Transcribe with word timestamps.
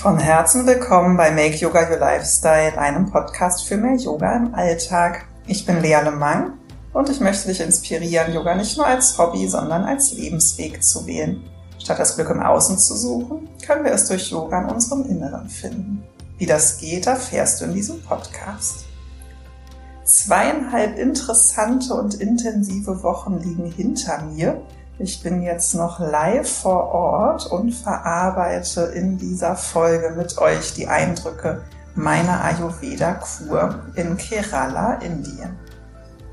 Von 0.00 0.16
Herzen 0.16 0.64
willkommen 0.64 1.16
bei 1.16 1.32
Make 1.32 1.56
Yoga 1.56 1.90
Your 1.90 1.98
Lifestyle, 1.98 2.78
einem 2.78 3.10
Podcast 3.10 3.66
für 3.66 3.76
mehr 3.76 3.96
Yoga 3.96 4.36
im 4.36 4.54
Alltag. 4.54 5.24
Ich 5.48 5.66
bin 5.66 5.82
Lea 5.82 5.98
Lemang 6.04 6.52
und 6.92 7.08
ich 7.08 7.18
möchte 7.18 7.48
dich 7.48 7.60
inspirieren, 7.60 8.32
Yoga 8.32 8.54
nicht 8.54 8.76
nur 8.76 8.86
als 8.86 9.18
Hobby, 9.18 9.48
sondern 9.48 9.82
als 9.82 10.12
Lebensweg 10.12 10.84
zu 10.84 11.04
wählen. 11.04 11.42
Statt 11.80 11.98
das 11.98 12.14
Glück 12.14 12.30
im 12.30 12.40
Außen 12.40 12.78
zu 12.78 12.94
suchen, 12.94 13.48
können 13.66 13.82
wir 13.82 13.90
es 13.90 14.06
durch 14.06 14.30
Yoga 14.30 14.62
in 14.62 14.70
unserem 14.70 15.04
Inneren 15.04 15.48
finden. 15.48 16.04
Wie 16.38 16.46
das 16.46 16.78
geht, 16.78 17.08
erfährst 17.08 17.60
du 17.60 17.64
in 17.64 17.74
diesem 17.74 18.00
Podcast. 18.00 18.84
Zweieinhalb 20.04 20.96
interessante 20.96 21.92
und 21.94 22.14
intensive 22.14 23.02
Wochen 23.02 23.40
liegen 23.40 23.72
hinter 23.72 24.22
mir 24.22 24.62
ich 24.98 25.22
bin 25.22 25.42
jetzt 25.42 25.74
noch 25.74 26.00
live 26.00 26.48
vor 26.48 26.92
Ort 26.92 27.46
und 27.46 27.72
verarbeite 27.72 28.82
in 28.82 29.16
dieser 29.16 29.54
Folge 29.54 30.14
mit 30.16 30.38
euch 30.38 30.74
die 30.74 30.88
Eindrücke 30.88 31.62
meiner 31.94 32.42
Ayurveda-Kur 32.44 33.80
in 33.94 34.16
Kerala, 34.16 34.94
Indien. 34.94 35.56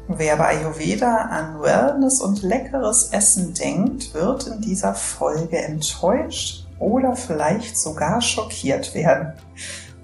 Wer 0.08 0.38
bei 0.38 0.58
Ayurveda 0.58 1.16
an 1.16 1.62
Wellness 1.62 2.22
und 2.22 2.42
leckeres 2.42 3.10
Essen 3.12 3.54
denkt, 3.54 4.14
wird 4.14 4.48
in 4.48 4.62
dieser 4.62 4.94
Folge 4.94 5.58
enttäuscht 5.58 6.68
oder 6.80 7.16
vielleicht 7.16 7.78
sogar 7.78 8.22
schockiert 8.22 8.94
werden. 8.94 9.34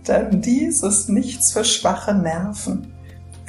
Denn 0.07 0.41
dies 0.41 0.81
ist 0.81 1.09
nichts 1.09 1.51
für 1.51 1.63
schwache 1.63 2.13
Nerven. 2.13 2.93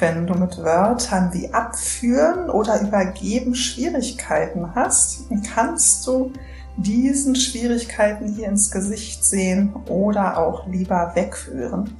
Wenn 0.03 0.27
du 0.27 0.33
mit 0.33 0.57
Wörtern 0.57 1.31
wie 1.31 1.53
abführen 1.53 2.49
oder 2.49 2.81
übergeben 2.81 3.55
Schwierigkeiten 3.55 4.75
hast, 4.75 5.29
kannst 5.55 6.05
du 6.05 6.33
diesen 6.75 7.37
Schwierigkeiten 7.37 8.27
hier 8.27 8.49
ins 8.49 8.69
Gesicht 8.69 9.23
sehen 9.23 9.73
oder 9.87 10.37
auch 10.37 10.67
lieber 10.67 11.13
wegführen. 11.15 11.95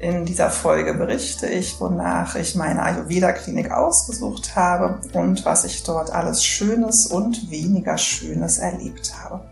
In 0.00 0.24
dieser 0.24 0.50
Folge 0.50 0.92
berichte 0.94 1.46
ich, 1.46 1.80
wonach 1.80 2.34
ich 2.34 2.56
meine 2.56 2.82
Ayurveda-Klinik 2.82 3.70
ausgesucht 3.70 4.56
habe 4.56 4.98
und 5.12 5.44
was 5.44 5.64
ich 5.64 5.84
dort 5.84 6.12
alles 6.12 6.44
Schönes 6.44 7.06
und 7.06 7.48
weniger 7.48 7.96
Schönes 7.96 8.58
erlebt 8.58 9.14
habe. 9.22 9.44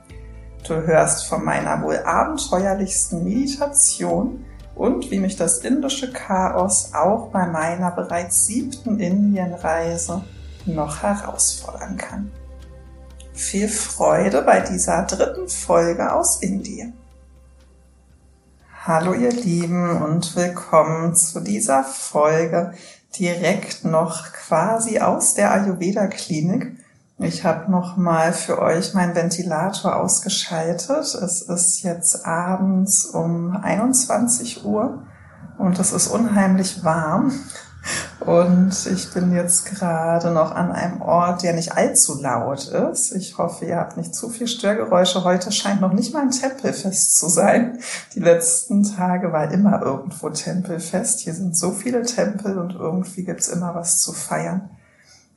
Du 0.67 0.75
hörst 0.75 1.29
von 1.29 1.45
meiner 1.45 1.81
wohl 1.85 1.99
abenteuerlichsten 1.99 3.23
Meditation, 3.23 4.45
und 4.79 5.11
wie 5.11 5.19
mich 5.19 5.37
das 5.37 5.59
indische 5.59 6.13
Chaos 6.13 6.93
auch 6.95 7.31
bei 7.31 7.47
meiner 7.47 7.91
bereits 7.91 8.47
siebten 8.47 9.01
Indienreise 9.01 10.23
noch 10.67 11.03
herausfordern 11.03 11.97
kann. 11.97 12.31
Viel 13.33 13.69
Freude 13.69 14.43
bei 14.43 14.61
dieser 14.61 15.03
dritten 15.03 15.49
Folge 15.49 16.13
aus 16.13 16.43
Indien. 16.43 16.95
Hallo 18.85 19.13
ihr 19.15 19.33
Lieben 19.33 20.01
und 20.03 20.35
willkommen 20.37 21.15
zu 21.15 21.41
dieser 21.41 21.83
Folge 21.83 22.73
direkt 23.19 23.85
noch 23.85 24.33
quasi 24.33 25.01
aus 25.01 25.35
der 25.35 25.53
Ayurveda 25.53 26.07
Klinik 26.07 26.73
ich 27.21 27.45
habe 27.45 27.71
noch 27.71 27.97
mal 27.97 28.33
für 28.33 28.61
euch 28.61 28.95
meinen 28.95 29.15
Ventilator 29.15 29.97
ausgeschaltet. 29.97 31.15
Es 31.15 31.43
ist 31.43 31.83
jetzt 31.83 32.25
abends 32.25 33.07
um 33.07 33.57
21 33.57 34.65
Uhr 34.65 35.03
und 35.59 35.79
es 35.79 35.93
ist 35.93 36.09
unheimlich 36.09 36.85
warm. 36.85 37.33
Und 38.21 38.75
ich 38.87 39.13
bin 39.15 39.33
jetzt 39.35 39.67
gerade 39.67 40.31
noch 40.31 40.53
an 40.55 40.71
einem 40.71 41.01
Ort, 41.01 41.43
der 41.43 41.55
nicht 41.55 41.77
allzu 41.77 42.21
laut 42.21 42.69
ist. 42.69 43.13
Ich 43.13 43.39
hoffe, 43.39 43.65
ihr 43.65 43.77
habt 43.77 43.97
nicht 43.97 44.15
zu 44.15 44.29
viel 44.29 44.47
Störgeräusche. 44.47 45.25
Heute 45.25 45.51
scheint 45.51 45.81
noch 45.81 45.93
nicht 45.93 46.13
mal 46.13 46.23
ein 46.23 46.31
Tempelfest 46.31 47.19
zu 47.19 47.29
sein. 47.29 47.79
Die 48.15 48.21
letzten 48.21 48.83
Tage 48.83 49.33
war 49.33 49.51
immer 49.51 49.83
irgendwo 49.83 50.29
Tempelfest. 50.29 51.21
Hier 51.21 51.35
sind 51.35 51.57
so 51.57 51.71
viele 51.71 52.03
Tempel 52.03 52.59
und 52.59 52.75
irgendwie 52.75 53.25
gibt's 53.25 53.49
immer 53.49 53.75
was 53.75 54.03
zu 54.03 54.13
feiern. 54.13 54.71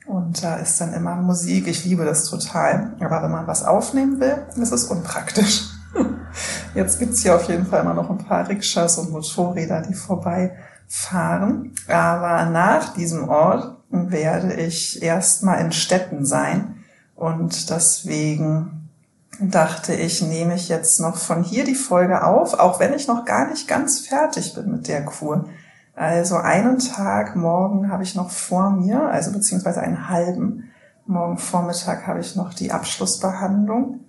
Und 0.05 0.43
da 0.43 0.55
ist 0.55 0.81
dann 0.81 0.93
immer 0.93 1.15
Musik. 1.15 1.67
Ich 1.67 1.85
liebe 1.85 2.05
das 2.05 2.25
total. 2.25 2.93
Aber 2.99 3.23
wenn 3.23 3.31
man 3.31 3.47
was 3.47 3.63
aufnehmen 3.63 4.19
will, 4.19 4.45
ist 4.55 4.71
es 4.71 4.85
unpraktisch. 4.85 5.69
Jetzt 6.75 6.99
gibt's 6.99 7.21
hier 7.21 7.35
auf 7.35 7.47
jeden 7.47 7.65
Fall 7.65 7.81
immer 7.81 7.93
noch 7.93 8.09
ein 8.09 8.17
paar 8.17 8.47
Rikschas 8.47 8.97
und 8.97 9.11
Motorräder, 9.11 9.81
die 9.81 9.93
vorbeifahren. 9.93 11.73
Aber 11.87 12.45
nach 12.45 12.93
diesem 12.93 13.29
Ort 13.29 13.77
werde 13.89 14.53
ich 14.53 15.01
erstmal 15.01 15.59
in 15.61 15.71
Städten 15.71 16.25
sein. 16.25 16.83
Und 17.15 17.69
deswegen 17.69 18.89
dachte 19.39 19.93
ich, 19.93 20.21
nehme 20.21 20.55
ich 20.55 20.69
jetzt 20.69 20.99
noch 20.99 21.17
von 21.17 21.43
hier 21.43 21.63
die 21.63 21.75
Folge 21.75 22.23
auf, 22.23 22.53
auch 22.53 22.79
wenn 22.79 22.93
ich 22.93 23.07
noch 23.07 23.25
gar 23.25 23.49
nicht 23.49 23.67
ganz 23.67 23.99
fertig 23.99 24.53
bin 24.53 24.71
mit 24.71 24.87
der 24.87 25.05
Kur. 25.05 25.45
Also 26.01 26.37
einen 26.37 26.79
Tag 26.79 27.35
morgen 27.35 27.91
habe 27.91 28.01
ich 28.01 28.15
noch 28.15 28.31
vor 28.31 28.71
mir, 28.71 29.03
also 29.03 29.31
beziehungsweise 29.31 29.81
einen 29.81 30.09
halben. 30.09 30.71
Morgen 31.05 31.37
Vormittag 31.37 32.07
habe 32.07 32.19
ich 32.19 32.35
noch 32.35 32.55
die 32.55 32.71
Abschlussbehandlung. 32.71 33.99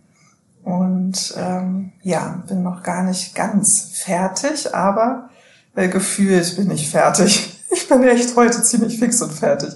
Und 0.64 1.34
ähm, 1.36 1.92
ja, 2.00 2.42
bin 2.48 2.62
noch 2.62 2.82
gar 2.82 3.02
nicht 3.02 3.34
ganz 3.34 3.90
fertig, 3.92 4.74
aber 4.74 5.28
äh, 5.74 5.88
gefühlt 5.88 6.56
bin 6.56 6.70
ich 6.70 6.90
fertig. 6.90 7.58
Ich 7.74 7.88
bin 7.88 8.02
echt 8.04 8.36
heute 8.36 8.62
ziemlich 8.62 8.98
fix 8.98 9.22
und 9.22 9.32
fertig. 9.32 9.70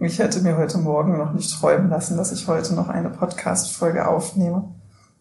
Ich 0.00 0.18
hätte 0.18 0.40
mir 0.40 0.56
heute 0.56 0.78
Morgen 0.78 1.16
noch 1.18 1.32
nicht 1.32 1.56
träumen 1.56 1.88
lassen, 1.88 2.16
dass 2.16 2.32
ich 2.32 2.48
heute 2.48 2.74
noch 2.74 2.88
eine 2.88 3.10
Podcast-Folge 3.10 4.08
aufnehme. 4.08 4.64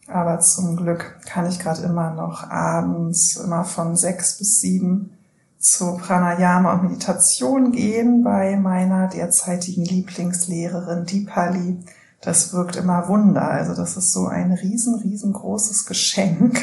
Aber 0.08 0.40
zum 0.40 0.76
Glück 0.78 1.20
kann 1.26 1.48
ich 1.48 1.60
gerade 1.60 1.84
immer 1.84 2.12
noch 2.12 2.50
abends 2.50 3.36
immer 3.38 3.64
von 3.64 3.96
sechs 3.96 4.38
bis 4.40 4.62
sieben 4.62 5.17
zu 5.60 5.98
Pranayama 5.98 6.74
und 6.74 6.84
Meditation 6.84 7.72
gehen 7.72 8.24
bei 8.24 8.56
meiner 8.56 9.08
derzeitigen 9.08 9.84
Lieblingslehrerin 9.84 11.06
Dipali. 11.06 11.80
Das 12.22 12.54
wirkt 12.54 12.76
immer 12.76 13.08
Wunder. 13.08 13.50
Also 13.50 13.74
das 13.74 13.98
ist 13.98 14.12
so 14.12 14.28
ein 14.28 14.52
riesen, 14.52 14.96
riesengroßes 14.96 15.86
Geschenk. 15.86 16.62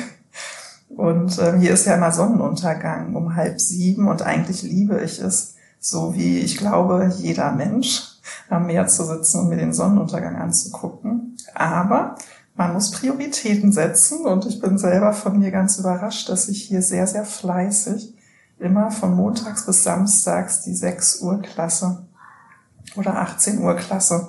Und 0.88 1.38
ähm, 1.41 1.60
hier 1.60 1.72
ist 1.72 1.87
ja 1.87 1.94
immer 1.94 2.12
Sonnenuntergang 2.12 3.16
um 3.16 3.34
halb 3.34 3.60
sieben 3.60 4.06
und 4.06 4.22
eigentlich 4.22 4.62
liebe 4.62 5.00
ich 5.00 5.21
es, 5.21 5.55
so 5.81 6.15
wie 6.15 6.38
ich 6.38 6.56
glaube, 6.56 7.12
jeder 7.16 7.53
Mensch 7.53 8.03
am 8.49 8.66
Meer 8.66 8.87
zu 8.87 9.05
sitzen 9.05 9.41
und 9.41 9.49
mir 9.49 9.56
den 9.56 9.72
Sonnenuntergang 9.72 10.37
anzugucken. 10.37 11.37
Aber 11.55 12.15
man 12.55 12.72
muss 12.72 12.93
Prioritäten 12.93 13.72
setzen 13.72 14.25
und 14.25 14.47
ich 14.47 14.61
bin 14.61 14.78
selber 14.78 15.12
von 15.12 15.38
mir 15.38 15.50
ganz 15.50 15.78
überrascht, 15.78 16.28
dass 16.28 16.49
ich 16.49 16.62
hier 16.62 16.82
sehr, 16.82 17.06
sehr 17.09 17.25
fleißig 17.25 18.15
immer 18.59 18.91
von 18.91 19.15
montags 19.15 19.66
bis 19.66 19.84
samstags 19.84 20.62
die 20.62 20.75
6 20.75 21.20
Uhr 21.20 21.42
Klasse 21.42 22.06
oder 22.97 23.19
18 23.19 23.60
Uhr 23.60 23.75
Klasse 23.75 24.28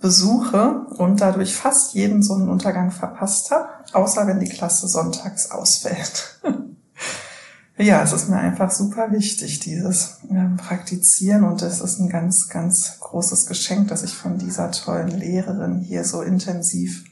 besuche 0.00 0.86
und 0.98 1.20
dadurch 1.20 1.56
fast 1.56 1.94
jeden 1.94 2.22
Sonnenuntergang 2.22 2.90
verpasst 2.90 3.50
habe, 3.50 3.68
außer 3.94 4.26
wenn 4.26 4.38
die 4.38 4.50
Klasse 4.50 4.86
sonntags 4.86 5.50
ausfällt. 5.50 6.40
ja, 7.78 8.02
es 8.02 8.12
ist 8.12 8.28
mir 8.28 8.36
einfach 8.36 8.70
super 8.70 9.12
wichtig, 9.12 9.60
dieses 9.60 10.18
äh, 10.28 10.56
Praktizieren 10.58 11.44
und 11.44 11.62
es 11.62 11.80
ist 11.80 12.00
ein 12.00 12.10
ganz, 12.10 12.48
ganz 12.50 12.98
großes 13.00 13.46
Geschenk, 13.46 13.88
dass 13.88 14.02
ich 14.02 14.14
von 14.14 14.36
dieser 14.36 14.70
tollen 14.72 15.08
Lehrerin 15.08 15.80
hier 15.80 16.04
so 16.04 16.20
intensiv 16.20 17.04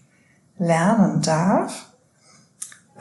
lernen 0.58 1.22
darf. 1.22 1.91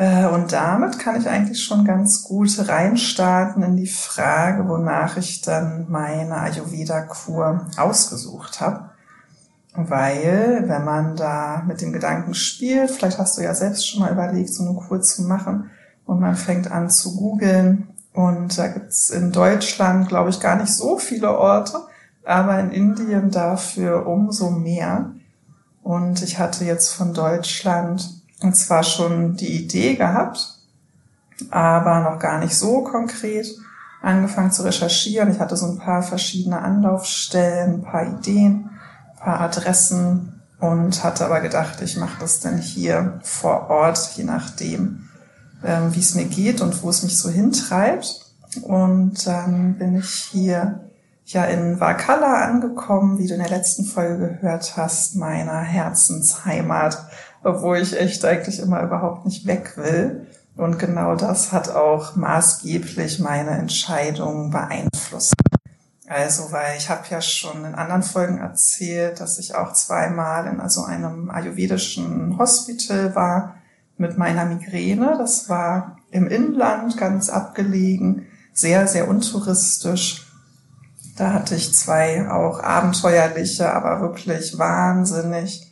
Äh, 0.01 0.25
und 0.25 0.51
damit 0.51 0.97
kann 0.97 1.15
ich 1.15 1.29
eigentlich 1.29 1.63
schon 1.63 1.85
ganz 1.85 2.23
gut 2.23 2.49
reinstarten 2.67 3.61
in 3.61 3.77
die 3.77 3.85
Frage, 3.85 4.67
wonach 4.67 5.15
ich 5.17 5.41
dann 5.41 5.85
meine 5.89 6.37
Ayurveda-Kur 6.37 7.67
ausgesucht 7.77 8.61
habe. 8.61 8.89
Weil, 9.75 10.63
wenn 10.65 10.83
man 10.83 11.15
da 11.15 11.61
mit 11.67 11.81
dem 11.81 11.93
Gedanken 11.93 12.33
spielt, 12.33 12.89
vielleicht 12.89 13.19
hast 13.19 13.37
du 13.37 13.43
ja 13.43 13.53
selbst 13.53 13.87
schon 13.87 13.99
mal 13.99 14.11
überlegt, 14.11 14.51
so 14.51 14.63
eine 14.63 14.73
Kur 14.73 15.03
zu 15.03 15.21
machen 15.21 15.69
und 16.07 16.19
man 16.19 16.35
fängt 16.35 16.71
an 16.71 16.89
zu 16.89 17.15
googeln 17.15 17.89
und 18.11 18.57
da 18.57 18.69
gibt's 18.69 19.11
in 19.11 19.31
Deutschland, 19.31 20.09
glaube 20.09 20.31
ich, 20.31 20.39
gar 20.39 20.55
nicht 20.55 20.73
so 20.73 20.97
viele 20.97 21.37
Orte, 21.37 21.77
aber 22.25 22.59
in 22.59 22.71
Indien 22.71 23.29
dafür 23.29 24.07
umso 24.07 24.49
mehr. 24.49 25.11
Und 25.83 26.23
ich 26.23 26.39
hatte 26.39 26.65
jetzt 26.65 26.89
von 26.89 27.13
Deutschland 27.13 28.20
und 28.41 28.55
zwar 28.55 28.83
schon 28.83 29.35
die 29.35 29.63
Idee 29.63 29.95
gehabt, 29.95 30.57
aber 31.49 32.01
noch 32.01 32.19
gar 32.19 32.39
nicht 32.39 32.55
so 32.55 32.83
konkret 32.83 33.47
angefangen 34.01 34.51
zu 34.51 34.63
recherchieren. 34.63 35.31
Ich 35.31 35.39
hatte 35.39 35.55
so 35.55 35.67
ein 35.67 35.77
paar 35.77 36.03
verschiedene 36.03 36.59
Anlaufstellen, 36.59 37.75
ein 37.75 37.83
paar 37.83 38.05
Ideen, 38.05 38.69
ein 39.13 39.23
paar 39.23 39.41
Adressen 39.41 40.41
und 40.59 41.03
hatte 41.03 41.25
aber 41.25 41.41
gedacht, 41.41 41.81
ich 41.81 41.97
mache 41.97 42.19
das 42.19 42.39
dann 42.39 42.57
hier 42.57 43.19
vor 43.23 43.69
Ort, 43.69 44.11
je 44.15 44.23
nachdem, 44.23 45.09
ähm, 45.63 45.93
wie 45.93 45.99
es 45.99 46.15
mir 46.15 46.25
geht 46.25 46.61
und 46.61 46.83
wo 46.83 46.89
es 46.89 47.03
mich 47.03 47.17
so 47.17 47.29
hintreibt. 47.29 48.25
Und 48.63 49.25
dann 49.25 49.75
bin 49.77 49.97
ich 49.97 50.29
hier 50.31 50.81
ja 51.25 51.45
in 51.45 51.79
Vakala 51.79 52.45
angekommen, 52.45 53.17
wie 53.17 53.27
du 53.27 53.33
in 53.33 53.39
der 53.39 53.49
letzten 53.49 53.85
Folge 53.85 54.17
gehört 54.17 54.75
hast, 54.75 55.15
meiner 55.15 55.61
Herzensheimat 55.61 56.97
obwohl 57.43 57.77
ich 57.77 57.99
echt 57.99 58.23
eigentlich 58.25 58.59
immer 58.59 58.81
überhaupt 58.83 59.25
nicht 59.25 59.45
weg 59.45 59.77
will. 59.77 60.27
Und 60.55 60.77
genau 60.79 61.15
das 61.15 61.51
hat 61.51 61.69
auch 61.69 62.15
maßgeblich 62.15 63.19
meine 63.19 63.51
Entscheidung 63.51 64.51
beeinflusst. 64.51 65.33
Also, 66.07 66.51
weil 66.51 66.77
ich 66.77 66.89
habe 66.89 67.03
ja 67.09 67.21
schon 67.21 67.63
in 67.63 67.73
anderen 67.73 68.03
Folgen 68.03 68.39
erzählt, 68.39 69.21
dass 69.21 69.39
ich 69.39 69.55
auch 69.55 69.71
zweimal 69.71 70.45
in 70.47 70.59
also 70.59 70.83
einem 70.83 71.29
ayurvedischen 71.29 72.37
Hospital 72.37 73.15
war 73.15 73.55
mit 73.97 74.17
meiner 74.17 74.43
Migräne. 74.43 75.15
Das 75.17 75.47
war 75.47 75.97
im 76.11 76.27
Inland, 76.27 76.97
ganz 76.97 77.29
abgelegen, 77.29 78.27
sehr, 78.53 78.87
sehr 78.87 79.07
untouristisch. 79.07 80.27
Da 81.15 81.31
hatte 81.31 81.55
ich 81.55 81.73
zwei 81.73 82.29
auch 82.29 82.61
abenteuerliche, 82.61 83.73
aber 83.73 84.01
wirklich 84.01 84.57
wahnsinnig 84.57 85.70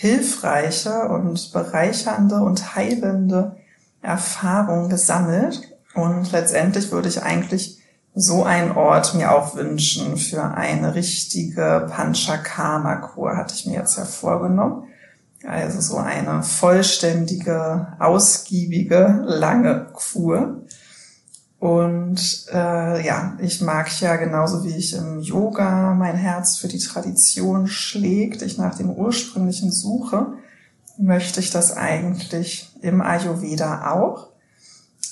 hilfreiche 0.00 1.08
und 1.08 1.52
bereichernde 1.52 2.36
und 2.36 2.76
heilende 2.76 3.56
Erfahrungen 4.00 4.88
gesammelt. 4.88 5.76
Und 5.92 6.30
letztendlich 6.30 6.92
würde 6.92 7.08
ich 7.08 7.24
eigentlich 7.24 7.82
so 8.14 8.44
einen 8.44 8.70
Ort 8.70 9.16
mir 9.16 9.32
auch 9.32 9.56
wünschen 9.56 10.16
für 10.16 10.54
eine 10.54 10.94
richtige 10.94 11.88
Panchakarma-Kur, 11.90 13.36
hatte 13.36 13.54
ich 13.56 13.66
mir 13.66 13.74
jetzt 13.74 13.98
ja 13.98 14.04
vorgenommen. 14.04 14.84
Also 15.44 15.80
so 15.80 15.96
eine 15.96 16.44
vollständige, 16.44 17.88
ausgiebige, 17.98 19.24
lange 19.26 19.88
Kur. 19.94 20.62
Und 21.60 22.46
äh, 22.52 23.04
ja, 23.04 23.36
ich 23.40 23.60
mag 23.60 24.00
ja 24.00 24.16
genauso 24.16 24.64
wie 24.64 24.76
ich 24.76 24.94
im 24.94 25.20
Yoga 25.20 25.92
mein 25.94 26.14
Herz 26.14 26.56
für 26.58 26.68
die 26.68 26.78
Tradition 26.78 27.66
schlägt, 27.66 28.42
ich 28.42 28.58
nach 28.58 28.76
dem 28.76 28.90
ursprünglichen 28.90 29.72
suche, 29.72 30.34
möchte 30.98 31.40
ich 31.40 31.50
das 31.50 31.76
eigentlich 31.76 32.70
im 32.80 33.00
Ayurveda 33.00 33.92
auch. 33.92 34.28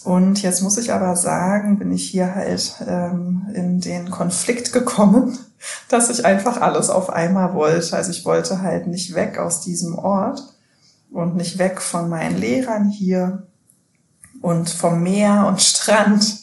Und 0.05 0.41
jetzt 0.43 0.63
muss 0.63 0.79
ich 0.79 0.93
aber 0.93 1.17
sagen, 1.17 1.81
bin 1.81 1.91
ich 1.91 2.09
hier 2.09 2.33
halt 2.33 2.77
ähm, 2.87 3.49
in 3.53 3.81
den 3.81 4.09
Konflikt 4.09 4.73
gekommen, 4.73 5.37
dass 5.89 6.11
ich 6.11 6.25
einfach 6.25 6.61
alles 6.61 6.91
auf 6.91 7.11
einmal 7.11 7.55
wollte. 7.55 7.97
Also 7.97 8.13
ich 8.13 8.25
wollte 8.25 8.63
halt 8.63 8.87
nicht 8.87 9.17
weg 9.17 9.39
aus 9.39 9.63
diesem 9.63 9.99
Ort 9.99 10.41
und 11.11 11.35
nicht 11.35 11.59
weg 11.59 11.81
von 11.81 12.09
meinen 12.09 12.39
Lehrern 12.39 12.89
hier 12.89 13.49
und 14.43 14.71
vom 14.71 15.03
Meer 15.03 15.47
und 15.47 15.61
Strand. 15.61 16.39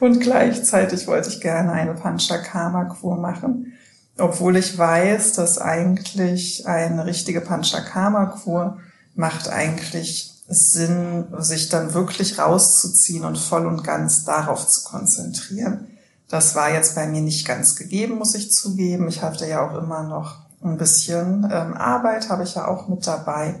Und 0.00 0.20
gleichzeitig 0.20 1.06
wollte 1.06 1.28
ich 1.28 1.40
gerne 1.40 1.72
eine 1.72 1.94
Panchakarma-Kur 1.94 3.16
machen, 3.16 3.74
obwohl 4.16 4.56
ich 4.56 4.76
weiß, 4.76 5.34
dass 5.34 5.58
eigentlich 5.58 6.66
eine 6.66 7.04
richtige 7.04 7.40
Panchakarma-Kur 7.40 8.78
macht 9.14 9.48
eigentlich 9.48 10.34
Sinn, 10.48 11.26
sich 11.38 11.68
dann 11.68 11.92
wirklich 11.92 12.38
rauszuziehen 12.38 13.24
und 13.24 13.36
voll 13.36 13.66
und 13.66 13.84
ganz 13.84 14.24
darauf 14.24 14.66
zu 14.66 14.84
konzentrieren. 14.84 15.88
Das 16.28 16.54
war 16.54 16.72
jetzt 16.72 16.94
bei 16.94 17.06
mir 17.06 17.20
nicht 17.20 17.46
ganz 17.46 17.76
gegeben, 17.76 18.16
muss 18.18 18.34
ich 18.34 18.52
zugeben. 18.52 19.08
Ich 19.08 19.22
hatte 19.22 19.46
ja 19.46 19.66
auch 19.66 19.76
immer 19.76 20.04
noch 20.04 20.36
ein 20.62 20.78
bisschen 20.78 21.44
ähm, 21.52 21.74
Arbeit, 21.74 22.30
habe 22.30 22.44
ich 22.44 22.54
ja 22.54 22.66
auch 22.66 22.88
mit 22.88 23.06
dabei. 23.06 23.56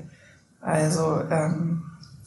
Also 0.60 1.22
ähm, 1.30 1.82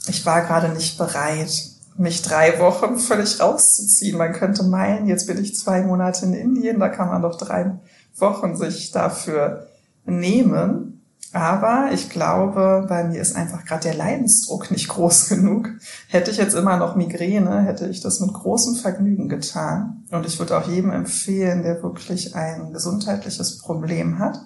ich 0.08 0.26
war 0.26 0.42
gerade 0.42 0.70
nicht 0.70 0.98
bereit, 0.98 1.52
mich 1.98 2.22
drei 2.22 2.60
Wochen 2.60 2.98
völlig 2.98 3.40
rauszuziehen. 3.40 4.18
Man 4.18 4.34
könnte 4.34 4.64
meinen, 4.64 5.08
jetzt 5.08 5.28
bin 5.28 5.42
ich 5.42 5.56
zwei 5.56 5.82
Monate 5.84 6.26
in 6.26 6.34
Indien, 6.34 6.80
da 6.80 6.90
kann 6.90 7.10
man 7.10 7.22
doch 7.22 7.38
drei 7.38 7.80
Wochen 8.18 8.56
sich 8.56 8.92
dafür 8.92 9.68
nehmen. 10.06 10.88
Aber 11.34 11.92
ich 11.94 12.10
glaube, 12.10 12.86
bei 12.90 13.06
mir 13.06 13.22
ist 13.22 13.38
einfach 13.38 13.64
gerade 13.64 13.84
der 13.84 13.94
Leidensdruck 13.94 14.70
nicht 14.70 14.90
groß 14.90 15.30
genug. 15.30 15.70
Hätte 16.10 16.32
ich 16.32 16.38
jetzt 16.38 16.56
immer 16.56 16.78
noch 16.78 16.96
Migräne, 16.96 17.62
hätte 17.62 17.88
ich 17.88 18.02
das 18.02 18.20
mit 18.20 18.34
großem 18.34 18.76
Vergnügen 18.76 19.30
getan. 19.30 20.04
Und 20.12 20.26
ich 20.26 20.40
würde 20.40 20.58
auch 20.58 20.68
jedem 20.68 20.92
empfehlen, 20.92 21.64
der 21.64 21.82
wirklich 21.84 22.36
ein 22.36 22.74
gesundheitliches 22.74 23.60
Problem 23.60 24.20
hat, 24.20 24.42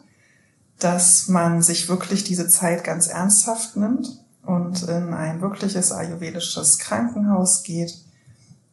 dass 0.77 1.27
man 1.27 1.61
sich 1.61 1.89
wirklich 1.89 2.23
diese 2.23 2.47
Zeit 2.49 2.83
ganz 2.83 3.07
ernsthaft 3.07 3.77
nimmt 3.77 4.24
und 4.45 4.83
in 4.83 5.13
ein 5.13 5.41
wirkliches 5.41 5.91
ayurvedisches 5.91 6.77
Krankenhaus 6.77 7.63
geht 7.63 7.93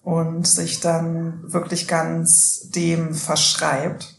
und 0.03 0.47
sich 0.47 0.81
dann 0.81 1.41
wirklich 1.53 1.89
ganz 1.89 2.69
dem 2.71 3.15
verschreibt. 3.15 4.17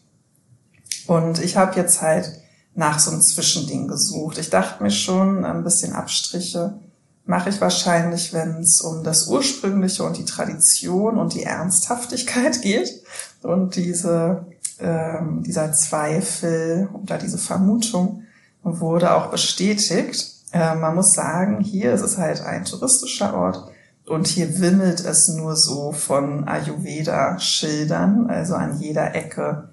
Und 1.08 1.40
ich 1.44 1.58
habe 1.58 1.76
jetzt 1.76 2.02
halt 2.02 2.40
nach 2.76 3.00
so 3.00 3.12
einem 3.12 3.22
Zwischending 3.22 3.88
gesucht. 3.88 4.38
Ich 4.38 4.50
dachte 4.50 4.82
mir 4.82 4.92
schon, 4.92 5.46
ein 5.46 5.64
bisschen 5.64 5.94
Abstriche 5.94 6.80
mache 7.26 7.50
ich 7.50 7.62
wahrscheinlich, 7.62 8.34
wenn 8.34 8.62
es 8.62 8.82
um 8.82 9.04
das 9.04 9.28
Ursprüngliche 9.28 10.04
und 10.04 10.18
die 10.18 10.26
Tradition 10.26 11.18
und 11.18 11.34
die 11.34 11.44
Ernsthaftigkeit 11.44 12.62
geht. 12.62 13.04
Und 13.42 13.76
diese, 13.76 14.46
ähm, 14.80 15.44
dieser 15.44 15.72
Zweifel 15.74 16.90
oder 16.94 17.18
diese 17.18 17.38
Vermutung 17.38 18.24
wurde 18.64 19.14
auch 19.16 19.30
bestätigt. 19.30 20.33
Äh, 20.54 20.76
man 20.76 20.96
muss 20.96 21.14
sagen, 21.14 21.62
hier 21.62 21.94
ist 21.94 22.02
es 22.02 22.18
halt 22.18 22.42
ein 22.42 22.64
touristischer 22.64 23.34
Ort 23.34 23.72
und 24.06 24.28
hier 24.28 24.60
wimmelt 24.60 25.04
es 25.04 25.28
nur 25.30 25.56
so 25.56 25.92
von 25.92 26.48
Ayurveda-Schildern, 26.48 28.30
also 28.30 28.54
an 28.56 28.80
jeder 28.80 29.16
Ecke 29.16 29.70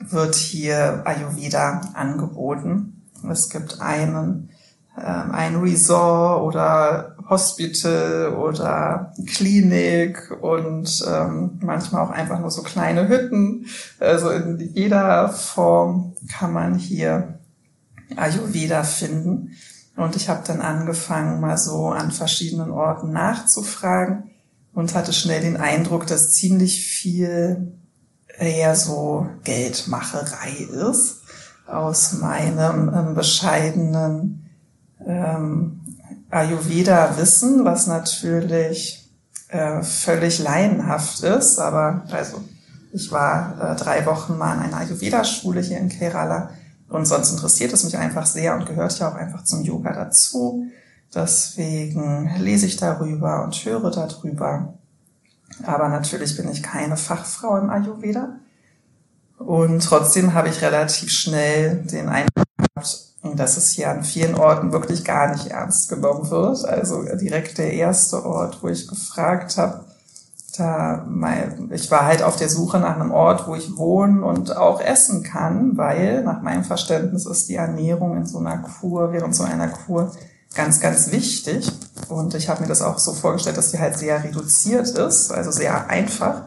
wird 0.00 0.34
hier 0.34 1.02
Ayurveda 1.04 1.92
angeboten. 1.94 3.02
Es 3.30 3.48
gibt 3.48 3.80
einen, 3.80 4.50
ähm, 4.98 5.30
ein 5.30 5.56
Resort 5.56 6.42
oder 6.42 7.16
Hospital 7.28 8.34
oder 8.34 9.12
Klinik 9.26 10.36
und 10.40 11.04
ähm, 11.08 11.58
manchmal 11.62 12.02
auch 12.02 12.10
einfach 12.10 12.40
nur 12.40 12.50
so 12.50 12.62
kleine 12.62 13.08
Hütten. 13.08 13.66
Also 14.00 14.30
in 14.30 14.58
jeder 14.74 15.28
Form 15.28 16.14
kann 16.28 16.52
man 16.52 16.74
hier 16.74 17.38
Ayurveda 18.16 18.82
finden. 18.82 19.52
Und 19.96 20.14
ich 20.14 20.28
habe 20.28 20.42
dann 20.46 20.60
angefangen, 20.60 21.40
mal 21.40 21.56
so 21.56 21.88
an 21.88 22.10
verschiedenen 22.10 22.70
Orten 22.70 23.12
nachzufragen 23.12 24.30
und 24.74 24.94
hatte 24.94 25.12
schnell 25.12 25.40
den 25.40 25.56
Eindruck, 25.56 26.06
dass 26.06 26.32
ziemlich 26.32 26.86
viel 26.86 27.72
eher 28.38 28.76
so 28.76 29.26
Geldmacherei 29.44 30.68
ist. 30.90 31.22
Aus 31.66 32.12
meinem 32.12 32.92
ähm, 32.94 33.14
bescheidenen 33.14 34.48
ähm, 35.04 35.80
Ayurveda-Wissen, 36.30 37.64
was 37.64 37.86
natürlich 37.86 39.10
äh, 39.48 39.82
völlig 39.82 40.38
laienhaft 40.38 41.22
ist, 41.22 41.58
aber 41.58 42.04
also 42.10 42.44
ich 42.92 43.10
war 43.10 43.72
äh, 43.72 43.76
drei 43.76 44.06
Wochen 44.06 44.36
mal 44.36 44.54
in 44.54 44.60
einer 44.60 44.78
Ayurveda-Schule 44.78 45.60
hier 45.60 45.78
in 45.78 45.88
Kerala 45.88 46.50
und 46.88 47.06
sonst 47.06 47.32
interessiert 47.32 47.72
es 47.72 47.84
mich 47.84 47.96
einfach 47.96 48.26
sehr 48.26 48.54
und 48.54 48.66
gehört 48.66 48.98
ja 48.98 49.10
auch 49.10 49.14
einfach 49.14 49.44
zum 49.44 49.62
Yoga 49.62 49.92
dazu. 49.92 50.66
Deswegen 51.14 52.30
lese 52.38 52.66
ich 52.66 52.76
darüber 52.76 53.42
und 53.44 53.54
höre 53.54 53.90
darüber. 53.90 54.74
Aber 55.64 55.88
natürlich 55.88 56.36
bin 56.36 56.50
ich 56.50 56.62
keine 56.62 56.96
Fachfrau 56.96 57.56
im 57.58 57.70
Ayurveda. 57.70 58.36
Und 59.38 59.82
trotzdem 59.82 60.34
habe 60.34 60.48
ich 60.48 60.62
relativ 60.62 61.10
schnell 61.10 61.82
den 61.84 62.08
Eindruck 62.08 62.44
gehabt, 62.56 63.06
dass 63.34 63.56
es 63.56 63.70
hier 63.70 63.90
an 63.90 64.04
vielen 64.04 64.34
Orten 64.34 64.72
wirklich 64.72 65.04
gar 65.04 65.32
nicht 65.32 65.48
ernst 65.48 65.88
genommen 65.88 66.30
wird. 66.30 66.64
Also 66.64 67.02
direkt 67.02 67.58
der 67.58 67.72
erste 67.72 68.24
Ort, 68.24 68.62
wo 68.62 68.68
ich 68.68 68.86
gefragt 68.86 69.56
habe, 69.56 69.84
da 70.58 71.04
mein, 71.08 71.70
ich 71.72 71.90
war 71.90 72.04
halt 72.04 72.22
auf 72.22 72.36
der 72.36 72.48
Suche 72.48 72.78
nach 72.78 72.96
einem 72.96 73.10
Ort, 73.10 73.46
wo 73.46 73.54
ich 73.54 73.76
wohnen 73.76 74.22
und 74.22 74.56
auch 74.56 74.80
essen 74.80 75.22
kann, 75.22 75.76
weil 75.76 76.22
nach 76.22 76.42
meinem 76.42 76.64
Verständnis 76.64 77.26
ist 77.26 77.48
die 77.48 77.56
Ernährung 77.56 78.16
in 78.16 78.26
so 78.26 78.38
einer 78.38 78.58
Kur, 78.58 79.12
während 79.12 79.34
so 79.34 79.44
einer 79.44 79.68
Kur 79.68 80.12
ganz, 80.54 80.80
ganz 80.80 81.12
wichtig. 81.12 81.70
Und 82.08 82.34
ich 82.34 82.48
habe 82.48 82.62
mir 82.62 82.68
das 82.68 82.82
auch 82.82 82.98
so 82.98 83.12
vorgestellt, 83.12 83.56
dass 83.56 83.70
die 83.70 83.78
halt 83.78 83.98
sehr 83.98 84.22
reduziert 84.24 84.88
ist, 84.88 85.30
also 85.32 85.50
sehr 85.50 85.88
einfach, 85.88 86.42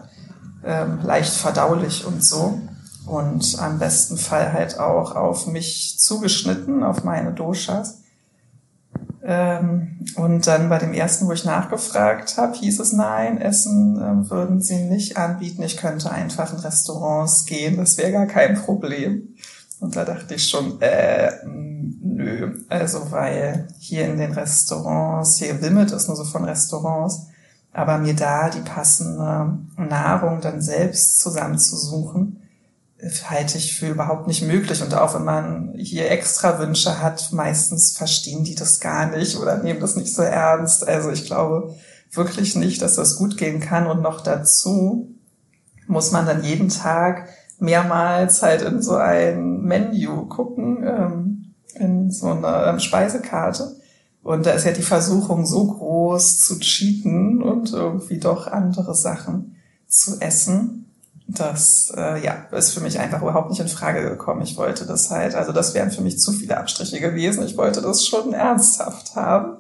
ähm, 0.65 0.99
leicht 1.03 1.33
verdaulich 1.33 2.05
und 2.05 2.23
so. 2.23 2.59
Und 3.05 3.57
am 3.59 3.79
besten 3.79 4.17
Fall 4.17 4.53
halt 4.53 4.79
auch 4.79 5.15
auf 5.15 5.47
mich 5.47 5.97
zugeschnitten, 5.99 6.83
auf 6.83 7.03
meine 7.03 7.31
Doshas. 7.33 7.99
Ähm, 9.31 9.99
und 10.15 10.47
dann 10.47 10.69
bei 10.69 10.79
dem 10.79 10.91
ersten, 10.91 11.27
wo 11.27 11.31
ich 11.33 11.45
nachgefragt 11.45 12.35
habe, 12.37 12.57
hieß 12.57 12.79
es 12.79 12.93
nein, 12.93 13.39
Essen 13.39 13.95
äh, 14.01 14.27
würden 14.31 14.59
sie 14.59 14.85
nicht 14.85 15.17
anbieten. 15.17 15.61
Ich 15.61 15.77
könnte 15.77 16.09
einfach 16.09 16.51
in 16.51 16.57
Restaurants 16.59 17.45
gehen, 17.45 17.77
das 17.77 17.99
wäre 17.99 18.11
gar 18.11 18.25
kein 18.25 18.55
Problem. 18.55 19.35
Und 19.79 19.95
da 19.95 20.03
dachte 20.03 20.33
ich 20.33 20.49
schon, 20.49 20.81
äh, 20.81 21.31
nö. 21.45 22.55
Also 22.69 23.11
weil 23.11 23.67
hier 23.77 24.07
in 24.07 24.17
den 24.17 24.31
Restaurants, 24.31 25.37
hier 25.37 25.61
wimmelt 25.61 25.91
es 25.91 26.07
nur 26.07 26.17
so 26.17 26.23
von 26.23 26.45
Restaurants, 26.45 27.27
aber 27.71 27.99
mir 27.99 28.15
da 28.15 28.49
die 28.49 28.61
passende 28.61 29.59
Nahrung 29.77 30.41
dann 30.41 30.59
selbst 30.59 31.19
zusammenzusuchen, 31.19 32.38
halte 33.29 33.57
ich 33.57 33.75
für 33.75 33.89
überhaupt 33.89 34.27
nicht 34.27 34.41
möglich. 34.41 34.81
Und 34.81 34.93
auch 34.93 35.15
wenn 35.15 35.23
man 35.23 35.73
hier 35.75 36.11
extra 36.11 36.59
Wünsche 36.59 37.01
hat, 37.01 37.31
meistens 37.31 37.97
verstehen 37.97 38.43
die 38.43 38.55
das 38.55 38.79
gar 38.79 39.07
nicht 39.15 39.37
oder 39.37 39.57
nehmen 39.57 39.79
das 39.79 39.95
nicht 39.95 40.13
so 40.13 40.21
ernst. 40.21 40.87
Also 40.87 41.09
ich 41.09 41.25
glaube, 41.25 41.75
wirklich 42.11 42.55
nicht, 42.55 42.81
dass 42.81 42.95
das 42.95 43.15
gut 43.15 43.37
gehen 43.37 43.59
kann. 43.59 43.87
Und 43.87 44.01
noch 44.01 44.21
dazu 44.21 45.15
muss 45.87 46.11
man 46.11 46.25
dann 46.25 46.43
jeden 46.43 46.69
Tag 46.69 47.29
mehrmals 47.59 48.41
halt 48.41 48.61
in 48.61 48.81
so 48.81 48.95
ein 48.95 49.61
Menü 49.61 50.27
gucken, 50.27 50.83
ähm, 50.83 51.53
in 51.75 52.11
so 52.11 52.27
eine 52.27 52.65
ähm, 52.65 52.79
Speisekarte. 52.79 53.75
Und 54.23 54.45
da 54.45 54.51
ist 54.51 54.65
ja 54.65 54.71
die 54.71 54.81
Versuchung 54.81 55.45
so 55.45 55.65
groß 55.67 56.43
zu 56.45 56.59
cheaten 56.59 57.41
und 57.41 57.71
irgendwie 57.71 58.19
doch 58.19 58.47
andere 58.47 58.93
Sachen 58.93 59.55
zu 59.87 60.19
essen. 60.19 60.88
Das 61.31 61.93
äh, 61.95 62.23
ja, 62.23 62.47
ist 62.51 62.73
für 62.73 62.81
mich 62.81 62.99
einfach 62.99 63.21
überhaupt 63.21 63.51
nicht 63.51 63.59
in 63.59 63.67
Frage 63.67 64.01
gekommen. 64.01 64.41
Ich 64.41 64.57
wollte 64.57 64.87
das 64.87 65.11
halt, 65.11 65.35
also 65.35 65.51
das 65.51 65.75
wären 65.75 65.91
für 65.91 66.01
mich 66.01 66.19
zu 66.19 66.31
viele 66.31 66.57
Abstriche 66.57 66.99
gewesen. 66.99 67.45
Ich 67.45 67.55
wollte 67.55 67.81
das 67.81 68.03
schon 68.05 68.33
ernsthaft 68.33 69.15
haben. 69.15 69.57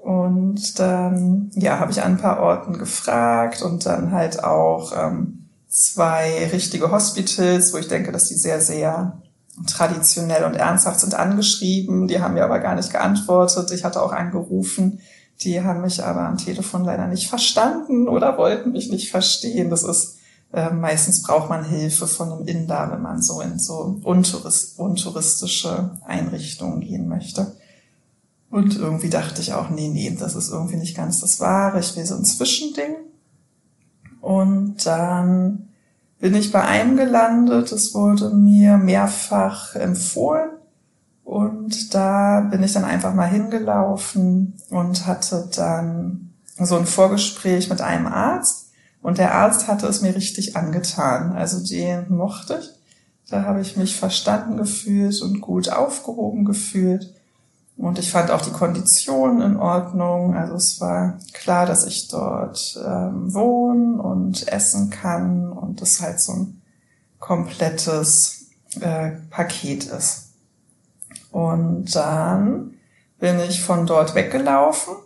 Und 0.00 0.78
dann, 0.78 1.50
ja, 1.54 1.80
habe 1.80 1.90
ich 1.90 2.02
an 2.02 2.12
ein 2.12 2.18
paar 2.18 2.40
Orten 2.40 2.78
gefragt 2.78 3.62
und 3.62 3.84
dann 3.84 4.12
halt 4.12 4.44
auch 4.44 4.92
ähm, 4.96 5.48
zwei 5.68 6.48
richtige 6.52 6.92
Hospitals, 6.92 7.72
wo 7.72 7.78
ich 7.78 7.88
denke, 7.88 8.12
dass 8.12 8.28
die 8.28 8.36
sehr, 8.36 8.60
sehr 8.60 9.20
traditionell 9.66 10.44
und 10.44 10.54
ernsthaft 10.54 11.00
sind 11.00 11.14
angeschrieben. 11.14 12.06
Die 12.06 12.20
haben 12.20 12.34
mir 12.34 12.44
aber 12.44 12.60
gar 12.60 12.76
nicht 12.76 12.92
geantwortet. 12.92 13.72
Ich 13.72 13.82
hatte 13.82 14.00
auch 14.00 14.12
angerufen. 14.12 15.00
Die 15.40 15.62
haben 15.62 15.80
mich 15.80 16.04
aber 16.04 16.20
am 16.20 16.38
Telefon 16.38 16.84
leider 16.84 17.08
nicht 17.08 17.28
verstanden 17.28 18.06
oder 18.06 18.38
wollten 18.38 18.70
mich 18.70 18.90
nicht 18.90 19.10
verstehen. 19.10 19.70
Das 19.70 19.82
ist 19.82 20.15
äh, 20.52 20.70
meistens 20.70 21.22
braucht 21.22 21.48
man 21.48 21.64
Hilfe 21.64 22.06
von 22.06 22.32
einem 22.32 22.46
Inder, 22.46 22.90
wenn 22.92 23.02
man 23.02 23.22
so 23.22 23.40
in 23.40 23.58
so 23.58 24.00
untourist, 24.02 24.78
untouristische 24.78 25.98
Einrichtungen 26.04 26.80
gehen 26.80 27.08
möchte. 27.08 27.56
Und 28.50 28.76
irgendwie 28.76 29.10
dachte 29.10 29.40
ich 29.40 29.52
auch, 29.54 29.70
nee, 29.70 29.88
nee, 29.88 30.16
das 30.18 30.34
ist 30.34 30.50
irgendwie 30.50 30.76
nicht 30.76 30.96
ganz 30.96 31.20
das 31.20 31.40
Wahre. 31.40 31.80
Ich 31.80 31.96
will 31.96 32.06
so 32.06 32.14
ein 32.14 32.24
Zwischending. 32.24 32.94
Und 34.20 34.86
dann 34.86 35.68
bin 36.20 36.34
ich 36.34 36.52
bei 36.52 36.62
einem 36.62 36.96
gelandet. 36.96 37.72
Es 37.72 37.94
wurde 37.94 38.30
mir 38.30 38.76
mehrfach 38.78 39.74
empfohlen. 39.74 40.50
Und 41.24 41.92
da 41.92 42.40
bin 42.40 42.62
ich 42.62 42.72
dann 42.72 42.84
einfach 42.84 43.12
mal 43.12 43.28
hingelaufen 43.28 44.54
und 44.70 45.06
hatte 45.06 45.48
dann 45.54 46.32
so 46.58 46.76
ein 46.76 46.86
Vorgespräch 46.86 47.68
mit 47.68 47.80
einem 47.80 48.06
Arzt. 48.06 48.65
Und 49.06 49.18
der 49.18 49.36
Arzt 49.36 49.68
hatte 49.68 49.86
es 49.86 50.02
mir 50.02 50.16
richtig 50.16 50.56
angetan. 50.56 51.30
Also 51.30 51.64
den 51.64 52.12
mochte 52.12 52.58
ich. 52.60 52.70
Da 53.30 53.44
habe 53.44 53.60
ich 53.60 53.76
mich 53.76 53.94
verstanden 53.94 54.56
gefühlt 54.56 55.22
und 55.22 55.40
gut 55.40 55.68
aufgehoben 55.68 56.44
gefühlt. 56.44 57.14
Und 57.76 58.00
ich 58.00 58.10
fand 58.10 58.32
auch 58.32 58.42
die 58.42 58.50
Konditionen 58.50 59.42
in 59.42 59.56
Ordnung. 59.58 60.34
Also 60.34 60.54
es 60.54 60.80
war 60.80 61.20
klar, 61.32 61.66
dass 61.66 61.86
ich 61.86 62.08
dort 62.08 62.76
ähm, 62.84 63.32
wohnen 63.32 64.00
und 64.00 64.48
essen 64.48 64.90
kann 64.90 65.52
und 65.52 65.80
das 65.80 66.00
halt 66.00 66.18
so 66.18 66.32
ein 66.32 66.62
komplettes 67.20 68.46
äh, 68.80 69.12
Paket 69.30 69.84
ist. 69.84 70.30
Und 71.30 71.94
dann 71.94 72.74
bin 73.20 73.38
ich 73.38 73.62
von 73.62 73.86
dort 73.86 74.16
weggelaufen 74.16 74.96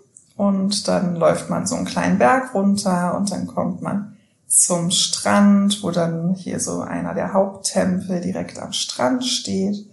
und 0.40 0.88
dann 0.88 1.16
läuft 1.16 1.50
man 1.50 1.66
so 1.66 1.74
einen 1.76 1.84
kleinen 1.84 2.16
Berg 2.16 2.54
runter 2.54 3.14
und 3.14 3.30
dann 3.30 3.46
kommt 3.46 3.82
man 3.82 4.16
zum 4.46 4.90
Strand, 4.90 5.82
wo 5.82 5.90
dann 5.90 6.34
hier 6.34 6.60
so 6.60 6.80
einer 6.80 7.12
der 7.12 7.34
Haupttempel 7.34 8.22
direkt 8.22 8.58
am 8.58 8.72
Strand 8.72 9.26
steht. 9.26 9.84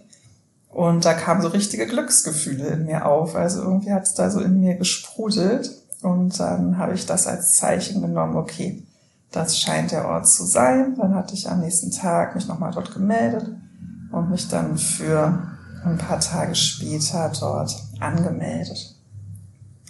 Und 0.70 1.04
da 1.04 1.12
kamen 1.12 1.42
so 1.42 1.48
richtige 1.48 1.86
Glücksgefühle 1.86 2.66
in 2.68 2.86
mir 2.86 3.04
auf. 3.04 3.36
Also 3.36 3.60
irgendwie 3.60 3.92
hat 3.92 4.04
es 4.04 4.14
da 4.14 4.30
so 4.30 4.40
in 4.40 4.58
mir 4.58 4.76
gesprudelt. 4.76 5.70
Und 6.00 6.40
dann 6.40 6.78
habe 6.78 6.94
ich 6.94 7.04
das 7.04 7.26
als 7.26 7.56
Zeichen 7.56 8.00
genommen, 8.00 8.36
okay, 8.36 8.82
das 9.30 9.60
scheint 9.60 9.92
der 9.92 10.08
Ort 10.08 10.30
zu 10.30 10.46
sein. 10.46 10.94
Dann 10.96 11.14
hatte 11.14 11.34
ich 11.34 11.46
am 11.50 11.60
nächsten 11.60 11.90
Tag 11.90 12.34
mich 12.34 12.48
nochmal 12.48 12.72
dort 12.72 12.94
gemeldet 12.94 13.54
und 14.12 14.30
mich 14.30 14.48
dann 14.48 14.78
für 14.78 15.42
ein 15.84 15.98
paar 15.98 16.20
Tage 16.20 16.54
später 16.54 17.30
dort 17.38 17.76
angemeldet. 18.00 18.97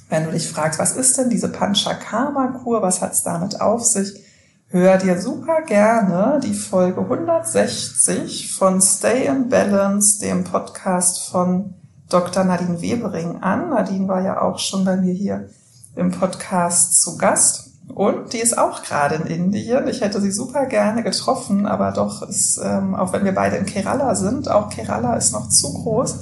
Wenn 0.09 0.25
du 0.25 0.31
dich 0.31 0.49
fragst, 0.49 0.79
was 0.79 0.97
ist 0.97 1.19
denn 1.19 1.29
diese 1.29 1.51
Panchakarma-Kur, 1.51 2.81
was 2.81 3.03
hat's 3.03 3.23
damit 3.23 3.61
auf 3.61 3.85
sich, 3.85 4.25
hör 4.69 4.97
dir 4.97 5.21
super 5.21 5.61
gerne 5.63 6.41
die 6.43 6.55
Folge 6.55 7.03
160 7.03 8.55
von 8.55 8.81
Stay 8.81 9.27
in 9.27 9.51
Balance, 9.51 10.19
dem 10.21 10.45
Podcast 10.45 11.29
von 11.29 11.75
Dr. 12.09 12.45
Nadine 12.45 12.81
Webering 12.81 13.43
an. 13.43 13.69
Nadine 13.69 14.09
war 14.09 14.23
ja 14.23 14.41
auch 14.41 14.59
schon 14.59 14.87
bei 14.87 14.97
mir 14.97 15.13
hier 15.13 15.51
im 15.95 16.11
Podcast 16.11 17.03
zu 17.03 17.19
Gast. 17.19 17.73
Und 17.95 18.33
die 18.33 18.39
ist 18.39 18.57
auch 18.57 18.83
gerade 18.83 19.17
in 19.17 19.27
Indien. 19.27 19.89
Ich 19.89 20.01
hätte 20.01 20.23
sie 20.23 20.31
super 20.31 20.65
gerne 20.67 21.03
getroffen, 21.03 21.67
aber 21.67 21.93
doch 21.93 22.23
ist, 22.23 22.59
ähm, 22.63 22.95
auch 22.95 23.13
wenn 23.13 23.27
wir 23.27 23.35
beide 23.35 23.57
in 23.57 23.67
Kerala 23.67 24.15
sind, 24.15 24.51
auch 24.51 24.71
Kerala 24.71 25.17
ist 25.17 25.33
noch 25.33 25.51
zu 25.51 25.73
groß. 25.73 26.17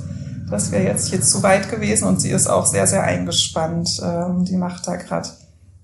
Das 0.48 0.70
wäre 0.70 0.84
jetzt 0.84 1.08
hier 1.08 1.20
zu 1.20 1.42
weit 1.42 1.70
gewesen 1.70 2.06
und 2.06 2.20
sie 2.20 2.30
ist 2.30 2.46
auch 2.46 2.66
sehr, 2.66 2.86
sehr 2.86 3.02
eingespannt. 3.02 4.00
Ähm, 4.02 4.44
die 4.44 4.56
macht 4.56 4.86
da 4.86 4.96
gerade 4.96 5.28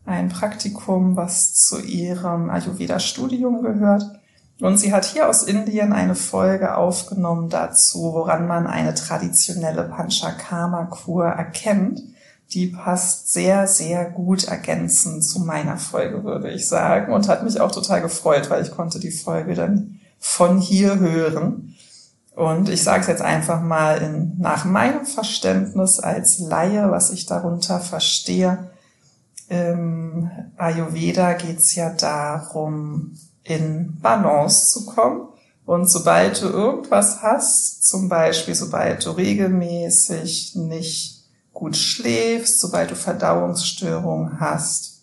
ein 0.05 0.29
Praktikum, 0.29 1.17
was 1.17 1.55
zu 1.55 1.81
ihrem 1.81 2.51
Ayurveda-Studium 2.51 3.63
gehört. 3.63 4.05
Und 4.61 4.79
sie 4.79 4.93
hat 4.93 5.05
hier 5.05 5.29
aus 5.29 5.43
Indien 5.43 5.93
eine 5.93 6.15
Folge 6.15 6.77
aufgenommen 6.77 7.49
dazu, 7.49 8.13
woran 8.13 8.47
man 8.47 8.69
eine 8.69 8.95
traditionelle 8.95 9.83
Panchakarma-Kur 9.85 11.27
erkennt. 11.27 12.01
Die 12.55 12.69
passt 12.69 13.33
sehr, 13.33 13.67
sehr 13.67 14.05
gut 14.05 14.45
ergänzend 14.45 15.25
zu 15.25 15.41
meiner 15.41 15.79
Folge, 15.79 16.23
würde 16.23 16.51
ich 16.51 16.69
sagen. 16.69 17.13
Und 17.13 17.29
hat 17.29 17.43
mich 17.43 17.61
auch 17.61 17.73
total 17.73 18.03
gefreut, 18.03 18.51
weil 18.51 18.63
ich 18.63 18.71
konnte 18.71 19.01
die 19.01 19.11
Folge 19.11 19.55
dann 19.55 20.01
von 20.21 20.59
hier 20.61 21.01
hören. 21.01 21.72
Und 22.35 22.69
ich 22.69 22.83
sage 22.83 23.03
es 23.03 23.09
jetzt 23.09 23.23
einfach 23.23 23.61
mal 23.61 23.99
in, 23.99 24.39
nach 24.39 24.65
meinem 24.65 25.05
Verständnis 25.05 26.01
als 26.01 26.39
Laie, 26.39 26.91
was 26.91 27.11
ich 27.11 27.27
darunter 27.27 27.79
verstehe 27.81 28.71
im 29.53 30.31
Ayurveda 30.57 31.35
geht 31.35 31.59
es 31.59 31.75
ja 31.75 31.91
darum, 31.91 33.19
in 33.43 33.99
Balance 34.01 34.73
zu 34.73 34.87
kommen. 34.87 35.29
Und 35.67 35.91
sobald 35.91 36.41
du 36.41 36.47
irgendwas 36.47 37.23
hast, 37.23 37.87
zum 37.87 38.09
Beispiel 38.09 38.55
sobald 38.55 39.05
du 39.05 39.11
regelmäßig 39.11 40.57
nicht 40.57 41.25
gut 41.53 41.77
schläfst, 41.77 42.61
sobald 42.61 42.93
du 42.93 42.97
Verdauungsstörungen 42.97 44.41
hast 44.41 45.03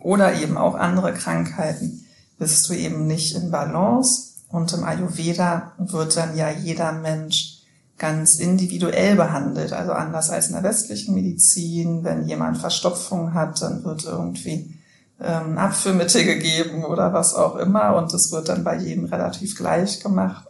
oder 0.00 0.40
eben 0.40 0.56
auch 0.56 0.76
andere 0.76 1.12
Krankheiten, 1.12 2.06
bist 2.38 2.68
du 2.68 2.74
eben 2.74 3.08
nicht 3.08 3.34
in 3.34 3.50
Balance. 3.50 4.31
Und 4.52 4.72
im 4.74 4.84
Ayurveda 4.84 5.72
wird 5.78 6.16
dann 6.16 6.36
ja 6.36 6.50
jeder 6.50 6.92
Mensch 6.92 7.62
ganz 7.96 8.38
individuell 8.38 9.16
behandelt. 9.16 9.72
Also 9.72 9.92
anders 9.92 10.28
als 10.28 10.48
in 10.48 10.52
der 10.52 10.62
westlichen 10.62 11.14
Medizin. 11.14 12.04
Wenn 12.04 12.28
jemand 12.28 12.58
Verstopfung 12.58 13.32
hat, 13.32 13.62
dann 13.62 13.82
wird 13.82 14.04
irgendwie 14.04 14.74
ähm, 15.20 15.56
Abführmittel 15.56 16.24
gegeben 16.26 16.84
oder 16.84 17.14
was 17.14 17.34
auch 17.34 17.56
immer. 17.56 17.96
Und 17.96 18.12
das 18.12 18.30
wird 18.30 18.50
dann 18.50 18.62
bei 18.62 18.76
jedem 18.76 19.06
relativ 19.06 19.56
gleich 19.56 20.00
gemacht. 20.00 20.46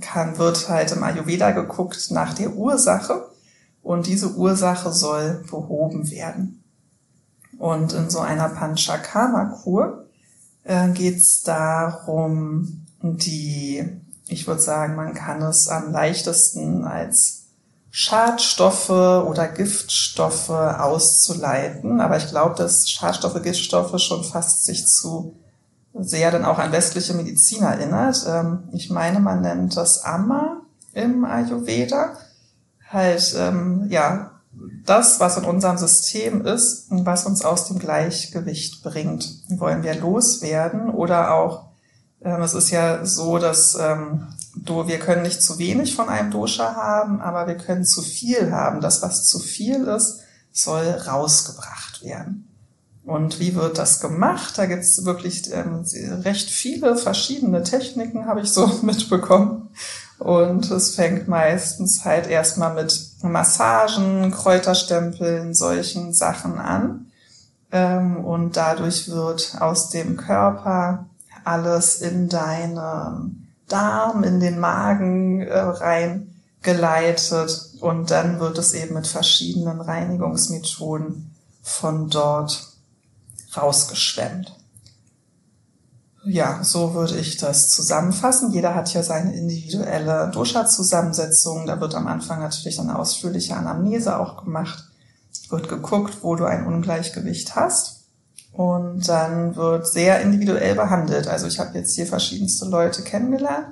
Kann, 0.00 0.38
wird 0.38 0.68
halt 0.68 0.92
im 0.92 1.02
Ayurveda 1.02 1.50
geguckt 1.50 2.10
nach 2.10 2.34
der 2.34 2.54
Ursache. 2.54 3.30
Und 3.82 4.06
diese 4.06 4.34
Ursache 4.34 4.92
soll 4.92 5.42
behoben 5.50 6.08
werden. 6.10 6.62
Und 7.58 7.94
in 7.94 8.10
so 8.10 8.20
einer 8.20 8.48
Panchakarma-Kur 8.48 10.06
äh, 10.64 10.90
geht 10.90 11.16
es 11.16 11.42
darum, 11.42 12.79
die 13.02 14.00
ich 14.30 14.46
würde 14.46 14.60
sagen, 14.60 14.94
man 14.94 15.12
kann 15.12 15.42
es 15.42 15.68
am 15.68 15.90
leichtesten 15.90 16.84
als 16.84 17.46
Schadstoffe 17.90 18.90
oder 18.90 19.48
Giftstoffe 19.48 20.50
auszuleiten. 20.50 22.00
Aber 22.00 22.16
ich 22.16 22.28
glaube, 22.28 22.54
dass 22.54 22.88
Schadstoffe, 22.88 23.42
Giftstoffe 23.42 24.00
schon 24.00 24.22
fast 24.22 24.64
sich 24.64 24.86
zu 24.86 25.36
sehr 25.92 26.30
dann 26.30 26.44
auch 26.44 26.58
an 26.58 26.70
westliche 26.70 27.14
Medizin 27.14 27.64
erinnert. 27.64 28.24
Ähm, 28.28 28.68
ich 28.72 28.90
meine, 28.90 29.18
man 29.18 29.40
nennt 29.40 29.76
das 29.76 30.04
Amma 30.04 30.58
im 30.92 31.24
Ayurveda. 31.24 32.16
Halt, 32.88 33.34
ähm, 33.36 33.86
ja, 33.88 34.40
das, 34.86 35.18
was 35.18 35.36
in 35.36 35.44
unserem 35.44 35.78
System 35.78 36.46
ist 36.46 36.92
und 36.92 37.06
was 37.06 37.26
uns 37.26 37.44
aus 37.44 37.66
dem 37.66 37.80
Gleichgewicht 37.80 38.84
bringt, 38.84 39.28
wollen 39.48 39.82
wir 39.82 39.96
loswerden 39.96 40.90
oder 40.90 41.34
auch 41.34 41.69
ähm, 42.22 42.42
es 42.42 42.54
ist 42.54 42.70
ja 42.70 43.04
so, 43.04 43.38
dass 43.38 43.74
ähm, 43.74 44.28
du, 44.54 44.86
wir 44.86 44.98
können 44.98 45.22
nicht 45.22 45.42
zu 45.42 45.58
wenig 45.58 45.94
von 45.94 46.08
einem 46.08 46.30
Dosha 46.30 46.74
haben, 46.74 47.20
aber 47.20 47.46
wir 47.46 47.56
können 47.56 47.84
zu 47.84 48.02
viel 48.02 48.52
haben. 48.52 48.80
Das, 48.80 49.02
was 49.02 49.26
zu 49.26 49.38
viel 49.38 49.84
ist, 49.84 50.20
soll 50.52 50.84
rausgebracht 50.84 52.04
werden. 52.04 52.46
Und 53.04 53.40
wie 53.40 53.54
wird 53.54 53.78
das 53.78 54.00
gemacht? 54.00 54.58
Da 54.58 54.66
gibt 54.66 54.82
es 54.82 55.04
wirklich 55.04 55.52
ähm, 55.52 55.84
recht 56.22 56.50
viele 56.50 56.96
verschiedene 56.96 57.62
Techniken, 57.62 58.26
habe 58.26 58.42
ich 58.42 58.52
so 58.52 58.66
mitbekommen. 58.82 59.70
Und 60.18 60.70
es 60.70 60.94
fängt 60.94 61.26
meistens 61.26 62.04
halt 62.04 62.26
erstmal 62.26 62.74
mit 62.74 63.00
Massagen, 63.22 64.30
Kräuterstempeln, 64.30 65.54
solchen 65.54 66.12
Sachen 66.12 66.58
an. 66.58 67.06
Ähm, 67.72 68.22
und 68.22 68.56
dadurch 68.56 69.08
wird 69.08 69.56
aus 69.60 69.88
dem 69.88 70.18
Körper 70.18 71.06
alles 71.44 72.00
in 72.00 72.28
deinen 72.28 73.48
Darm, 73.68 74.24
in 74.24 74.40
den 74.40 74.58
Magen 74.58 75.42
äh, 75.42 75.58
rein 75.58 76.26
und 77.80 78.10
dann 78.10 78.38
wird 78.38 78.58
es 78.58 78.74
eben 78.74 78.94
mit 78.94 79.06
verschiedenen 79.06 79.80
Reinigungsmethoden 79.80 81.34
von 81.62 82.10
dort 82.10 82.74
rausgeschwemmt. 83.56 84.54
Ja, 86.24 86.62
so 86.62 86.92
würde 86.92 87.16
ich 87.16 87.38
das 87.38 87.70
zusammenfassen. 87.70 88.52
Jeder 88.52 88.74
hat 88.74 88.92
ja 88.92 89.02
seine 89.02 89.34
individuelle 89.34 90.30
Dosha-Zusammensetzung. 90.34 91.66
Da 91.66 91.80
wird 91.80 91.94
am 91.94 92.06
Anfang 92.06 92.40
natürlich 92.40 92.78
eine 92.78 92.98
ausführliche 92.98 93.56
Anamnese 93.56 94.18
auch 94.18 94.44
gemacht. 94.44 94.84
Wird 95.48 95.70
geguckt, 95.70 96.18
wo 96.20 96.36
du 96.36 96.44
ein 96.44 96.66
Ungleichgewicht 96.66 97.56
hast. 97.56 97.99
Und 98.52 99.08
dann 99.08 99.56
wird 99.56 99.86
sehr 99.86 100.20
individuell 100.20 100.74
behandelt. 100.74 101.28
Also 101.28 101.46
ich 101.46 101.58
habe 101.58 101.78
jetzt 101.78 101.94
hier 101.94 102.06
verschiedenste 102.06 102.66
Leute 102.66 103.02
kennengelernt 103.02 103.68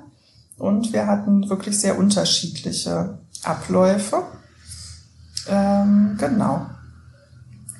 und 0.57 0.93
wir 0.93 1.07
hatten 1.07 1.49
wirklich 1.49 1.79
sehr 1.79 1.97
unterschiedliche 1.97 3.19
Abläufe. 3.43 4.23
Ähm, 5.47 6.15
genau. 6.17 6.65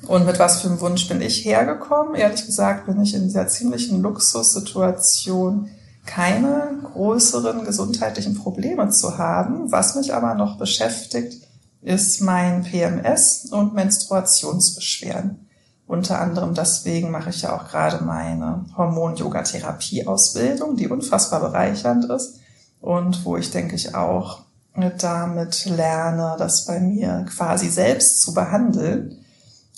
Und 0.06 0.26
mit 0.26 0.38
was 0.38 0.60
für 0.60 0.68
einem 0.68 0.80
Wunsch 0.80 1.08
bin 1.08 1.20
ich 1.20 1.44
hergekommen? 1.44 2.14
Ehrlich 2.14 2.44
gesagt 2.44 2.86
bin 2.86 3.00
ich 3.00 3.14
in 3.14 3.24
dieser 3.24 3.48
ziemlichen 3.48 4.02
Luxussituation, 4.02 5.68
keine 6.06 6.80
größeren 6.92 7.64
gesundheitlichen 7.64 8.34
Probleme 8.34 8.88
zu 8.90 9.18
haben. 9.18 9.70
Was 9.70 9.94
mich 9.94 10.14
aber 10.14 10.34
noch 10.34 10.58
beschäftigt, 10.58 11.46
ist 11.82 12.20
mein 12.22 12.64
PMS 12.64 13.46
und 13.52 13.74
Menstruationsbeschwerden. 13.74 15.46
Unter 15.90 16.20
anderem 16.20 16.54
deswegen 16.54 17.10
mache 17.10 17.30
ich 17.30 17.42
ja 17.42 17.56
auch 17.56 17.68
gerade 17.68 18.04
meine 18.04 18.66
Hormon-Yoga-Therapie-Ausbildung, 18.76 20.76
die 20.76 20.88
unfassbar 20.88 21.40
bereichernd 21.40 22.04
ist 22.04 22.38
und 22.80 23.24
wo 23.24 23.36
ich 23.36 23.50
denke 23.50 23.74
ich 23.74 23.94
auch 23.94 24.42
damit 24.98 25.66
lerne, 25.66 26.36
das 26.38 26.64
bei 26.64 26.78
mir 26.78 27.26
quasi 27.28 27.68
selbst 27.68 28.22
zu 28.22 28.34
behandeln 28.34 29.20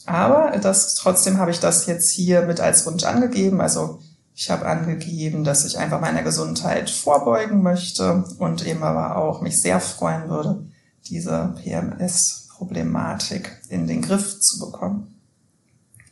aber 0.07 0.57
das, 0.59 0.95
trotzdem 0.95 1.39
habe 1.39 1.51
ich 1.51 1.59
das 1.61 1.87
jetzt 1.87 2.11
hier 2.11 2.43
mit 2.43 2.61
als 2.61 2.85
Wunsch 2.87 3.05
angegeben. 3.05 3.61
Also 3.61 4.01
ich 4.35 4.51
habe 4.51 4.67
angegeben, 4.67 5.45
dass 5.45 5.65
ich 5.65 5.79
einfach 5.79 6.01
meiner 6.01 6.23
Gesundheit 6.23 6.91
vorbeugen 6.91 7.63
möchte 7.63 8.25
und 8.39 8.67
eben 8.67 8.83
aber 8.83 9.17
auch 9.17 9.43
mich 9.43 9.61
sehr 9.61 9.81
freuen 9.81 10.29
würde, 10.29 10.67
diese 11.09 11.55
PMS-Problematik 11.63 13.61
in 13.69 13.87
den 13.87 14.03
Griff 14.03 14.41
zu 14.41 14.59
bekommen. 14.59 15.21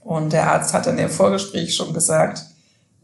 Und 0.00 0.32
der 0.32 0.50
Arzt 0.50 0.72
hat 0.72 0.86
in 0.86 0.96
dem 0.96 1.10
Vorgespräch 1.10 1.74
schon 1.74 1.92
gesagt, 1.92 2.44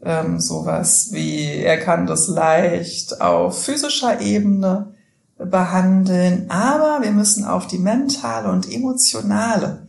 ähm, 0.03 0.39
sowas 0.39 1.09
wie, 1.11 1.57
er 1.57 1.77
kann 1.79 2.07
das 2.07 2.27
leicht 2.27 3.21
auf 3.21 3.63
physischer 3.63 4.21
Ebene 4.21 4.93
behandeln, 5.37 6.49
aber 6.49 7.03
wir 7.03 7.11
müssen 7.11 7.45
auf 7.45 7.67
die 7.67 7.77
mentale 7.77 8.51
und 8.51 8.71
emotionale 8.71 9.87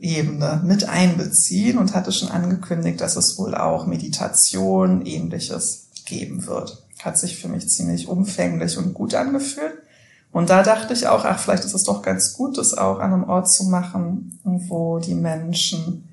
Ebene 0.00 0.60
mit 0.64 0.88
einbeziehen 0.88 1.78
und 1.78 1.94
hatte 1.94 2.12
schon 2.12 2.30
angekündigt, 2.30 3.00
dass 3.00 3.16
es 3.16 3.38
wohl 3.38 3.54
auch 3.54 3.86
Meditation 3.86 5.04
ähnliches 5.06 5.88
geben 6.04 6.46
wird. 6.46 6.84
Hat 7.02 7.18
sich 7.18 7.36
für 7.36 7.48
mich 7.48 7.68
ziemlich 7.68 8.08
umfänglich 8.08 8.78
und 8.78 8.94
gut 8.94 9.14
angefühlt. 9.14 9.74
Und 10.32 10.50
da 10.50 10.62
dachte 10.62 10.92
ich 10.92 11.06
auch, 11.06 11.24
ach, 11.24 11.38
vielleicht 11.38 11.64
ist 11.64 11.74
es 11.74 11.84
doch 11.84 12.02
ganz 12.02 12.34
gut, 12.34 12.58
das 12.58 12.76
auch 12.76 12.98
an 12.98 13.12
einem 13.12 13.24
Ort 13.24 13.48
zu 13.50 13.64
machen, 13.64 14.38
wo 14.42 14.98
die 14.98 15.14
Menschen 15.14 16.08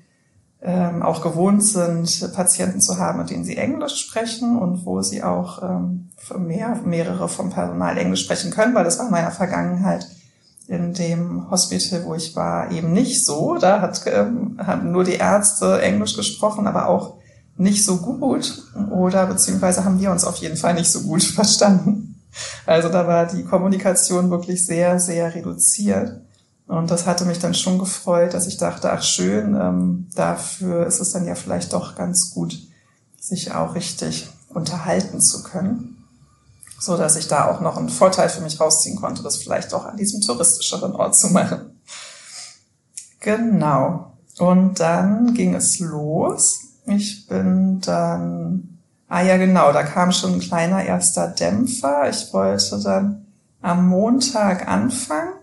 ähm, 0.62 1.02
auch 1.02 1.22
gewohnt 1.22 1.64
sind, 1.64 2.32
Patienten 2.34 2.80
zu 2.80 2.98
haben, 2.98 3.18
mit 3.18 3.30
denen 3.30 3.44
sie 3.44 3.56
Englisch 3.56 3.96
sprechen 3.96 4.56
und 4.56 4.86
wo 4.86 5.02
sie 5.02 5.22
auch 5.22 5.62
ähm, 5.62 6.10
mehr, 6.38 6.80
mehrere 6.84 7.28
vom 7.28 7.50
Personal 7.50 7.98
Englisch 7.98 8.24
sprechen 8.24 8.52
können, 8.52 8.74
weil 8.74 8.84
das 8.84 8.98
war 8.98 9.06
in 9.06 9.12
meiner 9.12 9.32
Vergangenheit 9.32 10.06
in 10.68 10.94
dem 10.94 11.50
Hospital, 11.50 12.04
wo 12.04 12.14
ich 12.14 12.36
war, 12.36 12.70
eben 12.70 12.92
nicht 12.92 13.26
so. 13.26 13.58
Da 13.58 13.80
hat, 13.80 14.02
ähm, 14.06 14.58
haben 14.64 14.92
nur 14.92 15.04
die 15.04 15.14
Ärzte 15.14 15.82
Englisch 15.82 16.16
gesprochen, 16.16 16.66
aber 16.66 16.88
auch 16.88 17.14
nicht 17.56 17.84
so 17.84 17.96
gut. 17.96 18.62
Oder 18.90 19.26
beziehungsweise 19.26 19.84
haben 19.84 20.00
wir 20.00 20.10
uns 20.10 20.24
auf 20.24 20.36
jeden 20.36 20.56
Fall 20.56 20.74
nicht 20.74 20.90
so 20.90 21.00
gut 21.02 21.22
verstanden. 21.34 22.20
Also 22.64 22.88
da 22.88 23.06
war 23.06 23.26
die 23.26 23.44
Kommunikation 23.44 24.30
wirklich 24.30 24.64
sehr, 24.64 24.98
sehr 24.98 25.34
reduziert. 25.34 26.20
Und 26.66 26.90
das 26.90 27.06
hatte 27.06 27.24
mich 27.24 27.38
dann 27.38 27.54
schon 27.54 27.78
gefreut, 27.78 28.34
dass 28.34 28.46
ich 28.46 28.56
dachte, 28.56 28.92
ach 28.92 29.02
schön, 29.02 29.54
ähm, 29.54 30.08
dafür 30.14 30.86
ist 30.86 31.00
es 31.00 31.12
dann 31.12 31.26
ja 31.26 31.34
vielleicht 31.34 31.72
doch 31.72 31.96
ganz 31.96 32.32
gut, 32.32 32.56
sich 33.18 33.52
auch 33.52 33.74
richtig 33.74 34.28
unterhalten 34.48 35.20
zu 35.20 35.42
können 35.42 36.02
so 36.82 36.96
dass 36.96 37.16
ich 37.16 37.28
da 37.28 37.48
auch 37.48 37.60
noch 37.60 37.76
einen 37.76 37.88
Vorteil 37.88 38.28
für 38.28 38.40
mich 38.40 38.60
rausziehen 38.60 38.96
konnte, 38.96 39.22
das 39.22 39.36
vielleicht 39.36 39.72
auch 39.72 39.84
an 39.84 39.96
diesem 39.96 40.20
touristischeren 40.20 40.94
Ort 40.94 41.16
zu 41.16 41.28
machen. 41.28 41.80
Genau. 43.20 44.12
Und 44.38 44.80
dann 44.80 45.34
ging 45.34 45.54
es 45.54 45.78
los. 45.78 46.60
Ich 46.86 47.28
bin 47.28 47.80
dann, 47.82 48.78
ah 49.08 49.22
ja 49.22 49.36
genau, 49.36 49.72
da 49.72 49.84
kam 49.84 50.10
schon 50.10 50.34
ein 50.34 50.40
kleiner 50.40 50.84
erster 50.84 51.28
Dämpfer. 51.28 52.08
Ich 52.10 52.32
wollte 52.32 52.80
dann 52.80 53.26
am 53.60 53.86
Montag 53.86 54.66
anfangen 54.66 55.34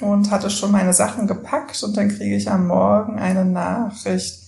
und 0.00 0.30
hatte 0.30 0.50
schon 0.50 0.70
meine 0.70 0.92
Sachen 0.92 1.26
gepackt 1.26 1.82
und 1.82 1.96
dann 1.96 2.08
kriege 2.08 2.36
ich 2.36 2.50
am 2.50 2.66
Morgen 2.66 3.18
eine 3.18 3.44
Nachricht, 3.44 4.42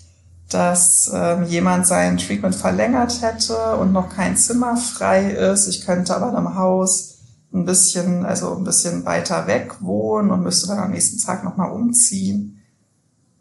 dass 0.48 1.10
ähm, 1.14 1.44
jemand 1.44 1.86
sein 1.86 2.18
Treatment 2.18 2.54
verlängert 2.54 3.22
hätte 3.22 3.76
und 3.76 3.92
noch 3.92 4.08
kein 4.08 4.36
Zimmer 4.36 4.76
frei 4.76 5.30
ist. 5.30 5.68
Ich 5.68 5.86
könnte 5.86 6.14
aber 6.14 6.30
in 6.30 6.36
einem 6.36 6.56
Haus 6.56 7.18
ein 7.52 7.64
bisschen, 7.64 8.24
also 8.24 8.56
ein 8.56 8.64
bisschen 8.64 9.04
weiter 9.04 9.46
weg 9.46 9.76
wohnen 9.80 10.30
und 10.30 10.42
müsste 10.42 10.68
dann 10.68 10.78
am 10.78 10.90
nächsten 10.90 11.20
Tag 11.20 11.44
nochmal 11.44 11.70
umziehen. 11.70 12.60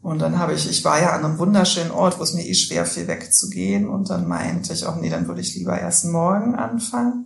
Und 0.02 0.20
dann 0.20 0.40
habe 0.40 0.54
ich, 0.54 0.70
ich 0.70 0.86
war 0.86 1.02
ja 1.02 1.12
an 1.12 1.26
einem 1.26 1.40
wunderschönen 1.40 1.92
Ort, 1.92 2.20
wo 2.20 2.24
es 2.24 2.34
mir 2.34 2.46
eh 2.46 2.54
schwer 2.54 2.86
fiel 2.86 3.08
wegzugehen. 3.08 3.88
Und 3.88 4.10
dann 4.10 4.28
meinte 4.28 4.74
ich 4.74 4.86
auch, 4.86 4.96
nee, 4.96 5.10
dann 5.10 5.28
würde 5.28 5.42
ich 5.42 5.56
lieber 5.56 5.78
erst 5.78 6.06
morgen 6.06 6.56
anfangen. 6.56 7.26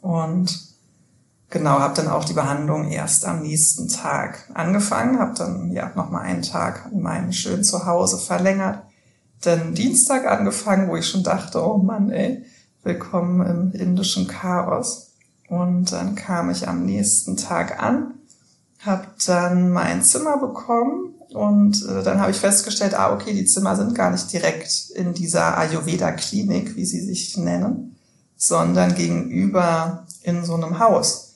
Und 0.00 0.71
Genau, 1.52 1.80
habe 1.80 1.94
dann 1.94 2.08
auch 2.08 2.24
die 2.24 2.32
Behandlung 2.32 2.88
erst 2.88 3.26
am 3.26 3.42
nächsten 3.42 3.86
Tag 3.86 4.48
angefangen, 4.54 5.18
habe 5.18 5.34
dann 5.36 5.70
ja 5.70 5.92
noch 5.94 6.08
mal 6.08 6.22
einen 6.22 6.40
Tag 6.40 6.88
in 6.90 7.02
meinem 7.02 7.30
schönen 7.30 7.62
Zuhause 7.62 8.16
verlängert. 8.16 8.82
Dann 9.42 9.74
Dienstag 9.74 10.26
angefangen, 10.26 10.88
wo 10.88 10.96
ich 10.96 11.06
schon 11.06 11.22
dachte, 11.22 11.62
oh 11.62 11.76
Mann, 11.76 12.10
ey, 12.10 12.42
willkommen 12.84 13.46
im 13.46 13.78
indischen 13.78 14.28
Chaos. 14.28 15.10
Und 15.50 15.92
dann 15.92 16.14
kam 16.14 16.48
ich 16.48 16.68
am 16.68 16.86
nächsten 16.86 17.36
Tag 17.36 17.82
an, 17.82 18.14
habe 18.78 19.08
dann 19.26 19.68
mein 19.72 20.02
Zimmer 20.02 20.38
bekommen 20.38 21.16
und 21.34 21.86
äh, 21.86 22.02
dann 22.02 22.18
habe 22.18 22.30
ich 22.30 22.38
festgestellt, 22.38 22.94
ah 22.94 23.12
okay, 23.12 23.34
die 23.34 23.44
Zimmer 23.44 23.76
sind 23.76 23.94
gar 23.94 24.10
nicht 24.10 24.32
direkt 24.32 24.88
in 24.94 25.12
dieser 25.12 25.58
Ayurveda-Klinik, 25.58 26.76
wie 26.76 26.86
sie 26.86 27.00
sich 27.02 27.36
nennen, 27.36 27.94
sondern 28.38 28.94
gegenüber 28.94 30.06
in 30.22 30.46
so 30.46 30.54
einem 30.54 30.78
Haus. 30.78 31.31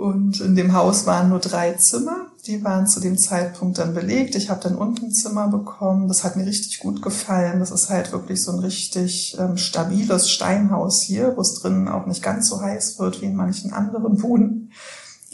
Und 0.00 0.40
in 0.40 0.56
dem 0.56 0.72
Haus 0.72 1.04
waren 1.04 1.28
nur 1.28 1.40
drei 1.40 1.74
Zimmer. 1.74 2.28
Die 2.46 2.64
waren 2.64 2.86
zu 2.86 3.00
dem 3.00 3.18
Zeitpunkt 3.18 3.76
dann 3.76 3.92
belegt. 3.92 4.34
Ich 4.34 4.48
habe 4.48 4.62
dann 4.62 4.74
unten 4.74 5.08
ein 5.08 5.12
Zimmer 5.12 5.48
bekommen. 5.48 6.08
Das 6.08 6.24
hat 6.24 6.36
mir 6.36 6.46
richtig 6.46 6.78
gut 6.78 7.02
gefallen. 7.02 7.60
Das 7.60 7.70
ist 7.70 7.90
halt 7.90 8.10
wirklich 8.10 8.42
so 8.42 8.52
ein 8.52 8.60
richtig 8.60 9.36
ähm, 9.38 9.58
stabiles 9.58 10.30
Steinhaus 10.30 11.02
hier, 11.02 11.36
wo 11.36 11.42
es 11.42 11.60
drinnen 11.60 11.86
auch 11.86 12.06
nicht 12.06 12.22
ganz 12.22 12.48
so 12.48 12.62
heiß 12.62 12.98
wird 12.98 13.20
wie 13.20 13.26
in 13.26 13.36
manchen 13.36 13.74
anderen 13.74 14.22
Wohnen. 14.22 14.72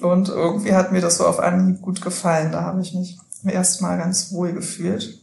Und 0.01 0.31
irgendwie 0.31 0.75
hat 0.75 0.91
mir 0.91 1.01
das 1.01 1.19
so 1.19 1.27
auf 1.27 1.39
Anhieb 1.39 1.81
gut 1.81 2.03
gefallen. 2.03 2.51
Da 2.51 2.63
habe 2.63 2.83
ich 2.83 2.93
mich 2.93 3.21
erstmal 3.45 3.99
ganz 3.99 4.33
wohl 4.33 4.53
gefühlt. 4.53 5.23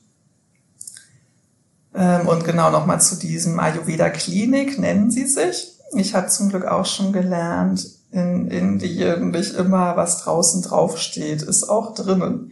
Ähm, 1.94 2.30
und 2.30 2.46
genau 2.46 2.72
nochmal 2.72 3.02
zu 3.02 3.18
diesem 3.18 3.60
Ayurveda 3.60 4.10
Klinik 4.10 4.80
nennen 4.80 5.12
sie 5.12 5.28
sich. 5.28 5.78
Ich 5.96 6.16
habe 6.16 6.28
zum 6.28 6.48
Glück 6.48 6.64
auch 6.64 6.86
schon 6.86 7.12
gelernt, 7.12 7.86
in 8.14 8.48
Indien 8.48 9.32
nicht 9.32 9.56
immer, 9.56 9.98
was 9.98 10.20
draußen 10.24 10.62
draufsteht, 10.62 11.42
ist 11.42 11.68
auch 11.68 11.96
drinnen. 11.96 12.52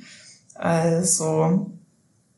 Also, 0.56 1.71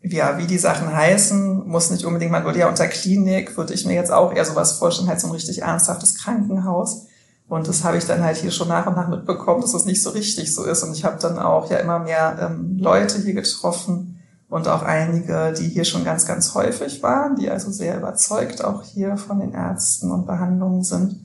ja, 0.01 0.37
wie 0.37 0.47
die 0.47 0.57
Sachen 0.57 0.93
heißen, 0.93 1.67
muss 1.67 1.89
nicht 1.89 2.05
unbedingt, 2.05 2.31
man 2.31 2.43
würde 2.43 2.59
ja 2.59 2.69
unter 2.69 2.87
Klinik, 2.87 3.55
würde 3.55 3.73
ich 3.73 3.85
mir 3.85 3.93
jetzt 3.93 4.11
auch 4.11 4.33
eher 4.33 4.43
sowas 4.43 4.73
vorstellen, 4.73 5.07
halt 5.07 5.21
so 5.21 5.27
ein 5.27 5.33
richtig 5.33 5.61
ernsthaftes 5.61 6.15
Krankenhaus. 6.15 7.07
Und 7.47 7.67
das 7.67 7.83
habe 7.83 7.97
ich 7.97 8.05
dann 8.05 8.23
halt 8.23 8.37
hier 8.37 8.51
schon 8.51 8.67
nach 8.67 8.87
und 8.87 8.95
nach 8.95 9.07
mitbekommen, 9.07 9.61
dass 9.61 9.71
das 9.71 9.85
nicht 9.85 10.03
so 10.03 10.09
richtig 10.09 10.53
so 10.53 10.63
ist. 10.63 10.83
Und 10.83 10.93
ich 10.93 11.05
habe 11.05 11.19
dann 11.19 11.39
auch 11.39 11.69
ja 11.69 11.77
immer 11.77 11.99
mehr 11.99 12.37
ähm, 12.41 12.77
Leute 12.77 13.19
hier 13.19 13.33
getroffen 13.33 14.19
und 14.49 14.67
auch 14.67 14.83
einige, 14.83 15.53
die 15.57 15.67
hier 15.69 15.85
schon 15.85 16.03
ganz, 16.03 16.25
ganz 16.25 16.53
häufig 16.55 17.01
waren, 17.03 17.35
die 17.35 17.49
also 17.49 17.71
sehr 17.71 17.97
überzeugt 17.97 18.63
auch 18.63 18.83
hier 18.83 19.17
von 19.17 19.39
den 19.39 19.53
Ärzten 19.53 20.11
und 20.11 20.25
Behandlungen 20.25 20.83
sind. 20.83 21.22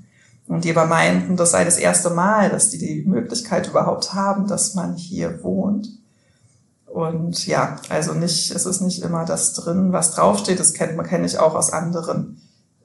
Und 0.48 0.64
die 0.64 0.70
aber 0.70 0.86
meinten, 0.86 1.36
das 1.36 1.50
sei 1.50 1.64
das 1.64 1.76
erste 1.76 2.10
Mal, 2.10 2.48
dass 2.48 2.70
die 2.70 2.78
die 2.78 3.04
Möglichkeit 3.06 3.68
überhaupt 3.68 4.14
haben, 4.14 4.46
dass 4.46 4.74
man 4.74 4.94
hier 4.94 5.42
wohnt. 5.42 5.90
Und 6.86 7.46
ja, 7.46 7.76
also 7.90 8.14
nicht, 8.14 8.50
es 8.50 8.64
ist 8.64 8.80
nicht 8.80 9.02
immer 9.02 9.26
das 9.26 9.52
drin, 9.52 9.92
was 9.92 10.12
draufsteht. 10.12 10.58
Das 10.58 10.72
kennt 10.72 10.96
man, 10.96 11.06
kenne 11.06 11.26
ich 11.26 11.38
auch 11.38 11.54
aus 11.54 11.70
anderen 11.70 12.40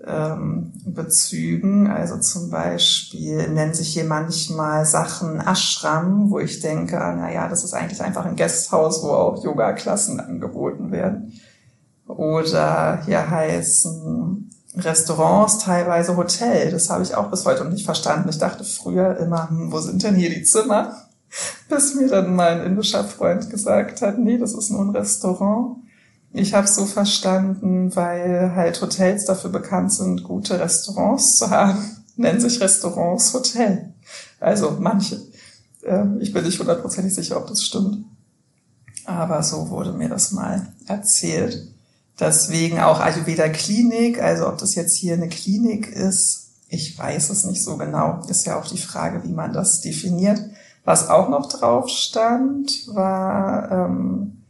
ähm, 0.05 0.73
Bezügen. 0.85 1.87
Also 1.87 2.17
zum 2.17 2.49
Beispiel 2.49 3.47
nennen 3.47 3.73
sich 3.73 3.93
hier 3.93 4.03
manchmal 4.03 4.85
Sachen 4.85 5.39
Ashram, 5.39 6.31
wo 6.31 6.39
ich 6.39 6.59
denke, 6.59 6.99
ah, 6.99 7.15
na 7.15 7.31
ja, 7.31 7.47
das 7.47 7.63
ist 7.63 7.73
eigentlich 7.73 8.01
einfach 8.01 8.25
ein 8.25 8.35
Gasthaus, 8.35 9.01
wo 9.03 9.11
auch 9.11 9.41
Yoga-Klassen 9.41 10.19
angeboten 10.19 10.91
werden. 10.91 11.31
Oder 12.07 13.01
hier 13.05 13.29
heißen 13.29 14.49
Restaurants 14.75 15.59
teilweise 15.59 16.17
Hotel. 16.17 16.71
Das 16.71 16.89
habe 16.89 17.03
ich 17.03 17.15
auch 17.15 17.29
bis 17.29 17.45
heute 17.45 17.63
noch 17.63 17.71
nicht 17.71 17.85
verstanden. 17.85 18.29
Ich 18.29 18.39
dachte 18.39 18.63
früher 18.63 19.17
immer, 19.17 19.49
hm, 19.49 19.71
wo 19.71 19.79
sind 19.79 20.03
denn 20.03 20.15
hier 20.15 20.29
die 20.29 20.43
Zimmer? 20.43 20.97
Bis 21.69 21.95
mir 21.95 22.07
dann 22.07 22.35
mein 22.35 22.61
indischer 22.61 23.03
Freund 23.03 23.49
gesagt 23.49 24.01
hat, 24.01 24.19
nee, 24.19 24.37
das 24.37 24.53
ist 24.53 24.69
nur 24.69 24.81
ein 24.81 24.91
Restaurant. 24.91 25.77
Ich 26.31 26.53
habe 26.53 26.67
so 26.67 26.85
verstanden, 26.85 27.95
weil 27.95 28.55
halt 28.55 28.81
Hotels 28.81 29.25
dafür 29.25 29.51
bekannt 29.51 29.93
sind, 29.93 30.23
gute 30.23 30.59
Restaurants 30.59 31.37
zu 31.37 31.49
haben, 31.49 31.77
nennen 32.15 32.39
sich 32.39 32.59
Restaurants 32.59 33.33
Hotel. 33.33 33.93
Also 34.39 34.77
manche. 34.79 35.21
Ähm, 35.83 36.19
ich 36.19 36.33
bin 36.33 36.43
nicht 36.43 36.59
hundertprozentig 36.59 37.13
sicher, 37.13 37.37
ob 37.37 37.47
das 37.47 37.61
stimmt. 37.63 38.05
Aber 39.05 39.43
so 39.43 39.69
wurde 39.69 39.91
mir 39.93 40.09
das 40.09 40.31
mal 40.31 40.73
erzählt. 40.87 41.72
Deswegen 42.19 42.79
auch 42.79 42.99
Ayurveda 42.99 43.49
Klinik, 43.49 44.21
also 44.21 44.47
ob 44.47 44.57
das 44.57 44.75
jetzt 44.75 44.95
hier 44.95 45.13
eine 45.13 45.29
Klinik 45.29 45.87
ist, 45.87 46.43
ich 46.69 46.97
weiß 46.97 47.29
es 47.29 47.45
nicht 47.45 47.63
so 47.63 47.77
genau. 47.77 48.21
Ist 48.27 48.45
ja 48.45 48.59
auch 48.59 48.65
die 48.65 48.79
Frage, 48.79 49.23
wie 49.23 49.33
man 49.33 49.53
das 49.53 49.81
definiert. 49.81 50.41
Was 50.83 51.07
auch 51.09 51.29
noch 51.29 51.47
drauf 51.47 51.87
stand, 51.87 52.87
war 52.93 53.71
ähm, 53.71 54.43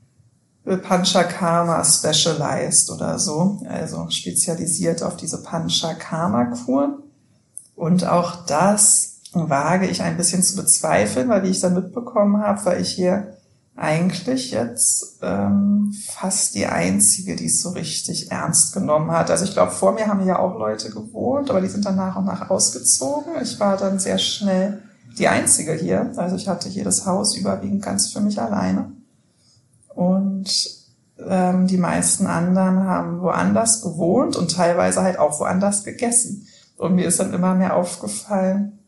Panchakarma 0.65 1.83
Specialized 1.83 2.89
oder 2.91 3.19
so, 3.19 3.61
also 3.67 4.09
spezialisiert 4.09 5.03
auf 5.03 5.17
diese 5.17 5.43
Panchakarma-Kuren. 5.43 7.03
Und 7.75 8.05
auch 8.07 8.45
das 8.45 9.19
wage 9.33 9.87
ich 9.87 10.01
ein 10.01 10.15
bisschen 10.15 10.43
zu 10.43 10.55
bezweifeln, 10.55 11.27
weil 11.27 11.43
wie 11.43 11.49
ich 11.49 11.59
dann 11.59 11.73
mitbekommen 11.73 12.41
habe, 12.41 12.63
weil 12.65 12.81
ich 12.81 12.91
hier 12.91 13.35
eigentlich 13.75 14.51
jetzt 14.51 15.17
ähm, 15.21 15.93
fast 16.11 16.53
die 16.53 16.67
einzige, 16.67 17.35
die 17.35 17.47
es 17.47 17.61
so 17.61 17.69
richtig 17.69 18.31
ernst 18.31 18.73
genommen 18.73 19.11
hat. 19.11 19.31
Also 19.31 19.45
ich 19.45 19.53
glaube, 19.53 19.71
vor 19.71 19.93
mir 19.93 20.07
haben 20.07 20.25
ja 20.25 20.37
auch 20.37 20.57
Leute 20.59 20.91
gewohnt, 20.91 21.49
aber 21.49 21.59
die 21.59 21.67
sind 21.67 21.85
dann 21.85 21.95
nach 21.95 22.15
und 22.15 22.25
nach 22.25 22.49
ausgezogen. 22.49 23.33
Ich 23.41 23.59
war 23.59 23.77
dann 23.77 23.97
sehr 23.97 24.19
schnell 24.19 24.83
die 25.17 25.27
einzige 25.27 25.73
hier. 25.73 26.11
Also 26.17 26.35
ich 26.35 26.47
hatte 26.47 26.69
hier 26.69 26.83
das 26.83 27.05
Haus 27.07 27.35
überwiegend 27.35 27.81
ganz 27.81 28.11
für 28.11 28.21
mich 28.21 28.39
alleine. 28.39 28.91
Und 29.89 30.49
ähm, 31.27 31.65
die 31.65 31.77
meisten 31.77 32.27
anderen 32.27 32.83
haben 32.83 33.21
woanders 33.21 33.81
gewohnt 33.81 34.35
und 34.35 34.51
teilweise 34.51 35.01
halt 35.01 35.17
auch 35.17 35.39
woanders 35.39 35.83
gegessen. 35.83 36.47
Und 36.77 36.95
mir 36.95 37.05
ist 37.07 37.19
dann 37.19 37.33
immer 37.33 37.55
mehr 37.55 37.75
aufgefallen, 37.75 38.79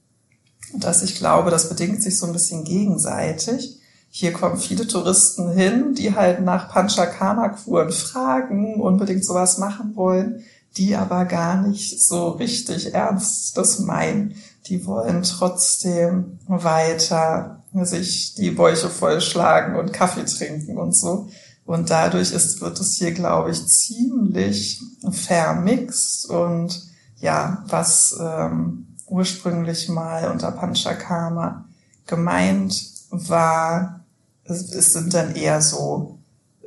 dass 0.73 1.01
ich 1.01 1.15
glaube, 1.15 1.49
das 1.49 1.69
bedingt 1.69 2.03
sich 2.03 2.17
so 2.17 2.27
ein 2.27 2.33
bisschen 2.33 2.63
gegenseitig 2.65 3.79
hier 4.17 4.31
kommen 4.31 4.55
viele 4.55 4.87
Touristen 4.87 5.51
hin, 5.51 5.93
die 5.93 6.15
halt 6.15 6.39
nach 6.39 6.69
Panchakarma-Kuren 6.69 7.91
fragen, 7.91 8.79
unbedingt 8.79 9.25
sowas 9.25 9.57
machen 9.57 9.93
wollen, 9.97 10.41
die 10.77 10.95
aber 10.95 11.25
gar 11.25 11.61
nicht 11.61 12.01
so 12.01 12.29
richtig 12.29 12.93
ernst 12.93 13.57
das 13.57 13.79
meinen. 13.79 14.35
Die 14.67 14.85
wollen 14.85 15.23
trotzdem 15.23 16.39
weiter 16.47 17.61
sich 17.73 18.35
die 18.35 18.51
Bäuche 18.51 18.89
vollschlagen 18.89 19.75
und 19.75 19.91
Kaffee 19.91 20.23
trinken 20.23 20.77
und 20.77 20.95
so. 20.95 21.27
Und 21.65 21.89
dadurch 21.89 22.31
ist, 22.31 22.61
wird 22.61 22.79
es 22.79 22.95
hier, 22.95 23.11
glaube 23.11 23.51
ich, 23.51 23.67
ziemlich 23.67 24.81
vermixt 25.11 26.29
und 26.29 26.83
ja, 27.17 27.65
was 27.67 28.17
ähm, 28.17 28.87
ursprünglich 29.07 29.89
mal 29.89 30.31
unter 30.31 30.53
Panchakarma 30.53 31.65
gemeint 32.07 32.81
war, 33.09 34.04
es, 34.45 34.73
es 34.73 34.93
sind 34.93 35.13
dann 35.13 35.35
eher 35.35 35.61
so 35.61 36.17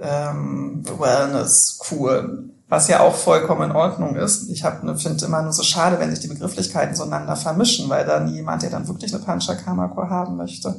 ähm, 0.00 0.84
Wellness-Kuren, 0.84 2.52
was 2.68 2.88
ja 2.88 3.00
auch 3.00 3.14
vollkommen 3.14 3.70
in 3.70 3.76
Ordnung 3.76 4.16
ist. 4.16 4.48
Ich 4.50 4.62
ne, 4.62 4.96
finde 4.96 5.24
immer 5.24 5.42
nur 5.42 5.52
so 5.52 5.62
schade, 5.62 5.98
wenn 5.98 6.10
sich 6.10 6.20
die 6.20 6.28
Begrifflichkeiten 6.28 6.94
so 6.94 7.04
einander 7.04 7.36
vermischen, 7.36 7.88
weil 7.88 8.04
dann 8.04 8.28
jemand, 8.28 8.62
der 8.62 8.70
dann 8.70 8.88
wirklich 8.88 9.14
eine 9.14 9.24
Panchakarma-Kur 9.24 10.10
haben 10.10 10.36
möchte, 10.36 10.74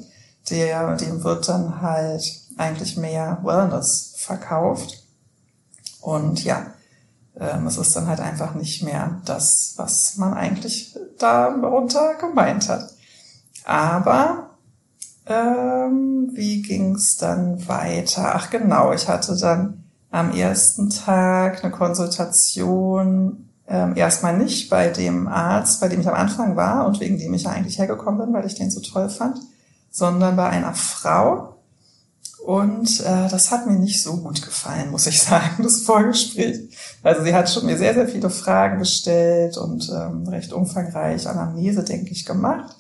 der, 0.49 0.95
dem 0.97 1.23
wird 1.23 1.47
dann 1.47 1.81
halt 1.81 2.23
eigentlich 2.57 2.97
mehr 2.97 3.39
Wellness 3.43 4.13
verkauft. 4.17 5.03
Und 6.01 6.43
ja, 6.43 6.67
ähm, 7.39 7.67
es 7.67 7.77
ist 7.77 7.95
dann 7.95 8.07
halt 8.07 8.19
einfach 8.19 8.53
nicht 8.53 8.83
mehr 8.83 9.21
das, 9.25 9.73
was 9.77 10.17
man 10.17 10.33
eigentlich 10.33 10.97
darunter 11.17 12.15
gemeint 12.15 12.69
hat. 12.69 12.91
Aber 13.65 14.48
ähm, 15.29 16.31
wie 16.33 16.61
ging's 16.61 17.17
dann 17.17 17.67
weiter? 17.67 18.35
Ach 18.35 18.49
genau, 18.49 18.91
ich 18.91 19.07
hatte 19.07 19.37
dann 19.37 19.83
am 20.11 20.33
ersten 20.33 20.89
Tag 20.89 21.63
eine 21.63 21.71
Konsultation 21.71 23.49
ähm, 23.67 23.95
erstmal 23.95 24.35
nicht 24.35 24.69
bei 24.69 24.89
dem 24.89 25.27
Arzt, 25.27 25.79
bei 25.79 25.87
dem 25.87 26.01
ich 26.01 26.07
am 26.07 26.15
Anfang 26.15 26.55
war 26.55 26.87
und 26.87 26.99
wegen 26.99 27.19
dem 27.19 27.33
ich 27.35 27.43
ja 27.43 27.51
eigentlich 27.51 27.77
hergekommen 27.77 28.19
bin, 28.19 28.33
weil 28.33 28.47
ich 28.47 28.55
den 28.55 28.71
so 28.71 28.81
toll 28.81 29.09
fand, 29.09 29.37
sondern 29.91 30.35
bei 30.35 30.49
einer 30.49 30.73
Frau. 30.73 31.55
Und 32.43 33.01
äh, 33.01 33.29
das 33.29 33.51
hat 33.51 33.67
mir 33.67 33.77
nicht 33.77 34.01
so 34.01 34.17
gut 34.17 34.41
gefallen, 34.41 34.89
muss 34.89 35.05
ich 35.05 35.21
sagen, 35.21 35.61
das 35.61 35.81
Vorgespräch. 35.81 36.75
Also 37.03 37.21
sie 37.23 37.35
hat 37.35 37.47
schon 37.49 37.67
mir 37.67 37.77
sehr, 37.77 37.93
sehr 37.93 38.07
viele 38.07 38.31
Fragen 38.31 38.79
gestellt 38.79 39.57
und 39.57 39.87
ähm, 39.89 40.27
recht 40.27 40.51
umfangreich 40.51 41.27
Anamnese, 41.27 41.83
denke 41.83 42.11
ich, 42.11 42.25
gemacht. 42.25 42.75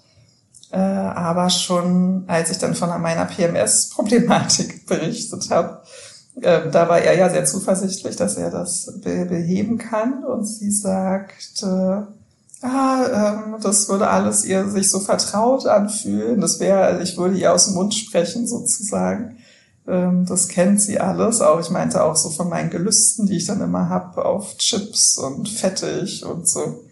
Äh, 0.71 0.77
aber 0.77 1.49
schon 1.49 2.25
als 2.27 2.51
ich 2.51 2.59
dann 2.59 2.75
von 2.75 2.89
meiner 3.01 3.25
PMS-Problematik 3.25 4.85
berichtet 4.87 5.49
habe, 5.49 5.81
äh, 6.41 6.69
da 6.69 6.87
war 6.87 6.99
er 6.99 7.17
ja 7.17 7.29
sehr 7.29 7.45
zuversichtlich, 7.45 8.15
dass 8.15 8.37
er 8.37 8.51
das 8.51 8.93
be 9.03 9.25
beheben 9.25 9.77
kann. 9.77 10.23
Und 10.23 10.45
sie 10.45 10.71
sagte, 10.71 12.07
ah, 12.61 13.33
ähm, 13.35 13.55
das 13.61 13.89
würde 13.89 14.07
alles 14.07 14.45
ihr 14.45 14.69
sich 14.69 14.89
so 14.89 14.99
vertraut 14.99 15.65
anfühlen. 15.65 16.39
Das 16.39 16.59
wäre, 16.59 16.81
also 16.81 17.01
ich 17.01 17.17
würde 17.17 17.37
ihr 17.37 17.53
aus 17.53 17.65
dem 17.65 17.75
Mund 17.75 17.93
sprechen 17.93 18.47
sozusagen. 18.47 19.37
Ähm, 19.87 20.25
das 20.27 20.47
kennt 20.47 20.81
sie 20.81 20.99
alles. 20.99 21.41
Auch 21.41 21.59
ich 21.59 21.69
meinte 21.69 22.03
auch 22.03 22.15
so 22.15 22.29
von 22.29 22.49
meinen 22.49 22.69
Gelüsten, 22.69 23.25
die 23.25 23.37
ich 23.37 23.45
dann 23.45 23.61
immer 23.61 23.89
hab 23.89 24.17
auf 24.17 24.57
Chips 24.57 25.17
und 25.17 25.49
fettig 25.49 26.23
und 26.25 26.47
so. 26.47 26.83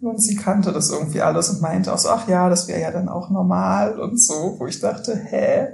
Und 0.00 0.22
sie 0.22 0.34
kannte 0.34 0.72
das 0.72 0.90
irgendwie 0.90 1.20
alles 1.20 1.50
und 1.50 1.60
meinte 1.60 1.92
auch 1.92 1.98
so, 1.98 2.08
ach 2.08 2.26
ja, 2.26 2.48
das 2.48 2.68
wäre 2.68 2.80
ja 2.80 2.90
dann 2.90 3.08
auch 3.08 3.28
normal 3.28 4.00
und 4.00 4.20
so, 4.20 4.56
wo 4.58 4.66
ich 4.66 4.80
dachte, 4.80 5.14
hä? 5.14 5.68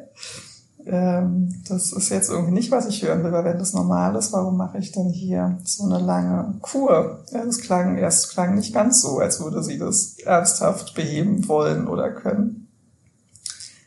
Ähm, 0.85 1.63
das 1.69 1.93
ist 1.93 2.11
jetzt 2.11 2.31
irgendwie 2.31 2.55
nicht, 2.55 2.71
was 2.71 2.87
ich 2.87 3.03
hören 3.03 3.23
will, 3.25 3.33
weil 3.33 3.45
wenn 3.45 3.59
das 3.59 3.73
normal 3.73 4.15
ist, 4.17 4.33
warum 4.33 4.57
mache 4.57 4.79
ich 4.79 4.93
denn 4.93 5.11
hier 5.11 5.59
so 5.65 5.85
eine 5.85 5.99
lange 5.99 6.55
Kur? 6.61 7.25
Es 7.33 7.61
klang 7.61 7.99
erst 7.99 8.31
klang 8.31 8.55
nicht 8.55 8.73
ganz 8.73 9.01
so, 9.01 9.19
als 9.19 9.41
würde 9.41 9.63
sie 9.63 9.79
das 9.79 10.17
ernsthaft 10.19 10.95
beheben 10.95 11.49
wollen 11.49 11.89
oder 11.89 12.13
können. 12.13 12.69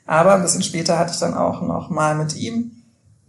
Aber 0.05 0.33
ein 0.33 0.41
bisschen 0.41 0.63
später 0.63 0.97
hatte 0.97 1.13
ich 1.13 1.19
dann 1.19 1.35
auch 1.35 1.61
noch 1.61 1.89
mal 1.89 2.15
mit 2.15 2.35
ihm 2.35 2.71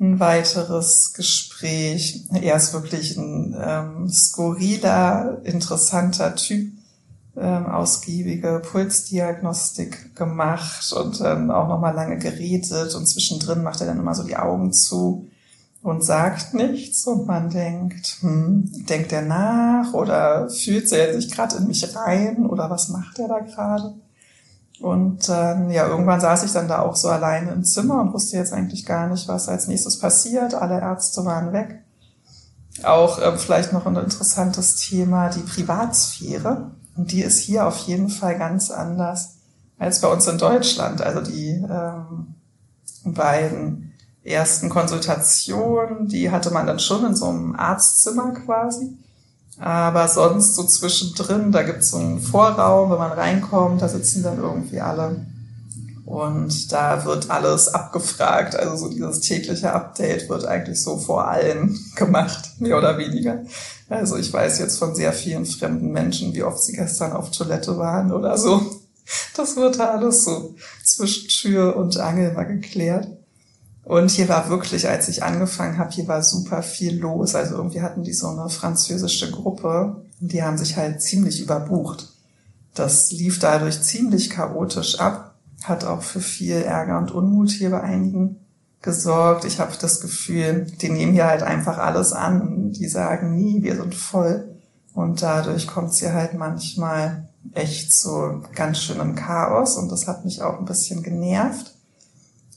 ein 0.01 0.19
weiteres 0.19 1.13
Gespräch. 1.13 2.27
Er 2.33 2.57
ist 2.57 2.73
wirklich 2.73 3.17
ein 3.17 3.55
ähm, 3.61 4.09
skurriler, 4.09 5.41
interessanter 5.45 6.35
Typ 6.37 6.73
ähm, 7.41 7.67
ausgiebige 7.67 8.61
Pulsdiagnostik 8.61 10.15
gemacht 10.15 10.93
und 10.93 11.21
ähm, 11.21 11.51
auch 11.51 11.69
nochmal 11.69 11.95
lange 11.95 12.19
geredet 12.19 12.95
und 12.95 13.07
zwischendrin 13.07 13.63
macht 13.63 13.81
er 13.81 13.87
dann 13.87 13.99
immer 13.99 14.15
so 14.15 14.23
die 14.23 14.37
Augen 14.37 14.73
zu 14.73 15.29
und 15.83 16.05
sagt 16.05 16.55
nichts 16.55 17.07
und 17.07 17.27
man 17.27 17.51
denkt, 17.51 18.19
hm, 18.21 18.71
denkt 18.87 19.13
er 19.13 19.23
nach 19.23 19.95
oder 19.95 20.51
fühlt 20.51 20.93
er 20.93 21.15
sich 21.15 21.31
gerade 21.31 21.57
in 21.57 21.67
mich 21.67 21.97
rein 21.97 22.47
oder 22.47 22.69
was 22.69 22.89
macht 22.89 23.19
er 23.19 23.29
da 23.29 23.39
gerade? 23.41 23.95
Und 24.81 25.29
ähm, 25.29 25.71
ja, 25.71 25.87
irgendwann 25.87 26.21
saß 26.21 26.45
ich 26.45 26.53
dann 26.53 26.69
da 26.69 26.81
auch 26.81 26.97
so 26.97 27.09
alleine 27.09 27.53
im 27.53 27.65
Zimmer 27.65 28.01
und 28.01 28.15
wusste 28.15 28.37
jetzt 28.37 28.53
eigentlich 28.53 28.87
gar 28.87 29.09
nicht, 29.09 29.29
was 29.29 29.49
als 29.49 29.69
nächstes 29.69 29.99
passiert. 29.99 30.55
Alle 30.55 30.81
Ärzte 30.81 31.25
waren 31.25 31.53
weg. 31.53 31.83
Auch 32.83 33.19
äh, 33.19 33.37
vielleicht 33.37 33.75
noch 33.75 33.85
ein 33.85 33.97
interessantes 33.97 34.77
Thema, 34.77 35.29
die 35.29 35.41
Privatsphäre. 35.41 36.71
Und 37.01 37.13
die 37.13 37.23
ist 37.23 37.39
hier 37.39 37.67
auf 37.67 37.79
jeden 37.87 38.11
Fall 38.11 38.37
ganz 38.37 38.71
anders 38.71 39.37
als 39.79 40.03
bei 40.03 40.09
uns 40.09 40.27
in 40.27 40.37
Deutschland. 40.37 41.01
Also 41.01 41.23
die 41.23 41.49
ähm, 41.49 42.35
beiden 43.05 43.95
ersten 44.23 44.69
Konsultationen, 44.69 46.09
die 46.09 46.31
hatte 46.31 46.51
man 46.51 46.67
dann 46.67 46.79
schon 46.79 47.07
in 47.07 47.17
so 47.17 47.29
einem 47.29 47.57
Arztzimmer 47.57 48.33
quasi. 48.33 48.99
Aber 49.59 50.09
sonst 50.09 50.57
so 50.57 50.65
zwischendrin, 50.65 51.53
da 51.53 51.63
gibt's 51.63 51.89
so 51.89 51.97
einen 51.97 52.21
Vorraum, 52.21 52.91
wenn 52.91 52.99
man 52.99 53.13
reinkommt, 53.13 53.81
da 53.81 53.89
sitzen 53.89 54.23
dann 54.23 54.37
irgendwie 54.37 54.83
alle. 54.83 55.25
Und 56.11 56.73
da 56.73 57.05
wird 57.05 57.31
alles 57.31 57.69
abgefragt. 57.69 58.57
Also 58.57 58.77
so 58.77 58.89
dieses 58.93 59.21
tägliche 59.21 59.73
Update 59.73 60.29
wird 60.29 60.45
eigentlich 60.45 60.83
so 60.83 60.97
vor 60.97 61.29
allen 61.29 61.79
gemacht, 61.95 62.51
mehr 62.59 62.77
oder 62.77 62.99
weniger. 62.99 63.45
Also 63.89 64.17
ich 64.17 64.33
weiß 64.33 64.59
jetzt 64.59 64.81
von 64.81 64.97
sehr 64.97 65.13
vielen 65.13 65.47
fremden 65.47 65.93
Menschen, 65.93 66.35
wie 66.35 66.43
oft 66.43 66.65
sie 66.65 66.73
gestern 66.73 67.13
auf 67.13 67.31
Toilette 67.31 67.79
waren 67.79 68.11
oder 68.11 68.37
so. 68.37 68.61
Das 69.37 69.55
wird 69.55 69.79
da 69.79 69.93
alles 69.93 70.25
so 70.25 70.57
zwischen 70.85 71.29
Tür 71.29 71.77
und 71.77 71.97
Angel 71.99 72.33
mal 72.33 72.43
geklärt. 72.43 73.07
Und 73.85 74.11
hier 74.11 74.29
war 74.29 74.51
wirklich, 74.51 74.89
als 74.89 75.09
ich 75.09 75.23
angefangen 75.23 75.79
habe, 75.79 75.93
hier 75.93 76.09
war 76.09 76.25
super 76.25 76.65
viel 76.65 76.99
los. 76.99 77.37
Also 77.37 77.55
irgendwie 77.55 77.83
hatten 77.83 78.03
die 78.03 78.15
so 78.15 78.27
eine 78.27 78.49
französische 78.49 79.31
Gruppe, 79.31 80.03
die 80.19 80.43
haben 80.43 80.59
sich 80.59 80.77
halt 80.77 81.01
ziemlich 81.01 81.41
überbucht. 81.41 82.09
Das 82.75 83.13
lief 83.13 83.39
dadurch 83.39 83.81
ziemlich 83.81 84.29
chaotisch 84.29 84.99
ab 84.99 85.30
hat 85.65 85.85
auch 85.85 86.03
für 86.03 86.21
viel 86.21 86.57
Ärger 86.57 86.99
und 86.99 87.11
Unmut 87.11 87.51
hier 87.51 87.71
bei 87.71 87.81
einigen 87.81 88.37
gesorgt. 88.83 89.45
Ich 89.45 89.61
habe 89.61 89.73
das 89.81 90.01
Gefühl, 90.01 90.67
die 90.81 90.89
nehmen 90.89 91.13
hier 91.13 91.27
halt 91.27 91.43
einfach 91.43 91.79
alles 91.79 92.13
an. 92.13 92.73
Die 92.73 92.89
sagen 92.89 93.37
nie, 93.37 93.63
wir 93.63 93.77
sind 93.77 93.95
voll. 93.95 94.49
Und 94.95 95.23
dadurch 95.23 95.67
kommt 95.67 95.91
es 95.91 95.99
hier 95.99 96.15
halt 96.15 96.35
manchmal 96.35 97.29
echt 97.55 97.93
so 97.93 98.43
ganz 98.55 98.79
schön 98.79 99.01
im 99.01 99.15
Chaos 99.15 99.77
und 99.77 99.91
das 99.91 100.07
hat 100.07 100.25
mich 100.25 100.43
auch 100.43 100.59
ein 100.59 100.65
bisschen 100.65 101.03
genervt. 101.03 101.75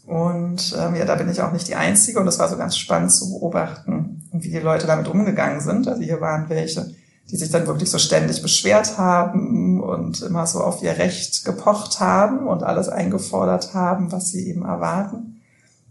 Und 0.06 0.76
ähm, 0.78 0.96
ja, 0.96 1.06
da 1.06 1.16
bin 1.16 1.30
ich 1.30 1.42
auch 1.42 1.54
nicht 1.54 1.68
die 1.68 1.76
Einzige 1.76 2.20
und 2.20 2.26
das 2.26 2.40
war 2.40 2.50
so 2.50 2.58
ganz 2.58 2.78
spannend 2.78 3.14
zu 3.14 3.30
beobachten, 3.30 4.22
wie 4.34 4.50
die 4.50 4.60
Leute 4.60 4.88
damit 4.88 5.08
umgegangen 5.08 5.62
sind. 5.62 5.88
Also 5.88 6.02
hier 6.02 6.20
waren 6.20 6.50
welche, 6.50 6.94
die 7.30 7.38
sich 7.38 7.52
dann 7.52 7.68
wirklich 7.68 7.90
so 7.90 7.98
ständig 7.98 8.42
beschwert 8.42 8.98
haben 8.98 9.82
und 9.82 10.22
immer 10.22 10.46
so 10.46 10.60
auf 10.60 10.84
ihr 10.84 10.98
Recht 10.98 11.46
gepocht 11.46 12.00
haben 12.00 12.48
und 12.48 12.64
alles 12.64 12.90
eingefordert 12.90 13.74
haben, 13.74 14.12
was 14.12 14.30
sie 14.30 14.48
eben 14.50 14.66
erwarten. 14.66 15.42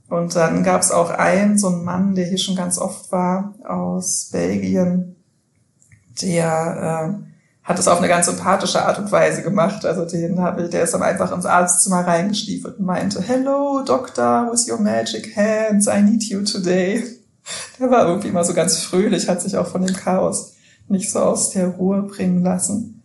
Und 0.09 0.37
dann 0.37 0.63
gab 0.63 0.83
es 0.83 0.91
auch 0.91 1.11
einen, 1.11 1.59
so 1.59 1.69
einen 1.69 1.85
Mann, 1.85 2.15
der 2.15 2.27
hier 2.27 2.39
schon 2.39 2.55
ganz 2.55 2.79
oft 2.79 3.11
war, 3.13 3.55
aus 3.65 4.29
Belgien, 4.31 5.17
der 6.21 7.17
äh, 7.17 7.33
hat 7.63 7.79
es 7.79 7.89
auf 7.89 7.99
eine 7.99 8.09
ganz 8.09 8.27
sympathische 8.27 8.85
Art 8.85 8.99
und 8.99 9.11
Weise 9.11 9.43
gemacht. 9.43 9.87
Also 9.87 10.05
den 10.05 10.41
habe 10.41 10.65
ich, 10.65 10.71
der 10.71 10.83
ist 10.83 10.95
dann 10.95 11.03
einfach 11.03 11.33
ins 11.33 11.47
Arztzimmer 11.47 12.07
reingestiefelt 12.07 12.79
und 12.79 12.85
meinte, 12.85 13.23
Hello, 13.23 13.83
Doctor, 13.85 14.51
with 14.53 14.69
your 14.69 14.79
magic 14.79 15.35
hands, 15.37 15.87
I 15.87 16.03
need 16.03 16.25
you 16.25 16.43
today. 16.43 17.05
Der 17.79 17.91
war 17.91 18.07
irgendwie 18.07 18.29
immer 18.29 18.45
so 18.45 18.55
ganz 18.55 18.79
fröhlich, 18.79 19.29
hat 19.29 19.41
sich 19.41 19.57
auch 19.57 19.67
von 19.67 19.85
dem 19.85 19.97
Chaos 19.97 20.52
nicht 20.93 21.11
so 21.11 21.19
aus 21.19 21.51
der 21.51 21.69
Ruhe 21.69 22.03
bringen 22.03 22.43
lassen. 22.43 23.03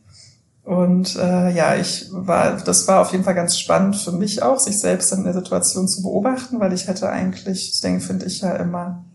Und 0.63 1.15
äh, 1.15 1.56
ja, 1.56 1.76
ich 1.76 2.08
war, 2.12 2.58
das 2.58 2.88
war 2.89 3.02
auf 3.02 3.13
jeden 3.13 3.23
Fall 3.23 3.36
ganz 3.36 3.58
spannend 3.58 3.95
für 3.95 4.12
mich 4.12 4.43
auch, 4.43 4.60
sich 4.60 4.78
selbst 4.80 5.13
in 5.13 5.23
der 5.23 5.34
Situation 5.34 5.88
zu 5.88 6.02
beobachten, 6.02 6.60
weil 6.60 6.73
ich 6.73 6.88
hätte 6.88 7.10
eigentlich, 7.10 7.69
ich 7.73 7.80
denke, 7.80 8.02
finde 8.02 8.26
ich 8.26 8.41
ja 8.41 8.54
immer, 8.58 9.06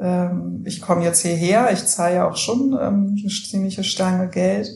ähm, 0.00 0.62
ich 0.64 0.82
komme 0.82 1.04
jetzt 1.04 1.20
hierher, 1.20 1.70
ich 1.72 1.86
zahle 1.86 2.16
ja 2.16 2.28
auch 2.28 2.36
schon 2.36 2.72
ähm, 2.72 3.16
eine 3.16 3.28
ziemliche 3.28 3.84
Stange 3.84 4.28
Geld. 4.28 4.68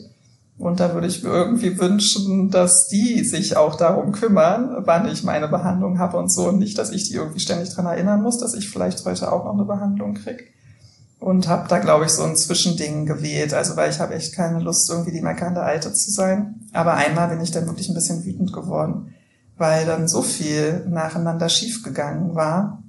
Und 0.57 0.79
da 0.79 0.93
würde 0.93 1.07
ich 1.07 1.21
mir 1.21 1.31
irgendwie 1.31 1.77
wünschen, 1.77 2.49
dass 2.49 2.87
die 2.87 3.25
sich 3.25 3.57
auch 3.57 3.75
darum 3.75 4.13
kümmern, 4.13 4.83
wann 4.85 5.09
ich 5.09 5.23
meine 5.23 5.49
Behandlung 5.49 5.99
habe 5.99 6.15
und 6.17 6.31
so. 6.31 6.47
Und 6.47 6.59
nicht, 6.59 6.77
dass 6.77 6.91
ich 6.91 7.09
die 7.09 7.15
irgendwie 7.15 7.39
ständig 7.41 7.73
dran 7.73 7.87
erinnern 7.87 8.21
muss, 8.21 8.37
dass 8.37 8.53
ich 8.53 8.69
vielleicht 8.69 9.03
heute 9.03 9.33
auch 9.33 9.43
noch 9.43 9.53
eine 9.53 9.65
Behandlung 9.65 10.13
krieg 10.13 10.53
und 11.21 11.47
habe 11.47 11.67
da, 11.67 11.77
glaube 11.77 12.05
ich, 12.05 12.11
so 12.11 12.23
ein 12.23 12.35
Zwischending 12.35 13.05
gewählt. 13.05 13.53
Also 13.53 13.77
weil 13.77 13.91
ich 13.91 13.99
habe 13.99 14.15
echt 14.15 14.33
keine 14.33 14.59
Lust, 14.59 14.89
irgendwie 14.89 15.11
die 15.11 15.21
meckernde 15.21 15.61
Alte 15.61 15.93
zu 15.93 16.09
sein. 16.09 16.55
Aber 16.73 16.95
einmal 16.95 17.29
bin 17.29 17.41
ich 17.41 17.51
dann 17.51 17.67
wirklich 17.67 17.87
ein 17.89 17.93
bisschen 17.93 18.25
wütend 18.25 18.51
geworden, 18.51 19.13
weil 19.55 19.85
dann 19.85 20.07
so 20.07 20.23
viel 20.23 20.83
nacheinander 20.89 21.47
schiefgegangen 21.47 22.33
war. 22.33 22.81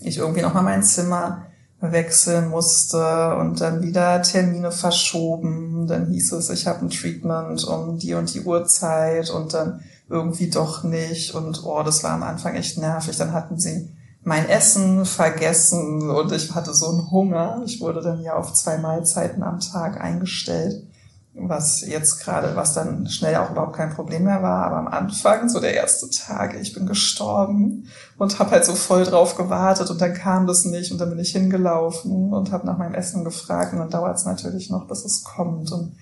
Ich 0.00 0.18
irgendwie 0.18 0.42
nochmal 0.42 0.64
mein 0.64 0.82
Zimmer 0.82 1.46
wechseln 1.80 2.50
musste 2.50 3.36
und 3.36 3.62
dann 3.62 3.82
wieder 3.82 4.20
Termine 4.20 4.70
verschoben. 4.70 5.86
Dann 5.86 6.10
hieß 6.10 6.32
es, 6.32 6.50
ich 6.50 6.66
habe 6.66 6.84
ein 6.84 6.90
Treatment 6.90 7.64
um 7.64 7.98
die 7.98 8.12
und 8.12 8.34
die 8.34 8.42
Uhrzeit 8.42 9.30
und 9.30 9.54
dann 9.54 9.80
irgendwie 10.10 10.50
doch 10.50 10.84
nicht. 10.84 11.34
Und 11.34 11.64
oh, 11.64 11.82
das 11.82 12.04
war 12.04 12.10
am 12.10 12.22
Anfang 12.22 12.54
echt 12.54 12.76
nervig. 12.76 13.16
Dann 13.16 13.32
hatten 13.32 13.58
sie 13.58 13.88
mein 14.24 14.48
Essen 14.48 15.04
vergessen 15.04 16.10
und 16.10 16.32
ich 16.32 16.54
hatte 16.54 16.72
so 16.74 16.88
einen 16.88 17.10
Hunger. 17.10 17.62
Ich 17.64 17.80
wurde 17.80 18.02
dann 18.02 18.22
ja 18.22 18.34
auf 18.34 18.52
zwei 18.52 18.78
Mahlzeiten 18.78 19.42
am 19.42 19.58
Tag 19.58 20.00
eingestellt, 20.00 20.86
was 21.34 21.80
jetzt 21.80 22.20
gerade, 22.20 22.54
was 22.54 22.72
dann 22.72 23.08
schnell 23.08 23.34
auch 23.36 23.50
überhaupt 23.50 23.76
kein 23.76 23.92
Problem 23.92 24.24
mehr 24.24 24.42
war. 24.42 24.66
Aber 24.66 24.76
am 24.76 24.86
Anfang, 24.86 25.48
so 25.48 25.58
der 25.58 25.74
erste 25.74 26.08
Tag, 26.08 26.54
ich 26.60 26.72
bin 26.72 26.86
gestorben 26.86 27.88
und 28.16 28.38
habe 28.38 28.52
halt 28.52 28.64
so 28.64 28.74
voll 28.74 29.04
drauf 29.04 29.34
gewartet 29.34 29.90
und 29.90 30.00
dann 30.00 30.14
kam 30.14 30.46
das 30.46 30.64
nicht 30.64 30.92
und 30.92 31.00
dann 31.00 31.10
bin 31.10 31.18
ich 31.18 31.32
hingelaufen 31.32 32.32
und 32.32 32.52
habe 32.52 32.66
nach 32.66 32.78
meinem 32.78 32.94
Essen 32.94 33.24
gefragt 33.24 33.72
und 33.72 33.80
dann 33.80 33.90
dauert 33.90 34.16
es 34.16 34.24
natürlich 34.24 34.70
noch, 34.70 34.86
bis 34.86 35.04
es 35.04 35.24
kommt 35.24 35.72
und 35.72 35.96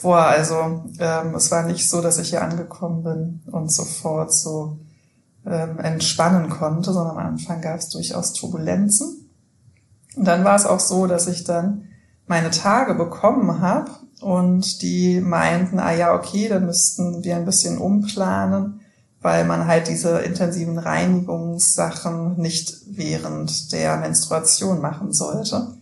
Boah, 0.00 0.22
also 0.22 0.82
ähm, 0.98 1.34
es 1.36 1.52
war 1.52 1.62
nicht 1.62 1.88
so, 1.88 2.00
dass 2.00 2.18
ich 2.18 2.30
hier 2.30 2.42
angekommen 2.42 3.04
bin 3.04 3.42
und 3.52 3.70
sofort 3.70 4.32
so 4.32 4.78
ähm, 5.46 5.78
entspannen 5.78 6.50
konnte, 6.50 6.92
sondern 6.92 7.16
am 7.16 7.26
Anfang 7.26 7.60
gab 7.60 7.78
es 7.78 7.88
durchaus 7.88 8.32
Turbulenzen. 8.32 9.30
Und 10.16 10.24
dann 10.24 10.44
war 10.44 10.56
es 10.56 10.66
auch 10.66 10.80
so, 10.80 11.06
dass 11.06 11.26
ich 11.26 11.44
dann 11.44 11.84
meine 12.26 12.50
Tage 12.50 12.94
bekommen 12.94 13.60
habe 13.60 13.90
und 14.20 14.82
die 14.82 15.20
meinten, 15.20 15.80
ah 15.80 15.92
ja, 15.92 16.14
okay, 16.14 16.48
dann 16.48 16.66
müssten 16.66 17.24
wir 17.24 17.36
ein 17.36 17.44
bisschen 17.44 17.78
umplanen, 17.78 18.80
weil 19.20 19.44
man 19.44 19.66
halt 19.66 19.88
diese 19.88 20.18
intensiven 20.20 20.78
Reinigungssachen 20.78 22.40
nicht 22.40 22.82
während 22.86 23.72
der 23.72 23.96
Menstruation 23.96 24.80
machen 24.80 25.12
sollte, 25.12 25.74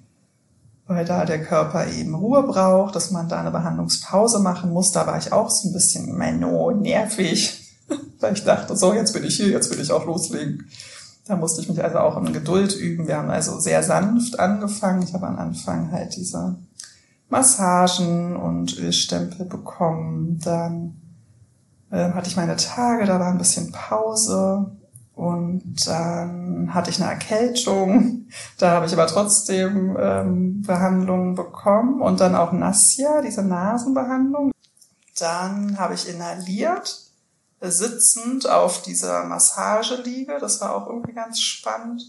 weil 0.86 1.04
da 1.04 1.24
der 1.24 1.42
Körper 1.42 1.86
eben 1.88 2.14
Ruhe 2.14 2.42
braucht, 2.42 2.94
dass 2.96 3.10
man 3.10 3.28
da 3.28 3.40
eine 3.40 3.50
Behandlungspause 3.50 4.40
machen 4.40 4.72
muss. 4.72 4.92
Da 4.92 5.06
war 5.06 5.18
ich 5.18 5.32
auch 5.32 5.50
so 5.50 5.68
ein 5.68 5.72
bisschen, 5.72 6.16
menno, 6.16 6.70
nervig, 6.72 7.59
weil 8.20 8.34
ich 8.34 8.44
dachte, 8.44 8.76
so, 8.76 8.94
jetzt 8.94 9.12
bin 9.12 9.24
ich 9.24 9.36
hier, 9.36 9.48
jetzt 9.48 9.70
will 9.70 9.80
ich 9.80 9.92
auch 9.92 10.06
loslegen. 10.06 10.66
Da 11.26 11.36
musste 11.36 11.60
ich 11.60 11.68
mich 11.68 11.82
also 11.82 11.98
auch 11.98 12.16
in 12.16 12.32
Geduld 12.32 12.74
üben. 12.74 13.06
Wir 13.06 13.16
haben 13.16 13.30
also 13.30 13.60
sehr 13.60 13.82
sanft 13.82 14.40
angefangen. 14.40 15.02
Ich 15.02 15.14
habe 15.14 15.28
am 15.28 15.38
Anfang 15.38 15.92
halt 15.92 16.16
diese 16.16 16.56
Massagen 17.28 18.36
und 18.36 18.76
Ölstempel 18.78 19.46
bekommen. 19.46 20.40
Dann 20.42 21.00
äh, 21.90 22.10
hatte 22.12 22.28
ich 22.28 22.36
meine 22.36 22.56
Tage, 22.56 23.06
da 23.06 23.20
war 23.20 23.28
ein 23.28 23.38
bisschen 23.38 23.70
Pause. 23.70 24.72
Und 25.14 25.86
dann 25.86 26.72
hatte 26.72 26.90
ich 26.90 27.00
eine 27.00 27.10
Erkältung. 27.10 28.16
Da 28.58 28.70
habe 28.70 28.86
ich 28.86 28.92
aber 28.92 29.08
trotzdem 29.08 29.96
ähm, 29.98 30.62
Behandlungen 30.62 31.34
bekommen 31.34 32.00
und 32.00 32.20
dann 32.20 32.36
auch 32.36 32.52
Nassia, 32.52 33.22
diese 33.22 33.42
Nasenbehandlung. 33.42 34.52
Dann 35.18 35.78
habe 35.78 35.94
ich 35.94 36.08
inhaliert 36.08 37.09
sitzend 37.60 38.48
auf 38.48 38.82
dieser 38.82 39.24
Massageliege. 39.24 40.38
Das 40.40 40.60
war 40.60 40.74
auch 40.74 40.86
irgendwie 40.86 41.12
ganz 41.12 41.40
spannend. 41.40 42.02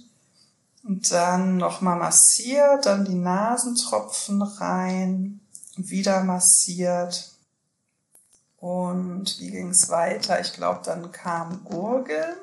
Und 0.84 1.12
dann 1.12 1.58
nochmal 1.58 1.98
massiert, 1.98 2.86
dann 2.86 3.06
die 3.06 3.16
Nasentropfen 3.16 4.42
rein, 4.42 5.42
wieder 5.76 6.24
massiert. 6.24 7.32
Und 8.58 9.40
wie 9.40 9.52
ging 9.52 9.70
es 9.70 9.90
weiter? 9.90 10.40
Ich 10.40 10.54
glaube, 10.54 10.82
dann 10.84 11.12
kam 11.12 11.64
Gurgeln. 11.66 12.36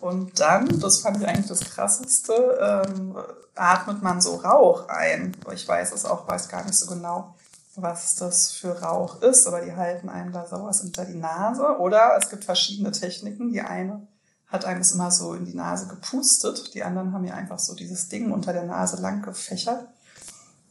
Und 0.00 0.38
dann, 0.40 0.80
das 0.80 1.00
fand 1.00 1.18
ich 1.18 1.26
eigentlich 1.26 1.48
das 1.48 1.60
Krasseste, 1.60 2.84
ähm, 2.86 3.16
atmet 3.54 4.02
man 4.02 4.20
so 4.20 4.36
Rauch 4.36 4.88
ein. 4.88 5.34
Ich 5.52 5.66
weiß 5.66 5.92
es 5.92 6.04
auch, 6.04 6.28
weiß 6.28 6.48
gar 6.48 6.64
nicht 6.64 6.76
so 6.76 6.86
genau 6.86 7.34
was 7.76 8.14
das 8.16 8.52
für 8.52 8.80
Rauch 8.80 9.22
ist, 9.22 9.46
aber 9.46 9.60
die 9.60 9.74
halten 9.74 10.08
einem 10.08 10.32
da 10.32 10.46
sowas 10.46 10.80
unter 10.80 11.04
die 11.04 11.18
Nase. 11.18 11.78
Oder 11.78 12.16
es 12.18 12.30
gibt 12.30 12.44
verschiedene 12.44 12.90
Techniken. 12.90 13.52
Die 13.52 13.60
eine 13.60 14.06
hat 14.46 14.64
einem 14.64 14.80
das 14.80 14.92
immer 14.92 15.10
so 15.10 15.34
in 15.34 15.44
die 15.44 15.54
Nase 15.54 15.86
gepustet, 15.86 16.72
die 16.74 16.84
anderen 16.84 17.12
haben 17.12 17.22
mir 17.22 17.34
einfach 17.34 17.58
so 17.58 17.74
dieses 17.74 18.08
Ding 18.08 18.30
unter 18.30 18.52
der 18.52 18.64
Nase 18.64 19.00
lang 19.00 19.22
gefächert. 19.22 19.86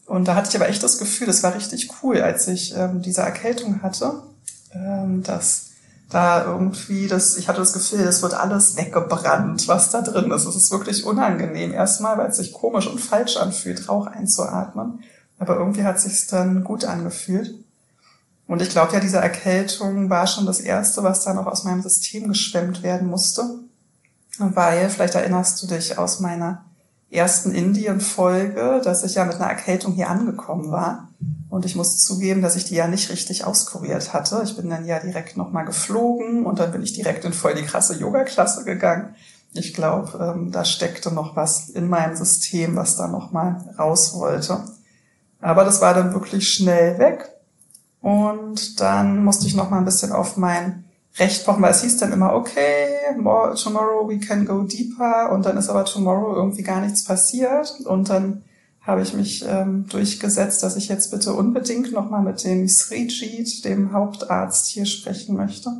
Und 0.05 0.27
da 0.27 0.35
hatte 0.35 0.49
ich 0.49 0.55
aber 0.55 0.69
echt 0.69 0.83
das 0.83 0.97
Gefühl, 0.97 1.27
das 1.27 1.43
war 1.43 1.55
richtig 1.55 1.89
cool, 2.01 2.21
als 2.21 2.47
ich 2.47 2.75
ähm, 2.75 3.01
diese 3.01 3.21
Erkältung 3.21 3.81
hatte, 3.81 4.23
ähm, 4.71 5.23
dass 5.23 5.71
da 6.09 6.45
irgendwie 6.45 7.07
das, 7.07 7.35
ich 7.37 7.47
hatte 7.47 7.59
das 7.59 7.73
Gefühl, 7.73 8.01
es 8.01 8.21
wird 8.21 8.35
alles 8.35 8.77
weggebrannt, 8.77 9.67
was 9.67 9.89
da 9.89 10.01
drin 10.01 10.31
ist. 10.31 10.45
Es 10.45 10.55
ist 10.55 10.71
wirklich 10.71 11.03
unangenehm 11.03 11.73
erstmal, 11.73 12.17
weil 12.17 12.29
es 12.29 12.37
sich 12.37 12.53
komisch 12.53 12.87
und 12.87 12.99
falsch 12.99 13.37
anfühlt, 13.37 13.89
Rauch 13.89 14.05
einzuatmen. 14.05 15.03
Aber 15.37 15.57
irgendwie 15.57 15.83
hat 15.83 15.99
sich's 15.99 16.27
dann 16.27 16.63
gut 16.63 16.85
angefühlt. 16.85 17.53
Und 18.47 18.61
ich 18.61 18.69
glaube 18.69 18.93
ja, 18.93 18.99
diese 18.99 19.17
Erkältung 19.17 20.09
war 20.09 20.27
schon 20.27 20.45
das 20.45 20.59
Erste, 20.59 21.03
was 21.03 21.23
da 21.23 21.33
noch 21.33 21.47
aus 21.47 21.63
meinem 21.63 21.81
System 21.81 22.27
geschwemmt 22.27 22.83
werden 22.83 23.07
musste. 23.07 23.43
Weil, 24.37 24.89
vielleicht 24.89 25.15
erinnerst 25.15 25.61
du 25.61 25.67
dich 25.67 25.97
aus 25.97 26.19
meiner 26.19 26.65
ersten 27.09 27.51
Indien-Folge, 27.51 28.81
dass 28.83 29.03
ich 29.03 29.15
ja 29.15 29.25
mit 29.25 29.35
einer 29.35 29.49
Erkältung 29.49 29.93
hier 29.93 30.09
angekommen 30.09 30.71
war. 30.71 31.09
Und 31.49 31.65
ich 31.65 31.75
muss 31.75 32.03
zugeben, 32.03 32.41
dass 32.41 32.55
ich 32.55 32.65
die 32.65 32.75
ja 32.75 32.87
nicht 32.87 33.09
richtig 33.09 33.45
auskuriert 33.45 34.13
hatte. 34.13 34.41
Ich 34.43 34.57
bin 34.57 34.69
dann 34.69 34.85
ja 34.85 34.99
direkt 34.99 35.37
nochmal 35.37 35.65
geflogen 35.65 36.45
und 36.45 36.59
dann 36.59 36.71
bin 36.71 36.83
ich 36.83 36.93
direkt 36.93 37.23
in 37.23 37.33
voll 37.33 37.55
die 37.55 37.63
krasse 37.63 37.97
Yoga-Klasse 37.97 38.65
gegangen. 38.65 39.15
Ich 39.53 39.73
glaube, 39.73 40.33
ähm, 40.35 40.51
da 40.51 40.65
steckte 40.65 41.13
noch 41.13 41.35
was 41.37 41.69
in 41.69 41.87
meinem 41.87 42.15
System, 42.17 42.75
was 42.75 42.97
da 42.97 43.07
nochmal 43.07 43.73
raus 43.79 44.13
wollte. 44.15 44.65
Aber 45.41 45.63
das 45.63 45.81
war 45.81 45.93
dann 45.93 46.13
wirklich 46.13 46.47
schnell 46.47 46.97
weg. 46.99 47.29
Und 48.01 48.79
dann 48.79 49.23
musste 49.23 49.47
ich 49.47 49.55
nochmal 49.55 49.79
ein 49.79 49.85
bisschen 49.85 50.11
auf 50.11 50.37
mein 50.37 50.83
Recht 51.17 51.45
pochen, 51.45 51.61
weil 51.61 51.71
es 51.71 51.81
hieß 51.81 51.97
dann 51.97 52.11
immer, 52.11 52.33
okay, 52.33 52.87
tomorrow 53.15 54.07
we 54.07 54.19
can 54.19 54.45
go 54.45 54.63
deeper. 54.63 55.31
Und 55.31 55.45
dann 55.45 55.57
ist 55.57 55.69
aber 55.69 55.85
tomorrow 55.85 56.35
irgendwie 56.35 56.63
gar 56.63 56.81
nichts 56.81 57.03
passiert. 57.03 57.73
Und 57.85 58.09
dann 58.09 58.43
habe 58.81 59.01
ich 59.01 59.13
mich 59.13 59.43
ähm, 59.47 59.87
durchgesetzt, 59.87 60.61
dass 60.61 60.75
ich 60.75 60.87
jetzt 60.87 61.09
bitte 61.09 61.33
unbedingt 61.33 61.91
nochmal 61.91 62.21
mit 62.21 62.43
dem 62.43 62.67
Srijit, 62.67 63.65
dem 63.65 63.91
Hauptarzt 63.91 64.67
hier 64.67 64.85
sprechen 64.85 65.35
möchte. 65.35 65.71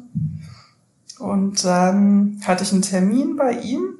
Und 1.20 1.64
dann 1.64 2.42
hatte 2.46 2.64
ich 2.64 2.74
einen 2.74 2.82
Termin 2.82 3.36
bei 3.36 3.54
ihm 3.54 3.96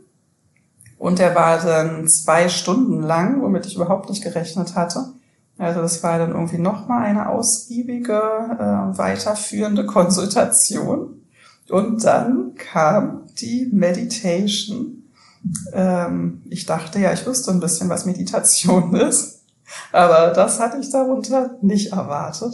und 0.98 1.20
der 1.20 1.36
war 1.36 1.60
dann 1.60 2.08
zwei 2.08 2.50
Stunden 2.50 3.02
lang, 3.04 3.42
womit 3.42 3.66
ich 3.68 3.76
überhaupt 3.76 4.10
nicht 4.10 4.24
gerechnet 4.24 4.76
hatte. 4.76 5.14
Also 5.58 5.82
das 5.82 6.04
war 6.04 6.18
dann 6.18 6.32
irgendwie 6.32 6.58
nochmal 6.58 7.06
eine 7.06 7.30
ausgiebige, 7.30 8.14
äh, 8.14 8.98
weiterführende 8.98 9.86
Konsultation. 9.86 11.22
Und 11.70 12.04
dann 12.04 12.56
kam 12.56 13.24
die 13.40 13.70
Meditation 13.72 14.96
ähm, 15.74 16.42
ich 16.50 16.66
dachte 16.66 17.00
ja, 17.00 17.14
ich 17.14 17.26
wüsste 17.26 17.52
ein 17.52 17.60
bisschen, 17.60 17.90
was 17.90 18.06
Meditation 18.06 18.96
ist, 18.96 19.42
aber 19.92 20.30
das 20.30 20.60
hatte 20.60 20.78
ich 20.78 20.90
darunter 20.90 21.58
nicht 21.62 21.92
erwartet. 21.92 22.54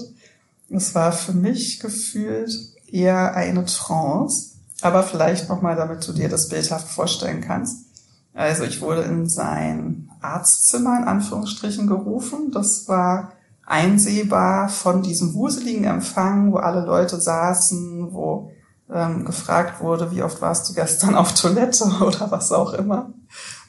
Es 0.69 0.95
war 0.95 1.11
für 1.11 1.33
mich 1.33 1.79
gefühlt 1.79 2.51
eher 2.87 3.35
eine 3.35 3.65
Trance, 3.65 4.51
aber 4.81 5.03
vielleicht 5.03 5.49
nochmal, 5.49 5.75
damit 5.75 6.07
du 6.07 6.13
dir 6.13 6.29
das 6.29 6.49
bildhaft 6.49 6.87
vorstellen 6.87 7.41
kannst. 7.41 7.85
Also 8.33 8.63
ich 8.63 8.81
wurde 8.81 9.01
in 9.01 9.27
sein 9.27 10.09
Arztzimmer 10.21 10.97
in 10.97 11.03
Anführungsstrichen 11.05 11.87
gerufen. 11.87 12.51
Das 12.51 12.87
war 12.87 13.33
einsehbar 13.65 14.69
von 14.69 15.01
diesem 15.01 15.33
wuseligen 15.33 15.85
Empfang, 15.85 16.51
wo 16.51 16.57
alle 16.57 16.85
Leute 16.85 17.19
saßen, 17.19 18.13
wo 18.13 18.51
ähm, 18.91 19.25
gefragt 19.25 19.81
wurde, 19.81 20.11
wie 20.11 20.23
oft 20.23 20.41
warst 20.41 20.69
du 20.69 20.73
gestern 20.73 21.15
auf 21.15 21.33
Toilette 21.33 21.85
oder 22.01 22.29
was 22.31 22.51
auch 22.51 22.73
immer. 22.73 23.13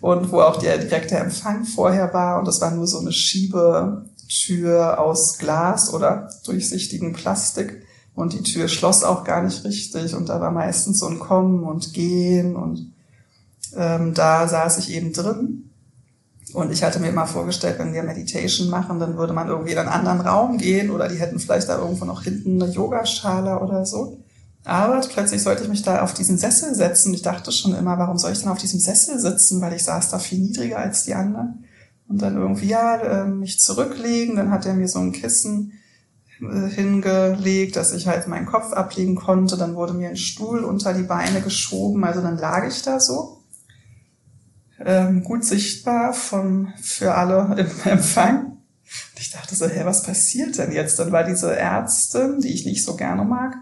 Und 0.00 0.32
wo 0.32 0.40
auch 0.40 0.56
der 0.56 0.78
direkte 0.78 1.16
Empfang 1.16 1.64
vorher 1.64 2.12
war. 2.12 2.40
Und 2.40 2.48
das 2.48 2.60
war 2.60 2.72
nur 2.72 2.88
so 2.88 2.98
eine 2.98 3.12
Schiebetür 3.12 4.98
aus 4.98 5.38
Glas 5.38 5.94
oder 5.94 6.28
durchsichtigen 6.44 7.12
Plastik. 7.12 7.84
Und 8.14 8.32
die 8.32 8.42
Tür 8.42 8.66
schloss 8.66 9.04
auch 9.04 9.22
gar 9.22 9.42
nicht 9.42 9.64
richtig. 9.64 10.14
Und 10.14 10.28
da 10.28 10.40
war 10.40 10.50
meistens 10.50 10.98
so 10.98 11.06
ein 11.06 11.20
Kommen 11.20 11.62
und 11.62 11.94
Gehen. 11.94 12.56
Und 12.56 12.92
ähm, 13.76 14.12
da 14.14 14.48
saß 14.48 14.78
ich 14.78 14.90
eben 14.90 15.12
drin. 15.12 15.70
Und 16.52 16.70
ich 16.70 16.82
hatte 16.82 17.00
mir 17.00 17.08
immer 17.08 17.26
vorgestellt, 17.26 17.78
wenn 17.78 17.94
wir 17.94 18.02
Meditation 18.02 18.68
machen, 18.68 19.00
dann 19.00 19.16
würde 19.16 19.32
man 19.32 19.48
irgendwie 19.48 19.72
in 19.72 19.78
einen 19.78 19.88
anderen 19.88 20.20
Raum 20.20 20.58
gehen 20.58 20.90
oder 20.90 21.08
die 21.08 21.16
hätten 21.16 21.38
vielleicht 21.38 21.68
da 21.68 21.78
irgendwo 21.78 22.04
noch 22.04 22.22
hinten 22.22 22.62
eine 22.62 22.70
Yogaschale 22.70 23.58
oder 23.60 23.86
so. 23.86 24.18
Aber 24.64 25.00
plötzlich 25.00 25.42
sollte 25.42 25.64
ich 25.64 25.68
mich 25.68 25.82
da 25.82 26.02
auf 26.02 26.14
diesen 26.14 26.38
Sessel 26.38 26.74
setzen. 26.74 27.12
Ich 27.14 27.22
dachte 27.22 27.50
schon 27.50 27.74
immer, 27.74 27.98
warum 27.98 28.18
soll 28.18 28.32
ich 28.32 28.40
denn 28.40 28.48
auf 28.48 28.58
diesem 28.58 28.78
Sessel 28.78 29.18
sitzen? 29.18 29.60
Weil 29.60 29.72
ich 29.72 29.84
saß 29.84 30.10
da 30.10 30.18
viel 30.18 30.38
niedriger 30.38 30.78
als 30.78 31.04
die 31.04 31.14
anderen. 31.14 31.64
Und 32.06 32.22
dann 32.22 32.36
irgendwie, 32.36 32.68
ja, 32.68 32.96
äh, 32.96 33.24
mich 33.26 33.58
zurücklegen. 33.58 34.36
Dann 34.36 34.50
hat 34.50 34.66
er 34.66 34.74
mir 34.74 34.86
so 34.86 35.00
ein 35.00 35.12
Kissen 35.12 35.72
äh, 36.40 36.68
hingelegt, 36.68 37.74
dass 37.74 37.92
ich 37.92 38.06
halt 38.06 38.28
meinen 38.28 38.46
Kopf 38.46 38.72
ablegen 38.72 39.16
konnte. 39.16 39.56
Dann 39.56 39.74
wurde 39.74 39.94
mir 39.94 40.10
ein 40.10 40.16
Stuhl 40.16 40.62
unter 40.62 40.94
die 40.94 41.02
Beine 41.02 41.40
geschoben. 41.40 42.04
Also 42.04 42.20
dann 42.20 42.38
lag 42.38 42.66
ich 42.68 42.82
da 42.82 43.00
so. 43.00 43.41
Ähm, 44.84 45.22
gut 45.22 45.44
sichtbar 45.44 46.12
von, 46.12 46.72
für 46.80 47.14
alle 47.14 47.54
im 47.56 47.70
Empfang. 47.90 48.46
Und 48.46 49.20
ich 49.20 49.30
dachte 49.30 49.54
so, 49.54 49.66
hä, 49.66 49.82
was 49.84 50.02
passiert 50.02 50.58
denn 50.58 50.72
jetzt? 50.72 50.98
Dann 50.98 51.12
war 51.12 51.24
diese 51.24 51.54
Ärztin, 51.56 52.40
die 52.40 52.52
ich 52.52 52.66
nicht 52.66 52.84
so 52.84 52.96
gerne 52.96 53.24
mag, 53.24 53.56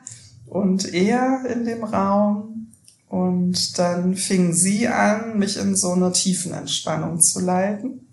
und 0.47 0.93
er 0.93 1.45
in 1.47 1.65
dem 1.65 1.85
Raum. 1.85 2.73
Und 3.09 3.79
dann 3.79 4.15
fing 4.17 4.53
sie 4.53 4.89
an, 4.89 5.39
mich 5.39 5.57
in 5.57 5.77
so 5.77 5.93
eine 5.93 6.13
Tiefenentspannung 6.13 7.21
zu 7.21 7.41
leiten. 7.41 8.07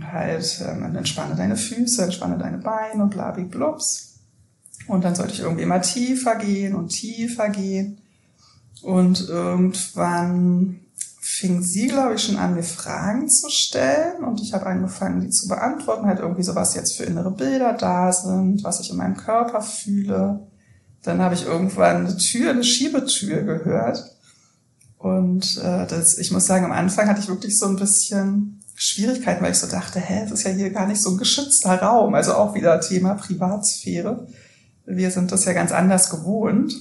Halt, 0.00 0.64
ähm, 0.66 0.96
entspanne 0.96 1.36
deine 1.36 1.56
Füße, 1.56 2.04
entspanne 2.04 2.38
deine 2.38 2.58
Beine 2.58 3.02
und 3.02 3.10
blabiblups. 3.10 4.18
Und 4.86 5.04
dann 5.04 5.14
sollte 5.14 5.34
ich 5.34 5.40
irgendwie 5.40 5.62
immer 5.62 5.80
tiefer 5.80 6.36
gehen 6.36 6.74
und 6.74 6.88
tiefer 6.88 7.48
gehen. 7.48 7.98
Und 8.82 9.28
irgendwann 9.28 10.80
fing 11.40 11.62
sie, 11.62 11.88
glaube 11.88 12.14
ich, 12.14 12.22
schon 12.22 12.36
an, 12.36 12.54
mir 12.54 12.62
Fragen 12.62 13.28
zu 13.28 13.48
stellen. 13.48 14.24
Und 14.24 14.42
ich 14.42 14.52
habe 14.52 14.66
angefangen, 14.66 15.22
die 15.22 15.30
zu 15.30 15.48
beantworten. 15.48 16.06
Halt 16.06 16.20
irgendwie 16.20 16.42
so, 16.42 16.54
was 16.54 16.74
jetzt 16.74 16.96
für 16.96 17.04
innere 17.04 17.30
Bilder 17.30 17.72
da 17.72 18.12
sind, 18.12 18.62
was 18.62 18.80
ich 18.80 18.90
in 18.90 18.98
meinem 18.98 19.16
Körper 19.16 19.62
fühle. 19.62 20.46
Dann 21.02 21.22
habe 21.22 21.34
ich 21.34 21.46
irgendwann 21.46 22.06
eine 22.06 22.16
Tür, 22.18 22.50
eine 22.50 22.62
Schiebetür 22.62 23.42
gehört. 23.42 24.16
Und 24.98 25.56
äh, 25.64 25.86
das, 25.86 26.18
ich 26.18 26.30
muss 26.30 26.44
sagen, 26.44 26.66
am 26.66 26.72
Anfang 26.72 27.08
hatte 27.08 27.20
ich 27.20 27.28
wirklich 27.28 27.58
so 27.58 27.66
ein 27.66 27.76
bisschen 27.76 28.62
Schwierigkeiten, 28.74 29.42
weil 29.42 29.52
ich 29.52 29.58
so 29.58 29.66
dachte, 29.66 29.98
hä, 29.98 30.24
es 30.26 30.30
ist 30.30 30.42
ja 30.42 30.50
hier 30.50 30.68
gar 30.68 30.86
nicht 30.86 31.00
so 31.00 31.10
ein 31.10 31.16
geschützter 31.16 31.80
Raum. 31.80 32.14
Also 32.14 32.34
auch 32.34 32.54
wieder 32.54 32.82
Thema 32.82 33.14
Privatsphäre. 33.14 34.26
Wir 34.84 35.10
sind 35.10 35.32
das 35.32 35.46
ja 35.46 35.54
ganz 35.54 35.72
anders 35.72 36.10
gewohnt. 36.10 36.74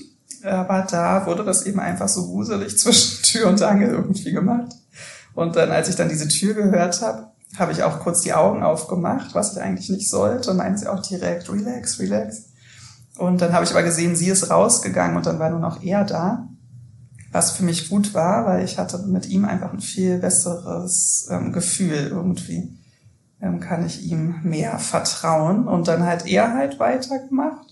Aber 0.44 0.88
da 0.90 1.26
wurde 1.26 1.44
das 1.44 1.66
eben 1.66 1.80
einfach 1.80 2.08
so 2.08 2.28
wuselig 2.30 2.78
zwischen 2.80 3.24
Tür 3.24 3.48
und 3.48 3.62
Angel 3.62 3.90
irgendwie 3.90 4.32
gemacht. 4.32 4.74
Und 5.34 5.56
dann, 5.56 5.72
als 5.72 5.90
ich 5.90 5.96
dann 5.96 6.10
diese 6.10 6.28
Tür 6.28 6.54
gehört 6.54 7.02
habe, 7.02 7.28
habe 7.58 7.72
ich 7.72 7.84
auch 7.84 8.00
kurz 8.00 8.22
die 8.22 8.34
Augen 8.34 8.64
aufgemacht, 8.64 9.34
was 9.34 9.54
ich 9.54 9.62
eigentlich 9.62 9.90
nicht 9.90 10.10
sollte. 10.10 10.52
Und 10.52 10.58
meinen 10.58 10.78
sie 10.78 10.88
auch 10.88 11.02
direkt, 11.02 11.52
relax, 11.52 12.00
relax. 12.00 12.50
Und 13.18 13.42
dann 13.42 13.54
habe 13.54 13.66
ich 13.66 13.72
aber 13.72 13.84
gesehen, 13.84 14.16
sie 14.16 14.30
ist 14.30 14.50
rausgegangen 14.50 15.18
und 15.18 15.26
dann 15.26 15.40
war 15.40 15.50
nur 15.50 15.60
noch 15.60 15.84
er 15.84 16.06
da. 16.06 16.48
Was 17.32 17.52
für 17.52 17.64
mich 17.64 17.90
gut 17.90 18.14
war, 18.14 18.46
weil 18.46 18.64
ich 18.64 18.80
hatte 18.80 18.98
mit 19.00 19.28
ihm 19.28 19.46
einfach 19.46 19.74
ein 19.74 19.82
viel 19.82 20.18
besseres 20.18 21.28
ähm, 21.30 21.52
Gefühl 21.52 22.08
irgendwie. 22.10 22.76
Ähm, 23.42 23.60
kann 23.60 23.86
ich 23.86 24.04
ihm 24.04 24.36
mehr 24.44 24.80
vertrauen 24.80 25.68
und 25.68 25.88
dann 25.88 26.04
halt 26.04 26.26
er 26.26 26.54
halt 26.56 26.80
weitergemacht. 26.80 27.69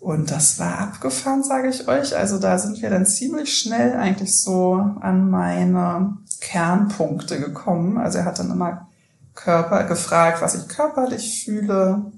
Und 0.00 0.30
das 0.30 0.58
war 0.58 0.78
abgefahren, 0.78 1.44
sage 1.44 1.68
ich 1.68 1.86
euch. 1.86 2.16
Also 2.16 2.38
da 2.38 2.58
sind 2.58 2.80
wir 2.80 2.90
dann 2.90 3.06
ziemlich 3.06 3.56
schnell 3.56 3.94
eigentlich 3.94 4.40
so 4.40 4.74
an 5.00 5.30
meine 5.30 6.16
Kernpunkte 6.40 7.38
gekommen. 7.38 7.98
Also 7.98 8.18
er 8.18 8.24
hat 8.24 8.38
dann 8.38 8.50
immer 8.50 8.88
Körper 9.34 9.84
gefragt, 9.84 10.40
was 10.42 10.54
ich 10.54 10.68
körperlich 10.68 11.44
fühle, 11.44 12.10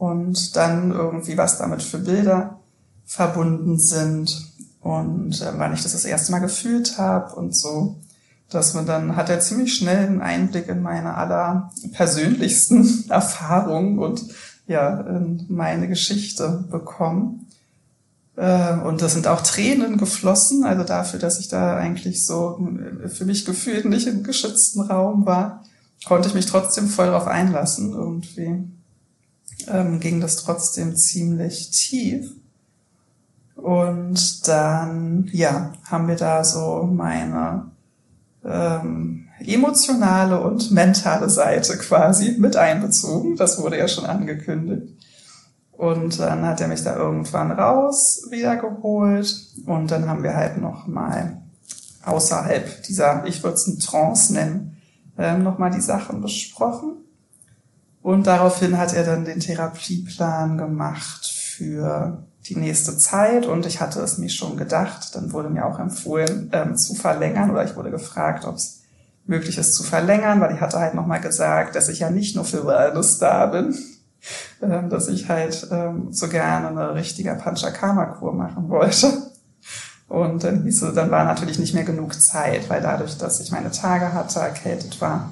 und 0.00 0.56
dann 0.56 0.92
irgendwie, 0.92 1.36
was 1.36 1.58
damit 1.58 1.82
für 1.82 1.98
Bilder 1.98 2.58
verbunden 3.04 3.78
sind 3.78 4.50
und 4.80 5.42
äh, 5.42 5.52
wann 5.56 5.74
ich 5.74 5.82
das 5.82 5.92
das 5.92 6.06
erste 6.06 6.32
Mal 6.32 6.38
gefühlt 6.38 6.96
habe 6.96 7.36
und 7.36 7.54
so. 7.54 7.96
Dass 8.48 8.72
man 8.72 8.86
dann 8.86 9.14
hat 9.14 9.28
er 9.28 9.40
ziemlich 9.40 9.74
schnell 9.74 10.06
einen 10.06 10.22
Einblick 10.22 10.68
in 10.68 10.80
meine 10.80 11.16
aller 11.16 11.70
persönlichsten 11.92 13.04
Erfahrungen 13.10 13.98
und 13.98 14.24
ja, 14.70 15.00
in 15.00 15.46
meine 15.48 15.88
Geschichte 15.88 16.64
bekommen. 16.70 17.46
Äh, 18.36 18.78
und 18.78 19.02
das 19.02 19.12
sind 19.12 19.26
auch 19.26 19.42
Tränen 19.42 19.98
geflossen, 19.98 20.64
also 20.64 20.84
dafür, 20.84 21.18
dass 21.18 21.40
ich 21.40 21.48
da 21.48 21.76
eigentlich 21.76 22.24
so 22.24 22.58
äh, 23.04 23.08
für 23.08 23.24
mich 23.24 23.44
gefühlt 23.44 23.84
nicht 23.84 24.06
im 24.06 24.22
geschützten 24.22 24.80
Raum 24.80 25.26
war, 25.26 25.64
konnte 26.06 26.28
ich 26.28 26.34
mich 26.34 26.46
trotzdem 26.46 26.88
voll 26.88 27.06
darauf 27.06 27.26
einlassen 27.26 27.92
irgendwie 27.92 28.64
ähm, 29.68 30.00
ging 30.00 30.20
das 30.20 30.36
trotzdem 30.36 30.96
ziemlich 30.96 31.70
tief. 31.70 32.32
Und 33.56 34.48
dann, 34.48 35.28
ja, 35.32 35.72
haben 35.84 36.08
wir 36.08 36.16
da 36.16 36.44
so 36.44 36.88
meine 36.90 37.70
ähm, 38.44 39.28
emotionale 39.46 40.40
und 40.40 40.70
mentale 40.70 41.30
Seite 41.30 41.76
quasi 41.78 42.36
mit 42.38 42.56
einbezogen. 42.56 43.36
Das 43.36 43.60
wurde 43.60 43.78
ja 43.78 43.88
schon 43.88 44.06
angekündigt. 44.06 44.94
Und 45.72 46.18
dann 46.18 46.44
hat 46.44 46.60
er 46.60 46.68
mich 46.68 46.82
da 46.82 46.96
irgendwann 46.96 47.50
raus 47.52 48.26
wiedergeholt. 48.30 49.34
Und 49.66 49.90
dann 49.90 50.08
haben 50.08 50.22
wir 50.22 50.36
halt 50.36 50.60
noch 50.60 50.86
mal 50.86 51.40
außerhalb 52.04 52.82
dieser, 52.82 53.24
ich 53.26 53.42
würde 53.42 53.54
es 53.54 53.66
ein 53.66 53.78
Trance 53.78 54.32
nennen, 54.32 54.76
ähm, 55.16 55.42
noch 55.42 55.58
mal 55.58 55.70
die 55.70 55.80
Sachen 55.80 56.20
besprochen. 56.20 56.96
Und 58.02 58.26
daraufhin 58.26 58.78
hat 58.78 58.94
er 58.94 59.04
dann 59.04 59.24
den 59.24 59.40
Therapieplan 59.40 60.56
gemacht 60.58 61.26
für 61.26 62.24
die 62.48 62.56
nächste 62.56 62.96
Zeit 62.96 63.46
und 63.46 63.66
ich 63.66 63.80
hatte 63.80 64.00
es 64.00 64.18
mir 64.18 64.30
schon 64.30 64.56
gedacht. 64.56 65.14
Dann 65.14 65.32
wurde 65.32 65.50
mir 65.50 65.66
auch 65.66 65.78
empfohlen, 65.78 66.50
ähm, 66.52 66.76
zu 66.76 66.94
verlängern 66.94 67.50
oder 67.50 67.64
ich 67.64 67.76
wurde 67.76 67.90
gefragt, 67.90 68.44
ob 68.44 68.56
es 68.56 68.79
möglich 69.26 69.58
ist 69.58 69.74
zu 69.74 69.82
verlängern, 69.82 70.40
weil 70.40 70.54
ich 70.54 70.60
hatte 70.60 70.78
halt 70.78 70.94
nochmal 70.94 71.20
gesagt, 71.20 71.76
dass 71.76 71.88
ich 71.88 72.00
ja 72.00 72.10
nicht 72.10 72.36
nur 72.36 72.44
für 72.44 72.66
Wellness 72.66 73.18
da 73.18 73.46
bin. 73.46 73.76
ähm, 74.62 74.90
dass 74.90 75.08
ich 75.08 75.28
halt 75.28 75.66
ähm, 75.70 76.12
so 76.12 76.28
gerne 76.28 76.68
eine 76.68 76.94
richtige 76.94 77.34
Panchakarma-Kur 77.34 78.32
machen 78.32 78.68
wollte. 78.68 79.30
Und 80.08 80.42
dann 80.42 80.64
hieß 80.64 80.82
es, 80.82 80.94
dann 80.94 81.10
war 81.10 81.24
natürlich 81.24 81.58
nicht 81.58 81.72
mehr 81.72 81.84
genug 81.84 82.20
Zeit, 82.20 82.68
weil 82.68 82.82
dadurch, 82.82 83.16
dass 83.16 83.40
ich 83.40 83.52
meine 83.52 83.70
Tage 83.70 84.12
hatte, 84.12 84.40
erkältet 84.40 85.00
war 85.00 85.30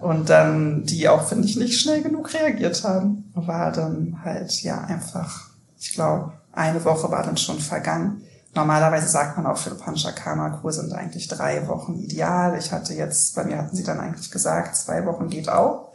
und 0.00 0.28
dann 0.28 0.84
die 0.84 1.08
auch, 1.08 1.28
finde 1.28 1.46
ich, 1.46 1.56
nicht 1.56 1.80
schnell 1.80 2.02
genug 2.02 2.34
reagiert 2.34 2.82
haben, 2.82 3.30
war 3.34 3.70
dann 3.70 4.18
halt 4.24 4.60
ja 4.62 4.80
einfach, 4.80 5.50
ich 5.78 5.92
glaube, 5.92 6.32
eine 6.52 6.84
Woche 6.84 7.10
war 7.12 7.22
dann 7.22 7.36
schon 7.36 7.60
vergangen. 7.60 8.22
Normalerweise 8.58 9.06
sagt 9.06 9.36
man 9.36 9.46
auch 9.46 9.56
für 9.56 9.70
Panchakarma-Kur 9.70 10.72
sind 10.72 10.92
eigentlich 10.92 11.28
drei 11.28 11.68
Wochen 11.68 11.94
ideal. 11.94 12.58
Ich 12.58 12.72
hatte 12.72 12.92
jetzt, 12.92 13.36
bei 13.36 13.44
mir 13.44 13.56
hatten 13.56 13.76
sie 13.76 13.84
dann 13.84 14.00
eigentlich 14.00 14.32
gesagt, 14.32 14.74
zwei 14.74 15.06
Wochen 15.06 15.28
geht 15.28 15.48
auch. 15.48 15.92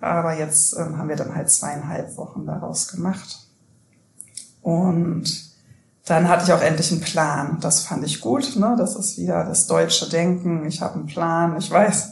Aber 0.00 0.36
jetzt 0.36 0.76
ähm, 0.76 0.98
haben 0.98 1.08
wir 1.08 1.14
dann 1.14 1.36
halt 1.36 1.52
zweieinhalb 1.52 2.16
Wochen 2.16 2.46
daraus 2.46 2.88
gemacht. 2.88 3.46
Und 4.60 5.52
dann 6.04 6.28
hatte 6.28 6.42
ich 6.46 6.52
auch 6.52 6.62
endlich 6.62 6.90
einen 6.90 7.00
Plan. 7.00 7.58
Das 7.60 7.84
fand 7.84 8.04
ich 8.04 8.20
gut. 8.20 8.56
Ne? 8.56 8.74
Das 8.76 8.96
ist 8.96 9.16
wieder 9.16 9.44
das 9.44 9.68
deutsche 9.68 10.08
Denken. 10.08 10.66
Ich 10.66 10.82
habe 10.82 10.94
einen 10.94 11.06
Plan. 11.06 11.56
Ich 11.58 11.70
weiß, 11.70 12.08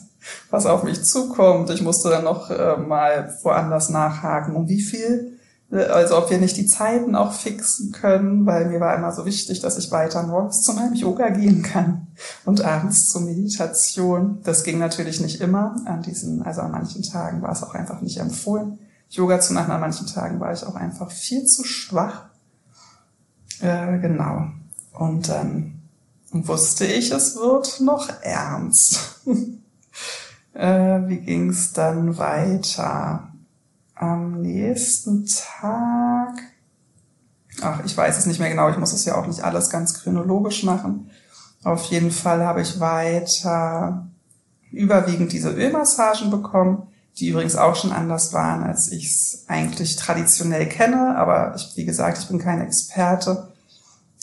was 0.50 0.66
auf 0.66 0.84
mich 0.84 1.02
zukommt. 1.04 1.70
Ich 1.70 1.82
musste 1.82 2.08
dann 2.08 2.22
noch 2.22 2.50
äh, 2.50 2.76
mal 2.76 3.36
woanders 3.42 3.88
nachhaken, 3.88 4.54
um 4.54 4.68
wie 4.68 4.80
viel 4.80 5.37
also 5.70 6.16
ob 6.16 6.30
wir 6.30 6.38
nicht 6.38 6.56
die 6.56 6.66
Zeiten 6.66 7.14
auch 7.14 7.32
fixen 7.32 7.92
können, 7.92 8.46
weil 8.46 8.68
mir 8.68 8.80
war 8.80 8.96
immer 8.96 9.12
so 9.12 9.26
wichtig, 9.26 9.60
dass 9.60 9.76
ich 9.76 9.90
weiter 9.90 10.22
morgens 10.22 10.62
zu 10.62 10.72
meinem 10.72 10.94
Yoga 10.94 11.28
gehen 11.28 11.62
kann 11.62 12.06
und 12.46 12.62
abends 12.62 13.10
zur 13.10 13.20
Meditation. 13.20 14.40
Das 14.44 14.64
ging 14.64 14.78
natürlich 14.78 15.20
nicht 15.20 15.42
immer. 15.42 15.76
An 15.84 16.02
diesen, 16.02 16.42
also 16.42 16.62
an 16.62 16.70
manchen 16.70 17.02
Tagen 17.02 17.42
war 17.42 17.52
es 17.52 17.62
auch 17.62 17.74
einfach 17.74 18.00
nicht 18.00 18.16
empfohlen, 18.16 18.78
Yoga 19.10 19.40
zu 19.40 19.52
machen. 19.52 19.70
An 19.70 19.80
manchen 19.80 20.06
Tagen 20.06 20.40
war 20.40 20.52
ich 20.54 20.64
auch 20.64 20.74
einfach 20.74 21.10
viel 21.10 21.44
zu 21.44 21.64
schwach. 21.64 22.30
Äh, 23.60 23.98
genau. 23.98 24.46
Und 24.94 25.28
dann 25.28 25.82
wusste 26.30 26.86
ich, 26.86 27.10
es 27.10 27.36
wird 27.36 27.80
noch 27.80 28.08
ernst. 28.22 29.20
äh, 30.54 31.00
wie 31.08 31.18
ging 31.18 31.50
es 31.50 31.74
dann 31.74 32.16
weiter? 32.16 33.27
Am 33.98 34.40
nächsten 34.40 35.26
Tag, 35.26 36.38
ach, 37.60 37.84
ich 37.84 37.96
weiß 37.96 38.18
es 38.18 38.26
nicht 38.26 38.40
mehr 38.40 38.50
genau, 38.50 38.68
ich 38.70 38.78
muss 38.78 38.92
es 38.92 39.04
ja 39.04 39.16
auch 39.16 39.26
nicht 39.26 39.42
alles 39.42 39.70
ganz 39.70 39.94
chronologisch 39.94 40.62
machen. 40.62 41.10
Auf 41.64 41.84
jeden 41.86 42.10
Fall 42.10 42.44
habe 42.44 42.62
ich 42.62 42.78
weiter 42.80 44.06
überwiegend 44.70 45.32
diese 45.32 45.50
Ölmassagen 45.50 46.30
bekommen, 46.30 46.86
die 47.16 47.28
übrigens 47.28 47.56
auch 47.56 47.74
schon 47.74 47.90
anders 47.90 48.32
waren, 48.32 48.62
als 48.62 48.92
ich 48.92 49.06
es 49.06 49.44
eigentlich 49.48 49.96
traditionell 49.96 50.68
kenne. 50.68 51.16
Aber 51.16 51.54
ich, 51.56 51.72
wie 51.74 51.84
gesagt, 51.84 52.18
ich 52.18 52.28
bin 52.28 52.38
kein 52.38 52.60
Experte. 52.60 53.48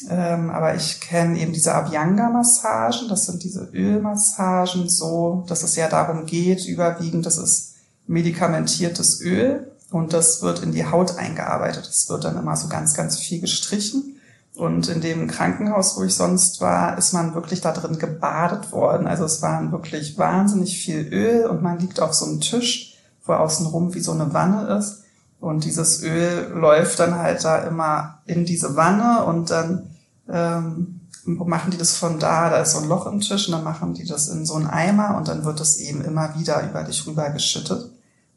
Ähm, 0.10 0.50
aber 0.50 0.76
ich 0.76 1.02
kenne 1.02 1.38
eben 1.40 1.52
diese 1.52 1.74
Abhyanga-Massagen. 1.74 3.10
Das 3.10 3.26
sind 3.26 3.44
diese 3.44 3.70
Ölmassagen 3.74 4.88
so, 4.88 5.44
dass 5.48 5.64
es 5.64 5.76
ja 5.76 5.90
darum 5.90 6.26
geht, 6.26 6.66
überwiegend, 6.66 7.26
das 7.26 7.38
ist 7.38 7.75
medikamentiertes 8.08 9.22
Öl 9.22 9.72
und 9.92 10.14
das 10.14 10.42
wird 10.42 10.62
in 10.64 10.72
die 10.72 10.86
Haut 10.86 11.18
eingearbeitet. 11.18 11.88
Das 11.88 12.10
wird 12.10 12.24
dann 12.24 12.38
immer 12.38 12.56
so 12.56 12.68
ganz, 12.68 12.94
ganz 12.94 13.18
viel 13.18 13.40
gestrichen. 13.40 14.20
Und 14.56 14.88
in 14.88 15.02
dem 15.02 15.28
Krankenhaus, 15.28 15.98
wo 15.98 16.04
ich 16.04 16.16
sonst 16.16 16.62
war, 16.62 16.98
ist 16.98 17.14
man 17.14 17.36
wirklich 17.36 17.62
da 17.62 17.72
drin 17.72 18.00
gebadet 18.00 18.72
worden. 18.72 19.06
Also 19.06 19.26
es 19.26 19.42
waren 19.42 19.72
wirklich 19.72 20.18
wahnsinnig 20.18 20.80
viel 20.80 21.08
Öl 21.14 21.46
und 21.46 21.62
man 21.62 21.80
liegt 21.80 22.00
auf 22.00 22.14
so 22.14 22.26
einem 22.26 22.40
Tisch, 22.40 22.98
wo 23.26 23.34
außenrum 23.34 23.94
wie 23.94 24.00
so 24.00 24.14
eine 24.14 24.34
Wanne 24.34 24.78
ist. 24.78 25.04
Und 25.42 25.66
dieses 25.66 26.02
Öl 26.04 26.52
läuft 26.54 27.00
dann 27.00 27.16
halt 27.16 27.44
da 27.44 27.60
immer 27.60 28.20
in 28.26 28.46
diese 28.46 28.76
Wanne 28.78 29.26
und 29.26 29.52
dann 29.52 29.96
ähm, 30.30 31.02
machen 31.26 31.72
die 31.72 31.78
das 31.78 31.98
von 31.98 32.20
da, 32.20 32.50
da 32.50 32.58
ist 32.60 32.72
so 32.72 32.80
ein 32.80 32.88
Loch 32.88 33.08
im 33.08 33.20
Tisch 33.20 33.48
und 33.48 33.52
dann 33.52 33.64
machen 33.64 33.94
die 33.94 34.06
das 34.06 34.30
in 34.30 34.46
so 34.46 34.56
einen 34.56 34.68
Eimer 34.68 35.18
und 35.18 35.28
dann 35.28 35.44
wird 35.44 35.60
es 35.60 35.78
eben 35.78 36.04
immer 36.04 36.36
wieder 36.38 36.68
über 36.68 36.84
dich 36.84 37.06
rüber 37.06 37.30
geschüttet 37.30 37.95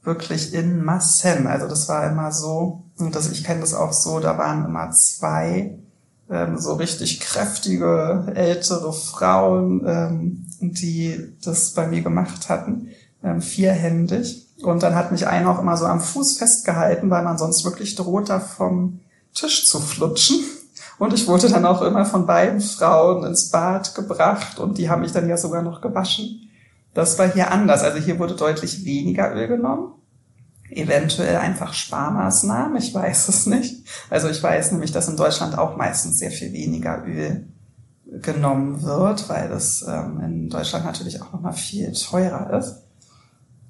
wirklich 0.08 0.54
in 0.54 0.82
Massen. 0.82 1.46
Also 1.46 1.68
das 1.68 1.88
war 1.88 2.10
immer 2.10 2.32
so, 2.32 2.82
und 2.98 3.14
das, 3.14 3.30
ich 3.30 3.44
kenne 3.44 3.60
das 3.60 3.74
auch 3.74 3.92
so, 3.92 4.18
da 4.18 4.38
waren 4.38 4.64
immer 4.64 4.90
zwei 4.90 5.78
ähm, 6.30 6.58
so 6.58 6.74
richtig 6.74 7.20
kräftige 7.20 8.32
ältere 8.34 8.92
Frauen, 8.92 9.84
ähm, 9.86 10.46
die 10.60 11.36
das 11.44 11.72
bei 11.74 11.86
mir 11.86 12.00
gemacht 12.00 12.48
hatten, 12.48 12.88
ähm, 13.22 13.40
vierhändig. 13.42 14.46
Und 14.62 14.82
dann 14.82 14.94
hat 14.94 15.12
mich 15.12 15.26
einer 15.26 15.50
auch 15.50 15.60
immer 15.60 15.76
so 15.76 15.84
am 15.84 16.00
Fuß 16.00 16.38
festgehalten, 16.38 17.10
weil 17.10 17.22
man 17.22 17.38
sonst 17.38 17.64
wirklich 17.64 17.94
droht, 17.94 18.30
da 18.30 18.40
vom 18.40 19.00
Tisch 19.34 19.68
zu 19.68 19.78
flutschen. 19.78 20.40
Und 20.98 21.12
ich 21.12 21.28
wurde 21.28 21.48
dann 21.48 21.64
auch 21.64 21.82
immer 21.82 22.04
von 22.04 22.26
beiden 22.26 22.60
Frauen 22.60 23.24
ins 23.24 23.50
Bad 23.50 23.94
gebracht 23.94 24.58
und 24.58 24.78
die 24.78 24.90
haben 24.90 25.02
mich 25.02 25.12
dann 25.12 25.28
ja 25.28 25.36
sogar 25.36 25.62
noch 25.62 25.80
gewaschen. 25.80 26.48
Das 26.94 27.18
war 27.18 27.30
hier 27.30 27.52
anders. 27.52 27.82
Also 27.82 27.98
hier 27.98 28.18
wurde 28.18 28.34
deutlich 28.34 28.84
weniger 28.84 29.32
Öl 29.32 29.46
genommen 29.46 29.92
eventuell 30.70 31.36
einfach 31.36 31.72
Sparmaßnahmen, 31.72 32.76
ich 32.76 32.94
weiß 32.94 33.28
es 33.28 33.46
nicht. 33.46 33.86
Also 34.10 34.28
ich 34.28 34.42
weiß 34.42 34.72
nämlich, 34.72 34.92
dass 34.92 35.08
in 35.08 35.16
Deutschland 35.16 35.56
auch 35.56 35.76
meistens 35.76 36.18
sehr 36.18 36.30
viel 36.30 36.52
weniger 36.52 37.04
Öl 37.06 37.46
genommen 38.22 38.82
wird, 38.82 39.28
weil 39.28 39.48
das 39.48 39.84
ähm, 39.86 40.20
in 40.20 40.48
Deutschland 40.48 40.84
natürlich 40.84 41.20
auch 41.20 41.32
nochmal 41.32 41.52
viel 41.52 41.92
teurer 41.92 42.58
ist. 42.58 42.82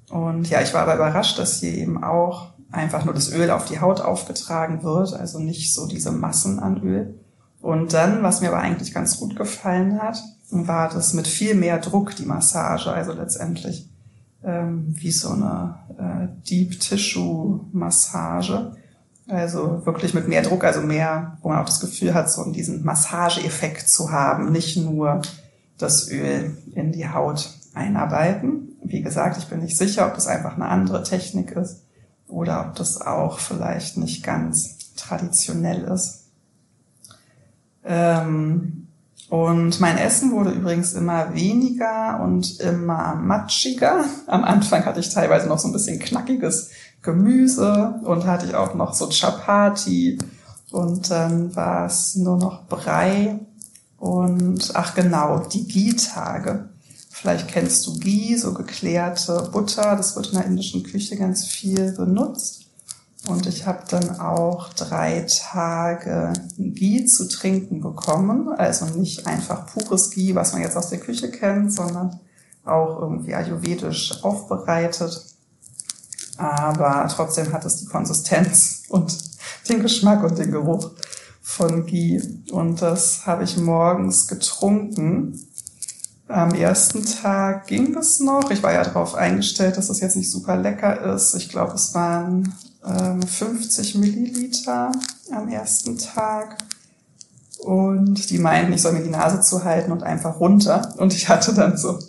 Und 0.09 0.49
ja, 0.49 0.61
ich 0.61 0.73
war 0.73 0.83
aber 0.83 0.95
überrascht, 0.95 1.37
dass 1.37 1.59
hier 1.59 1.73
eben 1.73 2.03
auch 2.03 2.53
einfach 2.71 3.05
nur 3.05 3.13
das 3.13 3.31
Öl 3.31 3.51
auf 3.51 3.65
die 3.65 3.79
Haut 3.79 4.01
aufgetragen 4.01 4.83
wird, 4.83 5.13
also 5.13 5.39
nicht 5.39 5.73
so 5.73 5.87
diese 5.87 6.11
Massen 6.11 6.59
an 6.59 6.81
Öl. 6.81 7.19
Und 7.61 7.93
dann, 7.93 8.23
was 8.23 8.41
mir 8.41 8.49
aber 8.49 8.59
eigentlich 8.59 8.93
ganz 8.93 9.19
gut 9.19 9.35
gefallen 9.35 10.01
hat, 10.01 10.21
war 10.49 10.89
das 10.89 11.13
mit 11.13 11.27
viel 11.27 11.55
mehr 11.55 11.79
Druck, 11.79 12.15
die 12.15 12.25
Massage, 12.25 12.91
also 12.91 13.11
letztendlich 13.13 13.89
ähm, 14.43 14.85
wie 14.87 15.11
so 15.11 15.29
eine 15.29 15.75
äh, 15.97 16.47
Deep 16.47 16.79
Tissue 16.79 17.61
Massage. 17.71 18.73
Also 19.27 19.85
wirklich 19.85 20.13
mit 20.13 20.27
mehr 20.27 20.41
Druck, 20.41 20.63
also 20.63 20.81
mehr, 20.81 21.37
wo 21.41 21.49
man 21.49 21.59
auch 21.59 21.65
das 21.65 21.79
Gefühl 21.79 22.13
hat, 22.13 22.31
so 22.31 22.51
diesen 22.51 22.83
Massageeffekt 22.83 23.87
zu 23.87 24.11
haben, 24.11 24.51
nicht 24.51 24.75
nur 24.77 25.21
das 25.77 26.09
Öl 26.09 26.57
in 26.73 26.91
die 26.91 27.07
Haut 27.07 27.49
einarbeiten. 27.73 28.69
Wie 28.83 29.01
gesagt, 29.01 29.37
ich 29.37 29.45
bin 29.45 29.59
nicht 29.59 29.77
sicher, 29.77 30.07
ob 30.07 30.15
das 30.15 30.27
einfach 30.27 30.55
eine 30.55 30.67
andere 30.67 31.03
Technik 31.03 31.51
ist 31.51 31.83
oder 32.27 32.65
ob 32.67 32.75
das 32.75 33.01
auch 33.01 33.39
vielleicht 33.39 33.97
nicht 33.97 34.23
ganz 34.23 34.93
traditionell 34.95 35.83
ist. 35.83 36.25
Ähm, 37.83 38.88
und 39.29 39.79
mein 39.79 39.97
Essen 39.97 40.31
wurde 40.31 40.51
übrigens 40.51 40.93
immer 40.93 41.33
weniger 41.35 42.19
und 42.23 42.59
immer 42.59 43.15
matschiger. 43.15 44.05
Am 44.27 44.43
Anfang 44.43 44.85
hatte 44.85 44.99
ich 44.99 45.13
teilweise 45.13 45.47
noch 45.47 45.59
so 45.59 45.67
ein 45.67 45.73
bisschen 45.73 45.99
knackiges 45.99 46.71
Gemüse 47.01 47.99
und 48.03 48.25
hatte 48.25 48.47
ich 48.47 48.55
auch 48.55 48.73
noch 48.73 48.93
so 48.93 49.07
Chapati 49.09 50.17
und 50.71 51.09
dann 51.09 51.55
war 51.55 51.85
es 51.85 52.15
nur 52.15 52.37
noch 52.37 52.67
Brei 52.67 53.39
und 53.97 54.71
ach 54.73 54.95
genau, 54.95 55.39
die 55.39 55.67
Ghee-Tage. 55.67 56.69
Vielleicht 57.09 57.49
kennst 57.49 57.85
du 57.85 57.99
Ghee, 57.99 58.35
so 58.35 58.53
geklärte 58.53 59.49
Butter. 59.51 59.95
Das 59.97 60.15
wird 60.15 60.27
in 60.27 60.35
der 60.35 60.45
indischen 60.45 60.83
Küche 60.83 61.17
ganz 61.17 61.45
viel 61.45 61.91
benutzt. 61.91 62.58
Und 63.27 63.45
ich 63.47 63.65
habe 63.65 63.83
dann 63.89 64.19
auch 64.19 64.69
drei 64.73 65.25
Tage 65.27 66.33
Ghee 66.57 67.05
zu 67.05 67.27
trinken 67.27 67.81
bekommen. 67.81 68.49
Also 68.49 68.85
nicht 68.85 69.27
einfach 69.27 69.67
pures 69.67 70.11
Ghee, 70.11 70.35
was 70.35 70.53
man 70.53 70.61
jetzt 70.61 70.77
aus 70.77 70.89
der 70.89 70.99
Küche 70.99 71.29
kennt, 71.29 71.73
sondern 71.73 72.19
auch 72.63 72.99
irgendwie 73.01 73.35
ayurvedisch 73.35 74.23
aufbereitet. 74.23 75.25
Aber 76.37 77.07
trotzdem 77.13 77.51
hat 77.51 77.65
es 77.65 77.77
die 77.77 77.85
Konsistenz 77.85 78.83
und 78.89 79.17
den 79.67 79.81
Geschmack 79.81 80.23
und 80.23 80.37
den 80.37 80.51
Geruch 80.51 80.91
von 81.41 81.85
Ghee. 81.85 82.21
Und 82.51 82.81
das 82.81 83.25
habe 83.25 83.43
ich 83.43 83.57
morgens 83.57 84.27
getrunken. 84.27 85.45
Am 86.29 86.53
ersten 86.53 87.03
Tag 87.03 87.67
ging 87.67 87.95
es 87.97 88.19
noch. 88.19 88.49
Ich 88.51 88.63
war 88.63 88.71
ja 88.71 88.83
darauf 88.83 89.15
eingestellt, 89.15 89.75
dass 89.77 89.89
es 89.89 89.99
jetzt 89.99 90.15
nicht 90.15 90.31
super 90.31 90.55
lecker 90.55 91.13
ist. 91.13 91.33
Ich 91.33 91.49
glaube, 91.49 91.73
es 91.73 91.93
waren 91.95 92.53
50 92.81 93.95
ähm, 93.95 94.01
Milliliter 94.01 94.91
am 95.31 95.47
ersten 95.47 95.97
Tag. 95.97 96.57
Und 97.59 98.29
die 98.29 98.39
meinten, 98.39 98.71
ich 98.71 98.81
soll 98.81 98.93
mir 98.93 99.03
die 99.03 99.09
Nase 99.09 99.41
zuhalten 99.41 99.91
und 99.91 100.03
einfach 100.03 100.39
runter. 100.39 100.93
Und 100.97 101.13
ich 101.13 101.27
hatte 101.27 101.53
dann 101.53 101.77
so 101.77 101.99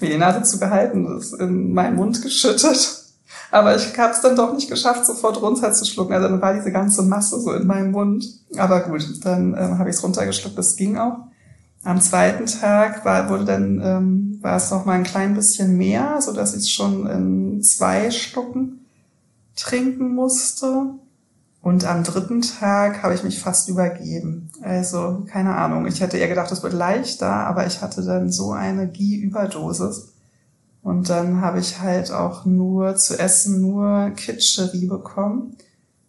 mir 0.00 0.10
die 0.10 0.18
Nase 0.18 0.42
zugehalten, 0.42 1.04
das 1.04 1.32
in 1.32 1.72
meinen 1.72 1.96
Mund 1.96 2.22
geschüttet. 2.22 3.00
Aber 3.50 3.74
ich 3.74 3.98
habe 3.98 4.12
es 4.12 4.20
dann 4.20 4.36
doch 4.36 4.54
nicht 4.54 4.70
geschafft, 4.70 5.04
sofort 5.04 5.42
runterzuschlucken. 5.42 6.14
Also 6.14 6.28
dann 6.28 6.40
war 6.40 6.54
diese 6.54 6.70
ganze 6.70 7.02
Masse 7.02 7.40
so 7.40 7.52
in 7.52 7.66
meinem 7.66 7.90
Mund. 7.90 8.24
Aber 8.56 8.80
gut, 8.80 9.04
dann 9.24 9.56
ähm, 9.58 9.78
habe 9.78 9.90
ich 9.90 9.96
es 9.96 10.02
runtergeschluckt, 10.04 10.56
das 10.56 10.76
ging 10.76 10.96
auch. 10.96 11.18
Am 11.82 12.00
zweiten 12.00 12.46
Tag 12.46 13.04
war, 13.04 13.28
wurde 13.30 13.46
dann, 13.46 13.80
ähm, 13.82 14.38
war 14.42 14.56
es 14.56 14.70
noch 14.70 14.84
mal 14.84 14.92
ein 14.92 15.02
klein 15.02 15.34
bisschen 15.34 15.76
mehr, 15.76 16.20
so 16.20 16.32
dass 16.32 16.54
ich 16.54 16.60
es 16.60 16.70
schon 16.70 17.06
in 17.06 17.62
zwei 17.62 18.10
Schlucken 18.10 18.84
trinken 19.60 20.14
musste. 20.14 20.94
Und 21.62 21.84
am 21.84 22.04
dritten 22.04 22.40
Tag 22.40 23.02
habe 23.02 23.14
ich 23.14 23.22
mich 23.22 23.38
fast 23.38 23.68
übergeben. 23.68 24.50
Also 24.62 25.26
keine 25.30 25.56
Ahnung, 25.56 25.86
ich 25.86 26.00
hätte 26.00 26.16
eher 26.16 26.28
gedacht, 26.28 26.50
es 26.50 26.62
wird 26.62 26.72
leichter, 26.72 27.30
aber 27.30 27.66
ich 27.66 27.82
hatte 27.82 28.02
dann 28.02 28.32
so 28.32 28.52
eine 28.52 28.88
Gie-Überdosis. 28.88 30.14
Und 30.82 31.10
dann 31.10 31.42
habe 31.42 31.60
ich 31.60 31.80
halt 31.80 32.10
auch 32.10 32.46
nur 32.46 32.96
zu 32.96 33.18
essen 33.18 33.60
nur 33.60 34.10
Kitscheri 34.16 34.86
bekommen. 34.86 35.56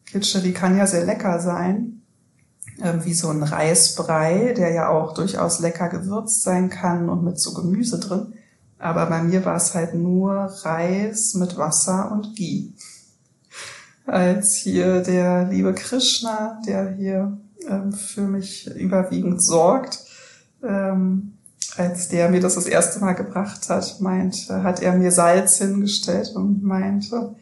Kitscheri 0.06 0.54
kann 0.54 0.78
ja 0.78 0.88
sehr 0.88 1.06
lecker 1.06 1.41
sein, 1.41 2.02
ähm, 2.82 3.04
wie 3.04 3.14
so 3.14 3.28
ein 3.28 3.43
Reisbrei, 3.43 4.54
der 4.56 4.72
ja 4.72 4.88
auch 4.88 5.14
durchaus 5.14 5.60
lecker 5.60 5.89
gewürzt 5.89 6.43
sein 6.43 6.70
kann 6.70 7.10
und 7.10 7.26
mit 7.26 7.38
so 7.38 7.54
Gemüse 7.54 7.99
drin. 7.99 8.34
Aber 8.80 9.06
bei 9.08 9.22
mir 9.22 9.43
war 9.43 9.58
es 9.58 9.76
halt 9.76 9.93
nur 9.93 10.32
Reis 10.64 11.34
mit 11.34 11.58
Wasser 11.58 12.10
und 12.14 12.38
Ghee 12.38 12.72
als 14.12 14.55
hier 14.55 15.01
der 15.01 15.45
liebe 15.45 15.74
Krishna, 15.74 16.59
der 16.68 16.91
hier 16.91 17.38
ähm, 17.70 17.93
für 17.93 18.24
mich 18.24 18.68
überwiegend 18.76 19.41
sorgt, 19.41 20.03
ähm, 20.62 21.38
als 21.78 22.09
der 22.09 22.30
mir 22.30 22.41
das 22.41 22.55
das 22.55 22.66
erste 22.66 22.99
Mal 22.99 23.14
gebracht 23.14 23.70
hat, 23.70 24.01
meinte, 24.01 24.64
hat 24.64 24.82
er 24.82 24.97
mir 24.97 25.12
Salz 25.12 25.59
hingestellt 25.59 26.34
und 26.36 26.62
meinte 26.62 27.36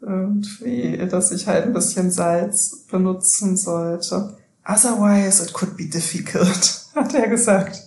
irgendwie, 0.00 1.06
dass 1.06 1.32
ich 1.32 1.46
halt 1.46 1.66
ein 1.66 1.74
bisschen 1.74 2.10
Salz 2.10 2.86
benutzen 2.90 3.58
sollte. 3.58 4.38
Otherwise 4.66 5.42
it 5.42 5.52
could 5.52 5.76
be 5.76 5.84
difficult, 5.84 6.86
hat 6.94 7.14
er 7.14 7.28
gesagt. 7.28 7.82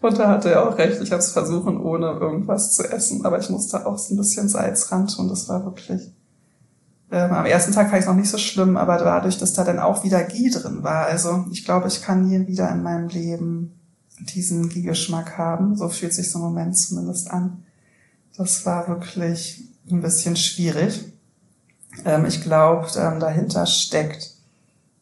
Und 0.00 0.18
da 0.18 0.28
hatte 0.28 0.50
er 0.50 0.66
auch 0.66 0.78
recht. 0.78 1.02
Ich 1.02 1.12
habe 1.12 1.20
es 1.20 1.32
versuchen, 1.32 1.78
ohne 1.78 2.12
irgendwas 2.12 2.74
zu 2.74 2.84
essen, 2.84 3.26
aber 3.26 3.38
ich 3.38 3.50
musste 3.50 3.86
auch 3.86 3.98
so 3.98 4.14
ein 4.14 4.16
bisschen 4.16 4.48
Salz 4.48 4.90
ran 4.90 5.08
tun. 5.08 5.28
Das 5.28 5.46
war 5.50 5.62
wirklich 5.66 6.15
ähm, 7.10 7.32
am 7.32 7.46
ersten 7.46 7.72
Tag 7.72 7.88
fand 7.88 7.98
ich 7.98 8.00
es 8.00 8.08
noch 8.08 8.16
nicht 8.16 8.30
so 8.30 8.38
schlimm, 8.38 8.76
aber 8.76 8.98
dadurch, 8.98 9.38
dass 9.38 9.52
da 9.52 9.64
dann 9.64 9.78
auch 9.78 10.02
wieder 10.04 10.22
Gie 10.24 10.50
drin 10.50 10.82
war, 10.82 11.06
also 11.06 11.44
ich 11.52 11.64
glaube, 11.64 11.88
ich 11.88 12.02
kann 12.02 12.26
nie 12.26 12.46
wieder 12.46 12.70
in 12.70 12.82
meinem 12.82 13.08
Leben 13.08 13.76
diesen 14.18 14.68
Gie-Geschmack 14.68 15.38
haben. 15.38 15.76
So 15.76 15.88
fühlt 15.88 16.14
sich 16.14 16.30
so 16.30 16.38
ein 16.38 16.42
Moment 16.42 16.76
zumindest 16.76 17.30
an. 17.30 17.64
Das 18.36 18.66
war 18.66 18.88
wirklich 18.88 19.68
ein 19.90 20.00
bisschen 20.00 20.36
schwierig. 20.36 21.12
Ähm, 22.04 22.24
ich 22.26 22.42
glaube, 22.42 22.88
ähm, 22.96 23.20
dahinter 23.20 23.66
steckt, 23.66 24.32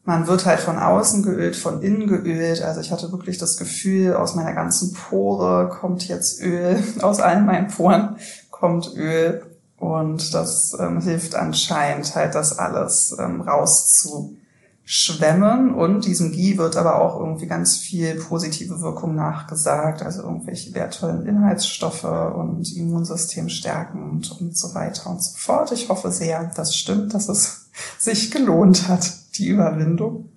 man 0.05 0.27
wird 0.27 0.45
halt 0.45 0.61
von 0.61 0.79
außen 0.79 1.23
geölt, 1.23 1.57
von 1.57 1.83
innen 1.83 2.07
geölt. 2.07 2.63
Also 2.63 2.81
ich 2.81 2.93
hatte 2.93 3.11
wirklich 3.11 3.39
das 3.39 3.57
Gefühl, 3.57 4.15
aus 4.15 4.35
meiner 4.35 4.53
ganzen 4.53 4.93
Pore 4.93 5.71
kommt 5.71 6.07
jetzt 6.09 6.43
Öl, 6.43 6.83
aus 7.01 7.21
allen 7.21 7.47
meinen 7.47 7.69
Poren 7.69 8.17
kommt 8.51 8.95
Öl. 8.95 9.43
Und 9.79 10.35
das 10.35 10.77
ähm, 10.79 11.01
hilft 11.01 11.35
anscheinend 11.35 12.14
halt, 12.14 12.35
das 12.35 12.59
alles 12.59 13.16
ähm, 13.18 13.41
rauszuschwemmen. 13.41 15.75
Und 15.75 16.05
diesem 16.07 16.33
Ghee 16.33 16.57
wird 16.57 16.77
aber 16.77 17.01
auch 17.01 17.18
irgendwie 17.18 17.47
ganz 17.47 17.77
viel 17.77 18.14
positive 18.14 18.81
Wirkung 18.81 19.14
nachgesagt, 19.14 20.03
also 20.03 20.22
irgendwelche 20.22 20.75
wertvollen 20.75 21.27
Inhaltsstoffe 21.27 22.05
und 22.05 22.75
Immunsystem 22.77 23.49
stärkend 23.49 24.31
und 24.41 24.57
so 24.57 24.75
weiter 24.75 25.11
und 25.11 25.22
so 25.22 25.37
fort. 25.37 25.72
Ich 25.72 25.89
hoffe 25.89 26.12
sehr, 26.12 26.51
das 26.55 26.77
stimmt, 26.77 27.12
dass 27.12 27.29
es 27.29 27.68
sich 27.99 28.31
gelohnt 28.31 28.89
hat, 28.89 29.12
die 29.39 29.49
Überwindung. 29.49 30.31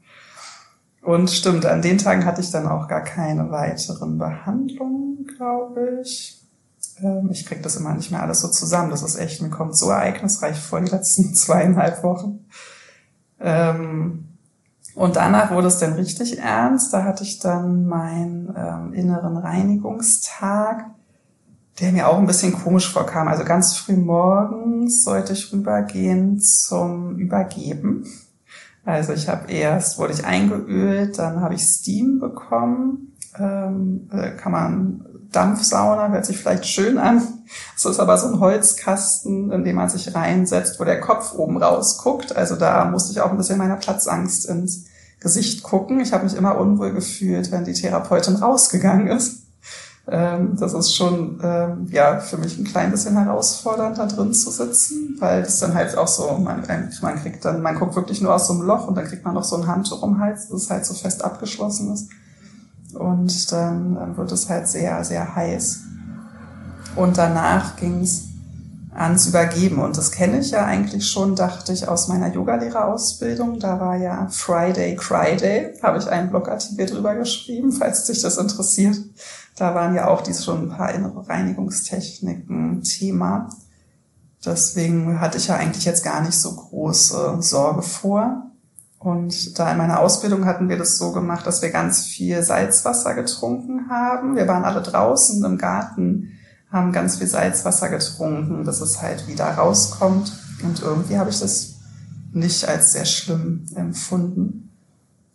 Und 1.04 1.30
stimmt, 1.30 1.66
an 1.66 1.82
den 1.82 2.00
Tagen 2.00 2.26
hatte 2.26 2.42
ich 2.42 2.52
dann 2.52 2.68
auch 2.68 2.90
gar 2.90 3.02
keine 3.02 3.50
weiteren 3.50 4.18
Behandlungen, 4.18 5.26
glaube 5.38 6.02
ich. 6.02 6.37
Ähm, 7.02 7.30
ich 7.32 7.46
krieg 7.46 7.64
das 7.64 7.76
immer 7.76 7.94
nicht 7.94 8.12
mehr 8.12 8.22
alles 8.22 8.42
so 8.42 8.48
zusammen. 8.48 8.90
Das 8.90 9.04
ist 9.04 9.18
echt, 9.18 9.42
mir 9.42 9.50
kommt 9.50 9.76
so 9.78 9.90
ereignisreich 9.90 10.60
vor 10.60 10.82
die 10.82 10.92
letzten 10.92 11.34
zweieinhalb 11.36 12.04
Wochen. 12.04 12.46
Ähm, 13.40 14.28
und 14.96 15.16
danach 15.16 15.52
wurde 15.52 15.68
es 15.68 15.78
dann 15.78 15.94
richtig 15.94 16.40
ernst. 16.40 16.92
Da 16.92 17.04
hatte 17.04 17.24
ich 17.24 17.40
dann 17.40 17.86
meinen 17.86 18.54
ähm, 18.58 18.94
inneren 18.94 19.38
Reinigungstag, 19.38 20.86
der 21.80 21.92
mir 21.92 22.08
auch 22.08 22.18
ein 22.18 22.26
bisschen 22.26 22.54
komisch 22.54 22.92
vorkam. 22.92 23.28
Also 23.28 23.44
ganz 23.44 23.76
früh 23.78 23.96
morgens 23.96 25.04
sollte 25.04 25.34
ich 25.34 25.54
rübergehen 25.54 26.42
zum 26.42 27.18
Übergeben. 27.18 28.06
Also 28.86 29.14
ich 29.14 29.30
habe 29.30 29.52
erst, 29.52 30.00
wurde 30.00 30.14
ich 30.14 30.26
eingeölt, 30.26 31.20
dann 31.20 31.42
habe 31.42 31.54
ich 31.54 31.62
Steam 31.62 32.20
bekommen. 32.20 33.14
Ähm, 33.38 34.10
äh, 34.12 34.32
kann 34.32 34.52
man 34.52 35.06
Dampfsauna, 35.32 36.10
hört 36.10 36.26
sich 36.26 36.38
vielleicht 36.38 36.66
schön 36.66 36.98
an. 36.98 37.22
Es 37.76 37.86
ist 37.86 38.00
aber 38.00 38.18
so 38.18 38.28
ein 38.28 38.40
Holzkasten, 38.40 39.52
in 39.52 39.64
dem 39.64 39.76
man 39.76 39.90
sich 39.90 40.14
reinsetzt, 40.14 40.80
wo 40.80 40.84
der 40.84 41.00
Kopf 41.00 41.34
oben 41.34 41.62
rausguckt. 41.62 42.36
Also 42.36 42.56
da 42.56 42.86
musste 42.86 43.12
ich 43.12 43.22
auch 43.22 43.32
ein 43.32 43.38
bisschen 43.38 43.58
meiner 43.58 43.78
Platzangst 43.78 44.48
ins 44.48 44.86
Gesicht 45.20 45.64
gucken. 45.64 46.00
Ich 46.00 46.14
habe 46.14 46.26
mich 46.26 46.36
immer 46.36 46.58
unwohl 46.58 46.94
gefühlt, 46.94 47.52
wenn 47.52 47.66
die 47.66 47.74
Therapeutin 47.74 48.36
rausgegangen 48.36 49.08
ist. 49.08 49.44
Ähm, 50.10 50.56
das 50.58 50.74
ist 50.74 50.96
schon 50.96 51.40
ähm, 51.44 51.88
ja 51.92 52.20
für 52.20 52.38
mich 52.38 52.58
ein 52.58 52.64
klein 52.64 52.92
bisschen 52.92 53.18
herausfordernd, 53.18 53.98
da 53.98 54.06
drin 54.06 54.34
zu 54.34 54.50
sitzen, 54.52 55.18
weil 55.20 55.44
das 55.44 55.60
dann 55.60 55.74
halt 55.74 55.98
auch 55.98 56.08
so, 56.08 56.32
man, 56.38 56.64
man 57.02 57.16
kriegt 57.22 57.44
dann, 57.44 57.62
man 57.62 57.78
guckt 57.78 57.96
wirklich 57.98 58.22
nur 58.22 58.34
aus 58.34 58.48
so 58.48 58.54
einem 58.54 58.62
Loch 58.62 58.88
und 58.88 58.96
dann 58.96 59.06
kriegt 59.06 59.26
man 59.26 59.34
noch 59.34 59.44
so 59.44 59.58
ein 59.58 59.68
Handtuch 59.68 60.02
um 60.02 60.20
Hals, 60.20 60.48
das 60.48 60.70
halt 60.70 60.86
so 60.86 60.94
fest 60.94 61.26
abgeschlossen 61.26 61.94
ist. 61.94 62.10
Und 62.98 63.52
dann, 63.52 64.18
wird 64.18 64.32
es 64.32 64.50
halt 64.50 64.68
sehr, 64.68 65.04
sehr 65.04 65.36
heiß. 65.36 65.82
Und 66.96 67.18
danach 67.18 67.76
ging 67.76 68.02
es 68.02 68.28
ans 68.98 69.28
Übergeben. 69.28 69.80
Und 69.80 69.98
das 69.98 70.12
kenne 70.12 70.40
ich 70.40 70.52
ja 70.52 70.66
eigentlich 70.66 71.08
schon, 71.08 71.36
dachte 71.36 71.72
ich, 71.72 71.88
aus 71.88 72.08
meiner 72.08 72.34
Yogalehrerausbildung. 72.34 73.60
Da 73.60 73.80
war 73.80 73.96
ja 73.96 74.28
Friday, 74.30 74.96
Cry 74.96 75.38
Day, 75.38 75.74
habe 75.84 76.00
ich 76.00 76.08
einen 76.08 76.30
Blogartikel 76.30 76.88
drüber 76.88 77.16
geschrieben, 77.16 77.72
falls 77.72 78.06
dich 78.06 78.22
das 78.22 78.38
interessiert. 78.38 78.98
Da 79.56 79.76
waren 79.76 79.96
ja 79.96 80.08
auch 80.08 80.22
diese 80.22 80.44
schon 80.44 80.64
ein 80.64 80.70
paar 80.70 80.94
innere 80.94 81.28
Reinigungstechniken 81.28 82.84
Thema. 82.84 83.50
Deswegen 84.46 85.20
hatte 85.20 85.38
ich 85.38 85.48
ja 85.48 85.56
eigentlich 85.56 85.86
jetzt 85.86 86.04
gar 86.04 86.22
nicht 86.22 86.38
so 86.38 86.56
große 86.56 87.38
Sorge 87.42 87.82
vor. 87.82 88.52
Und 89.00 89.60
da 89.60 89.72
in 89.72 89.78
meiner 89.78 90.00
Ausbildung 90.00 90.46
hatten 90.46 90.70
wir 90.70 90.78
das 90.78 90.98
so 90.98 91.12
gemacht, 91.12 91.46
dass 91.46 91.62
wir 91.62 91.70
ganz 91.70 92.06
viel 92.06 92.42
Salzwasser 92.42 93.14
getrunken 93.14 93.90
haben. 93.90 94.36
Wir 94.36 94.48
waren 94.48 94.66
alle 94.66 94.82
draußen 94.82 95.44
im 95.44 95.58
Garten, 95.58 96.32
haben 96.72 96.92
ganz 96.92 97.18
viel 97.18 97.28
Salzwasser 97.28 97.90
getrunken, 97.90 98.64
dass 98.64 98.82
es 98.82 99.02
halt 99.02 99.28
wieder 99.28 99.46
rauskommt. 99.46 100.32
Und 100.64 100.82
irgendwie 100.82 101.18
habe 101.18 101.30
ich 101.30 101.40
das 101.40 101.76
nicht 102.34 102.68
als 102.68 102.94
sehr 102.94 103.06
schlimm 103.06 103.66
empfunden. 103.76 104.72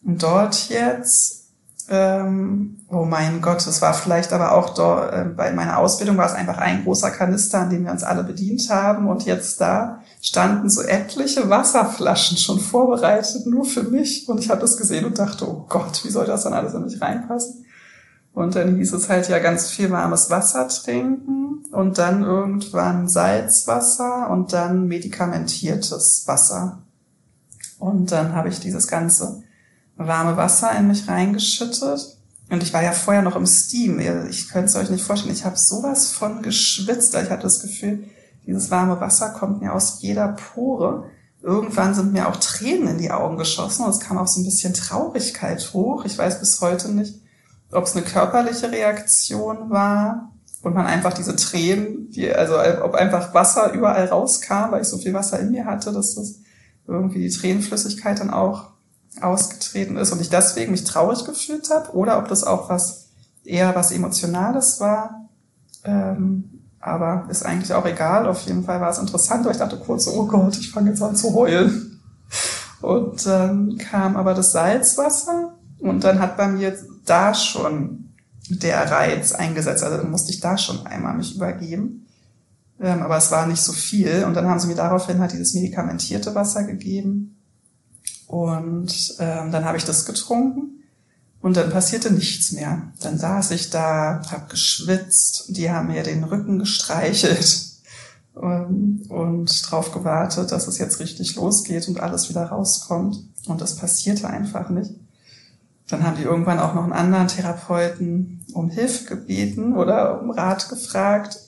Und 0.04 0.22
dort 0.22 0.68
jetzt 0.68 1.41
ähm, 1.88 2.78
oh 2.88 3.04
mein 3.04 3.40
Gott, 3.40 3.66
es 3.66 3.82
war 3.82 3.92
vielleicht 3.94 4.32
aber 4.32 4.52
auch 4.52 4.70
dort, 4.70 5.12
äh, 5.12 5.24
bei 5.24 5.52
meiner 5.52 5.78
Ausbildung 5.78 6.16
war 6.16 6.26
es 6.26 6.32
einfach 6.32 6.58
ein 6.58 6.84
großer 6.84 7.10
Kanister, 7.10 7.60
an 7.60 7.70
dem 7.70 7.84
wir 7.84 7.92
uns 7.92 8.04
alle 8.04 8.24
bedient 8.24 8.68
haben. 8.70 9.08
Und 9.08 9.24
jetzt 9.24 9.60
da 9.60 10.00
standen 10.20 10.70
so 10.70 10.82
etliche 10.82 11.50
Wasserflaschen 11.50 12.36
schon 12.36 12.60
vorbereitet, 12.60 13.46
nur 13.46 13.64
für 13.64 13.82
mich. 13.82 14.28
Und 14.28 14.38
ich 14.38 14.50
habe 14.50 14.60
das 14.60 14.76
gesehen 14.76 15.04
und 15.04 15.18
dachte, 15.18 15.48
oh 15.48 15.66
Gott, 15.68 16.04
wie 16.04 16.10
soll 16.10 16.26
das 16.26 16.44
dann 16.44 16.52
alles 16.52 16.74
in 16.74 16.84
mich 16.84 17.00
reinpassen? 17.00 17.64
Und 18.32 18.54
dann 18.54 18.76
hieß 18.76 18.92
es 18.94 19.08
halt 19.08 19.28
ja 19.28 19.38
ganz 19.40 19.68
viel 19.68 19.90
warmes 19.90 20.30
Wasser 20.30 20.68
trinken 20.68 21.64
und 21.70 21.98
dann 21.98 22.22
irgendwann 22.22 23.08
Salzwasser 23.08 24.30
und 24.30 24.52
dann 24.52 24.86
medikamentiertes 24.86 26.24
Wasser. 26.26 26.78
Und 27.78 28.12
dann 28.12 28.34
habe 28.34 28.48
ich 28.48 28.60
dieses 28.60 28.88
ganze 28.88 29.42
warme 29.96 30.36
Wasser 30.36 30.72
in 30.76 30.88
mich 30.88 31.08
reingeschüttet. 31.08 32.18
Und 32.50 32.62
ich 32.62 32.72
war 32.72 32.82
ja 32.82 32.92
vorher 32.92 33.22
noch 33.22 33.36
im 33.36 33.46
Steam. 33.46 33.98
Ich 34.28 34.48
könnte 34.48 34.66
es 34.66 34.76
euch 34.76 34.90
nicht 34.90 35.04
vorstellen. 35.04 35.34
Ich 35.34 35.44
habe 35.44 35.56
sowas 35.56 36.12
von 36.12 36.42
geschwitzt. 36.42 37.14
Ich 37.14 37.30
hatte 37.30 37.44
das 37.44 37.62
Gefühl, 37.62 38.04
dieses 38.46 38.70
warme 38.70 39.00
Wasser 39.00 39.30
kommt 39.30 39.62
mir 39.62 39.72
aus 39.72 40.02
jeder 40.02 40.28
Pore. 40.28 41.04
Irgendwann 41.40 41.94
sind 41.94 42.12
mir 42.12 42.28
auch 42.28 42.36
Tränen 42.36 42.88
in 42.88 42.98
die 42.98 43.10
Augen 43.10 43.36
geschossen 43.36 43.84
und 43.84 43.90
es 43.90 44.00
kam 44.00 44.18
auch 44.18 44.28
so 44.28 44.40
ein 44.40 44.44
bisschen 44.44 44.74
Traurigkeit 44.74 45.72
hoch. 45.72 46.04
Ich 46.04 46.18
weiß 46.18 46.40
bis 46.40 46.60
heute 46.60 46.90
nicht, 46.92 47.20
ob 47.72 47.84
es 47.84 47.96
eine 47.96 48.04
körperliche 48.04 48.70
Reaktion 48.70 49.70
war 49.70 50.30
und 50.62 50.74
man 50.74 50.86
einfach 50.86 51.12
diese 51.12 51.34
Tränen, 51.34 52.10
die, 52.10 52.32
also 52.32 52.54
ob 52.84 52.94
einfach 52.94 53.34
Wasser 53.34 53.72
überall 53.72 54.06
rauskam, 54.06 54.70
weil 54.70 54.82
ich 54.82 54.88
so 54.88 54.98
viel 54.98 55.14
Wasser 55.14 55.40
in 55.40 55.50
mir 55.50 55.64
hatte, 55.64 55.92
dass 55.92 56.14
das 56.14 56.36
irgendwie 56.86 57.20
die 57.20 57.30
Tränenflüssigkeit 57.30 58.20
dann 58.20 58.30
auch 58.30 58.71
ausgetreten 59.20 59.96
ist 59.96 60.12
und 60.12 60.20
ich 60.20 60.30
deswegen 60.30 60.72
mich 60.72 60.84
traurig 60.84 61.24
gefühlt 61.24 61.70
habe 61.70 61.94
oder 61.94 62.18
ob 62.18 62.28
das 62.28 62.44
auch 62.44 62.68
was 62.68 63.08
eher 63.44 63.74
was 63.74 63.92
Emotionales 63.92 64.80
war. 64.80 65.28
Ähm, 65.84 66.62
aber 66.80 67.26
ist 67.30 67.44
eigentlich 67.44 67.72
auch 67.72 67.86
egal. 67.86 68.26
Auf 68.26 68.42
jeden 68.42 68.64
Fall 68.64 68.80
war 68.80 68.90
es 68.90 68.98
interessant, 68.98 69.44
weil 69.44 69.52
ich 69.52 69.58
dachte 69.58 69.78
kurz, 69.78 70.08
oh 70.08 70.26
Gott, 70.26 70.56
ich 70.58 70.70
fange 70.70 70.90
jetzt 70.90 71.02
an 71.02 71.14
zu 71.14 71.34
heulen. 71.34 72.00
Und 72.80 73.24
dann 73.26 73.78
kam 73.78 74.16
aber 74.16 74.34
das 74.34 74.52
Salzwasser 74.52 75.54
und 75.78 76.02
dann 76.02 76.18
hat 76.18 76.36
bei 76.36 76.48
mir 76.48 76.76
da 77.04 77.34
schon 77.34 78.12
der 78.48 78.90
Reiz 78.90 79.32
eingesetzt. 79.32 79.84
Also 79.84 79.98
dann 79.98 80.10
musste 80.10 80.32
ich 80.32 80.40
da 80.40 80.58
schon 80.58 80.84
einmal 80.86 81.14
mich 81.14 81.36
übergeben. 81.36 82.06
Ähm, 82.80 83.02
aber 83.02 83.16
es 83.16 83.30
war 83.30 83.46
nicht 83.46 83.62
so 83.62 83.72
viel. 83.72 84.24
Und 84.24 84.34
dann 84.34 84.48
haben 84.48 84.58
sie 84.58 84.66
mir 84.66 84.74
daraufhin 84.74 85.20
halt 85.20 85.32
dieses 85.32 85.54
medikamentierte 85.54 86.34
Wasser 86.34 86.64
gegeben. 86.64 87.41
Und 88.32 89.16
ähm, 89.18 89.52
dann 89.52 89.66
habe 89.66 89.76
ich 89.76 89.84
das 89.84 90.06
getrunken. 90.06 90.82
Und 91.42 91.58
dann 91.58 91.68
passierte 91.68 92.10
nichts 92.10 92.52
mehr. 92.52 92.80
Dann 93.02 93.18
saß 93.18 93.50
ich 93.50 93.68
da, 93.68 94.22
habe 94.30 94.46
geschwitzt, 94.48 95.54
die 95.54 95.70
haben 95.70 95.88
mir 95.88 96.02
den 96.02 96.24
Rücken 96.24 96.58
gestreichelt 96.58 97.62
ähm, 98.42 99.02
und 99.10 99.70
drauf 99.70 99.92
gewartet, 99.92 100.50
dass 100.50 100.66
es 100.66 100.78
jetzt 100.78 100.98
richtig 100.98 101.36
losgeht 101.36 101.86
und 101.88 102.00
alles 102.00 102.30
wieder 102.30 102.46
rauskommt. 102.46 103.18
Und 103.48 103.60
das 103.60 103.76
passierte 103.76 104.30
einfach 104.30 104.70
nicht. 104.70 104.92
Dann 105.88 106.02
haben 106.02 106.16
die 106.16 106.22
irgendwann 106.22 106.58
auch 106.58 106.72
noch 106.72 106.84
einen 106.84 106.94
anderen 106.94 107.28
Therapeuten 107.28 108.46
um 108.54 108.70
Hilfe 108.70 109.14
gebeten 109.14 109.76
oder 109.76 110.22
um 110.22 110.30
Rat 110.30 110.70
gefragt. 110.70 111.38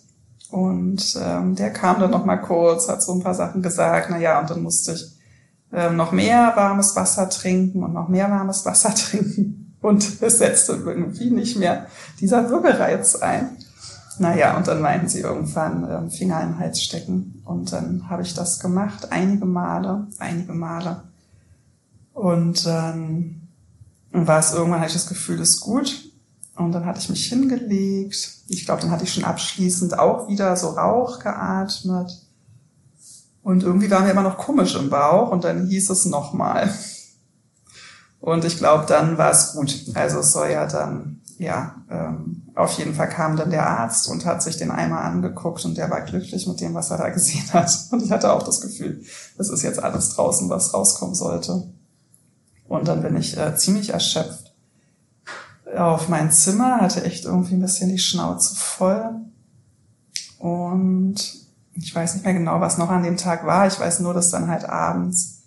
Und 0.50 1.18
ähm, 1.18 1.54
der 1.54 1.72
kam 1.72 1.98
dann 1.98 2.10
noch 2.10 2.26
mal 2.26 2.36
kurz, 2.36 2.90
hat 2.90 3.02
so 3.02 3.14
ein 3.14 3.22
paar 3.22 3.34
Sachen 3.34 3.62
gesagt. 3.62 4.08
Na 4.10 4.18
ja, 4.18 4.38
und 4.38 4.50
dann 4.50 4.62
musste 4.62 4.92
ich 4.92 5.13
noch 5.90 6.12
mehr 6.12 6.52
warmes 6.54 6.94
Wasser 6.96 7.28
trinken 7.28 7.82
und 7.82 7.92
noch 7.92 8.08
mehr 8.08 8.30
warmes 8.30 8.64
Wasser 8.64 8.94
trinken. 8.94 9.76
Und 9.80 10.22
es 10.22 10.38
setzte 10.38 10.72
irgendwie 10.72 11.30
nicht 11.30 11.58
mehr 11.58 11.86
dieser 12.20 12.48
Würgereiz 12.48 13.16
ein. 13.16 13.50
Naja, 14.18 14.56
und 14.56 14.68
dann 14.68 14.80
meinten 14.80 15.08
sie 15.08 15.20
irgendwann 15.20 15.88
ähm, 15.90 16.10
Finger 16.10 16.40
im 16.42 16.58
Hals 16.58 16.82
stecken. 16.82 17.42
Und 17.44 17.72
dann 17.72 18.08
habe 18.08 18.22
ich 18.22 18.32
das 18.34 18.60
gemacht, 18.60 19.10
einige 19.10 19.44
Male, 19.44 20.06
einige 20.18 20.54
Male. 20.54 21.02
Und 22.12 22.64
dann 22.64 23.48
war 24.12 24.38
es 24.38 24.54
irgendwann, 24.54 24.80
hatte 24.80 24.90
ich 24.90 25.02
das 25.02 25.08
Gefühl, 25.08 25.40
ist 25.40 25.60
gut. 25.60 26.10
Und 26.56 26.72
dann 26.72 26.86
hatte 26.86 27.00
ich 27.00 27.10
mich 27.10 27.26
hingelegt. 27.26 28.36
Ich 28.46 28.64
glaube, 28.64 28.80
dann 28.80 28.92
hatte 28.92 29.04
ich 29.04 29.12
schon 29.12 29.24
abschließend 29.24 29.98
auch 29.98 30.28
wieder 30.28 30.56
so 30.56 30.68
Rauch 30.70 31.18
geatmet. 31.18 32.23
Und 33.44 33.62
irgendwie 33.62 33.90
war 33.90 34.00
mir 34.00 34.10
immer 34.10 34.22
noch 34.22 34.38
komisch 34.38 34.74
im 34.74 34.90
Bauch 34.90 35.30
und 35.30 35.44
dann 35.44 35.66
hieß 35.66 35.90
es 35.90 36.06
nochmal. 36.06 36.74
Und 38.20 38.44
ich 38.44 38.56
glaube, 38.56 38.86
dann 38.86 39.18
war 39.18 39.30
es 39.30 39.52
gut. 39.52 39.84
Also 39.94 40.20
es 40.20 40.32
soll 40.32 40.50
ja 40.50 40.66
dann, 40.66 41.20
ja, 41.38 41.76
ähm, 41.90 42.42
auf 42.54 42.78
jeden 42.78 42.94
Fall 42.94 43.08
kam 43.08 43.36
dann 43.36 43.50
der 43.50 43.68
Arzt 43.68 44.08
und 44.08 44.24
hat 44.24 44.42
sich 44.42 44.56
den 44.56 44.70
Eimer 44.70 45.02
angeguckt 45.02 45.64
und 45.66 45.76
der 45.76 45.90
war 45.90 46.00
glücklich 46.00 46.46
mit 46.46 46.60
dem, 46.60 46.74
was 46.74 46.90
er 46.90 46.96
da 46.98 47.10
gesehen 47.10 47.52
hat. 47.52 47.70
Und 47.90 48.02
ich 48.02 48.10
hatte 48.10 48.32
auch 48.32 48.42
das 48.42 48.60
Gefühl, 48.60 49.02
es 49.38 49.50
ist 49.50 49.62
jetzt 49.62 49.82
alles 49.82 50.08
draußen, 50.10 50.48
was 50.48 50.72
rauskommen 50.72 51.14
sollte. 51.14 51.64
Und 52.66 52.88
dann 52.88 53.02
bin 53.02 53.14
ich 53.16 53.36
äh, 53.36 53.54
ziemlich 53.56 53.90
erschöpft 53.90 54.44
auf 55.76 56.08
mein 56.08 56.30
Zimmer, 56.30 56.80
hatte 56.80 57.04
echt 57.04 57.24
irgendwie 57.24 57.54
ein 57.54 57.60
bisschen 57.60 57.90
die 57.90 57.98
Schnauze 57.98 58.54
voll. 58.56 59.10
Und 60.38 61.43
ich 61.74 61.94
weiß 61.94 62.14
nicht 62.14 62.24
mehr 62.24 62.34
genau, 62.34 62.60
was 62.60 62.78
noch 62.78 62.90
an 62.90 63.02
dem 63.02 63.16
Tag 63.16 63.46
war. 63.46 63.66
Ich 63.66 63.78
weiß 63.78 64.00
nur, 64.00 64.14
dass 64.14 64.30
dann 64.30 64.48
halt 64.48 64.64
abends, 64.64 65.42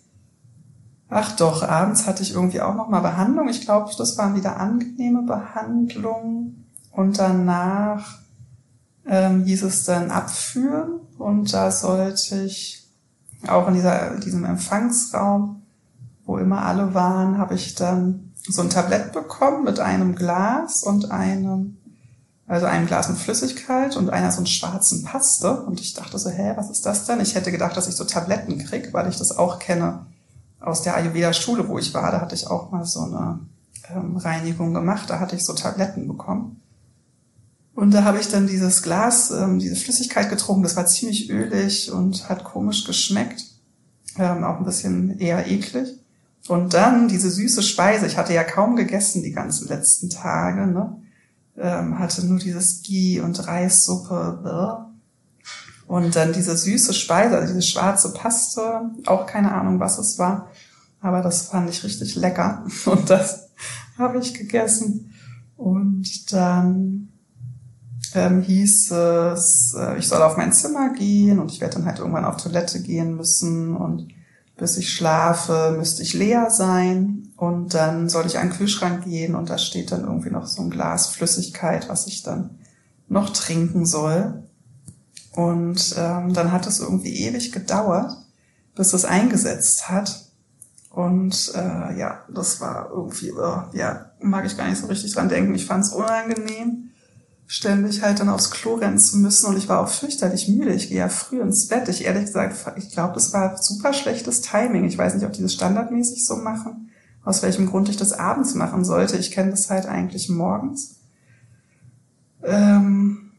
ach 1.08 1.36
doch, 1.36 1.62
abends 1.62 2.06
hatte 2.06 2.22
ich 2.22 2.34
irgendwie 2.34 2.60
auch 2.60 2.74
noch 2.74 2.88
mal 2.88 3.00
Behandlung. 3.00 3.48
Ich 3.48 3.62
glaube, 3.62 3.90
das 3.96 4.18
waren 4.18 4.36
wieder 4.36 4.58
angenehme 4.58 5.22
Behandlungen. 5.22 6.66
Und 6.90 7.18
danach 7.18 8.18
ähm, 9.06 9.44
hieß 9.44 9.62
es 9.62 9.84
dann 9.84 10.10
abführen. 10.10 11.00
Und 11.16 11.52
da 11.52 11.70
sollte 11.70 12.42
ich 12.42 12.88
auch 13.46 13.68
in 13.68 13.74
dieser, 13.74 14.16
diesem 14.18 14.44
Empfangsraum, 14.44 15.62
wo 16.24 16.38
immer 16.38 16.64
alle 16.64 16.94
waren, 16.94 17.38
habe 17.38 17.54
ich 17.54 17.74
dann 17.74 18.32
so 18.46 18.62
ein 18.62 18.70
Tablett 18.70 19.12
bekommen 19.12 19.64
mit 19.64 19.80
einem 19.80 20.14
Glas 20.14 20.82
und 20.82 21.10
einem, 21.10 21.77
also 22.48 22.64
einem 22.64 22.86
Glas 22.86 23.10
mit 23.10 23.18
Flüssigkeit 23.18 23.96
und 23.96 24.08
einer 24.08 24.32
so 24.32 24.38
einen 24.38 24.46
schwarzen 24.46 25.04
Paste. 25.04 25.62
Und 25.62 25.80
ich 25.80 25.92
dachte 25.92 26.18
so, 26.18 26.30
hä, 26.30 26.54
was 26.56 26.70
ist 26.70 26.86
das 26.86 27.04
denn? 27.04 27.20
Ich 27.20 27.34
hätte 27.34 27.52
gedacht, 27.52 27.76
dass 27.76 27.88
ich 27.88 27.94
so 27.94 28.04
Tabletten 28.04 28.58
krieg, 28.58 28.94
weil 28.94 29.08
ich 29.08 29.18
das 29.18 29.36
auch 29.36 29.58
kenne 29.58 30.06
aus 30.58 30.82
der 30.82 30.96
Ayurveda-Schule, 30.96 31.68
wo 31.68 31.78
ich 31.78 31.92
war. 31.92 32.10
Da 32.10 32.22
hatte 32.22 32.34
ich 32.34 32.46
auch 32.46 32.70
mal 32.70 32.86
so 32.86 33.00
eine 33.00 33.40
ähm, 33.94 34.16
Reinigung 34.16 34.72
gemacht. 34.72 35.10
Da 35.10 35.20
hatte 35.20 35.36
ich 35.36 35.44
so 35.44 35.52
Tabletten 35.52 36.08
bekommen. 36.08 36.62
Und 37.74 37.92
da 37.92 38.02
habe 38.02 38.18
ich 38.18 38.28
dann 38.28 38.46
dieses 38.46 38.82
Glas, 38.82 39.30
ähm, 39.30 39.58
diese 39.58 39.76
Flüssigkeit 39.76 40.30
getrunken. 40.30 40.62
Das 40.62 40.74
war 40.74 40.86
ziemlich 40.86 41.28
ölig 41.28 41.92
und 41.92 42.30
hat 42.30 42.44
komisch 42.44 42.84
geschmeckt. 42.84 43.44
Ähm, 44.18 44.42
auch 44.42 44.56
ein 44.56 44.64
bisschen 44.64 45.18
eher 45.18 45.46
eklig. 45.46 46.00
Und 46.48 46.72
dann 46.72 47.08
diese 47.08 47.30
süße 47.30 47.62
Speise. 47.62 48.06
Ich 48.06 48.16
hatte 48.16 48.32
ja 48.32 48.42
kaum 48.42 48.74
gegessen 48.74 49.22
die 49.22 49.32
ganzen 49.32 49.68
letzten 49.68 50.08
Tage, 50.08 50.66
ne? 50.66 50.96
Ähm, 51.60 51.98
hatte 51.98 52.24
nur 52.26 52.38
dieses 52.38 52.82
Ghee 52.82 53.20
und 53.20 53.46
Reissuppe. 53.46 54.86
Und 55.86 56.16
dann 56.16 56.32
diese 56.32 56.56
süße 56.56 56.92
Speise, 56.92 57.36
also 57.36 57.54
diese 57.54 57.66
schwarze 57.66 58.12
Paste, 58.12 58.90
auch 59.06 59.26
keine 59.26 59.52
Ahnung, 59.52 59.80
was 59.80 59.98
es 59.98 60.18
war. 60.18 60.50
Aber 61.00 61.22
das 61.22 61.42
fand 61.42 61.70
ich 61.70 61.82
richtig 61.84 62.14
lecker. 62.16 62.66
Und 62.86 63.08
das 63.08 63.50
habe 63.96 64.18
ich 64.18 64.34
gegessen. 64.34 65.14
Und 65.56 66.32
dann 66.32 67.08
ähm, 68.14 68.42
hieß 68.42 68.90
es, 68.92 69.74
äh, 69.78 69.98
ich 69.98 70.08
soll 70.08 70.22
auf 70.22 70.36
mein 70.36 70.52
Zimmer 70.52 70.92
gehen 70.92 71.38
und 71.38 71.50
ich 71.50 71.60
werde 71.60 71.74
dann 71.74 71.84
halt 71.84 71.98
irgendwann 71.98 72.24
auf 72.24 72.36
Toilette 72.36 72.80
gehen 72.80 73.16
müssen 73.16 73.76
und 73.76 74.08
bis 74.58 74.76
ich 74.76 74.92
schlafe, 74.92 75.74
müsste 75.78 76.02
ich 76.02 76.12
leer 76.14 76.50
sein 76.50 77.32
und 77.36 77.72
dann 77.74 78.08
soll 78.08 78.26
ich 78.26 78.38
an 78.38 78.48
den 78.48 78.56
Kühlschrank 78.56 79.04
gehen 79.04 79.34
und 79.34 79.48
da 79.48 79.56
steht 79.56 79.92
dann 79.92 80.02
irgendwie 80.02 80.30
noch 80.30 80.46
so 80.46 80.62
ein 80.62 80.70
Glas 80.70 81.06
Flüssigkeit, 81.06 81.88
was 81.88 82.06
ich 82.08 82.24
dann 82.24 82.58
noch 83.08 83.30
trinken 83.30 83.86
soll. 83.86 84.42
Und 85.32 85.94
ähm, 85.96 86.34
dann 86.34 86.50
hat 86.50 86.66
es 86.66 86.80
irgendwie 86.80 87.24
ewig 87.24 87.52
gedauert, 87.52 88.12
bis 88.74 88.92
es 88.92 89.04
eingesetzt 89.04 89.88
hat. 89.88 90.26
Und 90.90 91.52
äh, 91.54 91.96
ja, 91.96 92.24
das 92.28 92.60
war 92.60 92.90
irgendwie, 92.90 93.28
äh, 93.28 93.78
ja, 93.78 94.10
mag 94.20 94.44
ich 94.44 94.56
gar 94.56 94.68
nicht 94.68 94.80
so 94.80 94.88
richtig 94.88 95.14
dran 95.14 95.28
denken. 95.28 95.54
Ich 95.54 95.66
fand 95.66 95.84
es 95.84 95.92
unangenehm 95.92 96.87
ständig 97.50 98.02
halt 98.02 98.20
dann 98.20 98.28
aufs 98.28 98.50
Klo 98.50 98.74
rennen 98.74 98.98
zu 98.98 99.16
müssen 99.16 99.46
und 99.46 99.56
ich 99.56 99.70
war 99.70 99.80
auch 99.80 99.88
fürchterlich 99.88 100.48
müde. 100.48 100.74
Ich 100.74 100.90
gehe 100.90 100.98
ja 100.98 101.08
früh 101.08 101.40
ins 101.40 101.66
Bett. 101.66 101.88
Ich 101.88 102.04
ehrlich 102.04 102.26
gesagt, 102.26 102.54
ich 102.76 102.90
glaube, 102.90 103.14
das 103.14 103.32
war 103.32 103.56
super 103.56 103.94
schlechtes 103.94 104.42
Timing. 104.42 104.84
Ich 104.84 104.98
weiß 104.98 105.14
nicht, 105.14 105.24
ob 105.24 105.32
die 105.32 105.40
das 105.40 105.54
standardmäßig 105.54 106.26
so 106.26 106.36
machen, 106.36 106.90
aus 107.24 107.42
welchem 107.42 107.66
Grund 107.66 107.88
ich 107.88 107.96
das 107.96 108.12
abends 108.12 108.54
machen 108.54 108.84
sollte. 108.84 109.16
Ich 109.16 109.30
kenne 109.30 109.50
das 109.50 109.70
halt 109.70 109.86
eigentlich 109.86 110.28
morgens. 110.28 110.96
Ähm, 112.44 113.30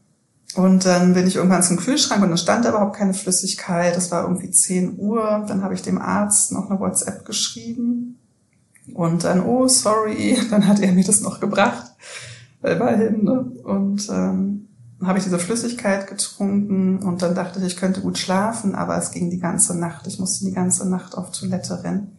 und 0.56 0.84
dann 0.84 1.14
bin 1.14 1.28
ich 1.28 1.36
irgendwann 1.36 1.62
zum 1.62 1.76
Kühlschrank 1.76 2.20
und 2.20 2.30
dann 2.30 2.38
stand 2.38 2.64
da 2.64 2.70
überhaupt 2.70 2.96
keine 2.96 3.14
Flüssigkeit. 3.14 3.94
Das 3.94 4.10
war 4.10 4.24
irgendwie 4.24 4.50
10 4.50 4.98
Uhr. 4.98 5.44
Dann 5.46 5.62
habe 5.62 5.74
ich 5.74 5.82
dem 5.82 6.02
Arzt 6.02 6.50
noch 6.50 6.68
eine 6.68 6.80
WhatsApp 6.80 7.24
geschrieben. 7.24 8.18
Und 8.92 9.22
dann, 9.22 9.40
oh, 9.46 9.68
sorry, 9.68 10.36
dann 10.50 10.66
hat 10.66 10.80
er 10.80 10.90
mir 10.90 11.04
das 11.04 11.20
noch 11.20 11.38
gebracht 11.38 11.92
immerhin. 12.62 13.24
Ne? 13.24 13.40
Und 13.64 14.08
ähm, 14.10 14.68
habe 15.02 15.18
ich 15.18 15.24
diese 15.24 15.38
Flüssigkeit 15.38 16.06
getrunken 16.06 16.98
und 16.98 17.22
dann 17.22 17.34
dachte 17.34 17.58
ich, 17.60 17.66
ich 17.66 17.76
könnte 17.76 18.02
gut 18.02 18.18
schlafen, 18.18 18.74
aber 18.74 18.98
es 18.98 19.12
ging 19.12 19.30
die 19.30 19.38
ganze 19.38 19.78
Nacht. 19.78 20.06
Ich 20.06 20.18
musste 20.18 20.44
die 20.44 20.52
ganze 20.52 20.88
Nacht 20.88 21.16
auf 21.16 21.30
Toilette 21.30 21.82
rennen 21.82 22.18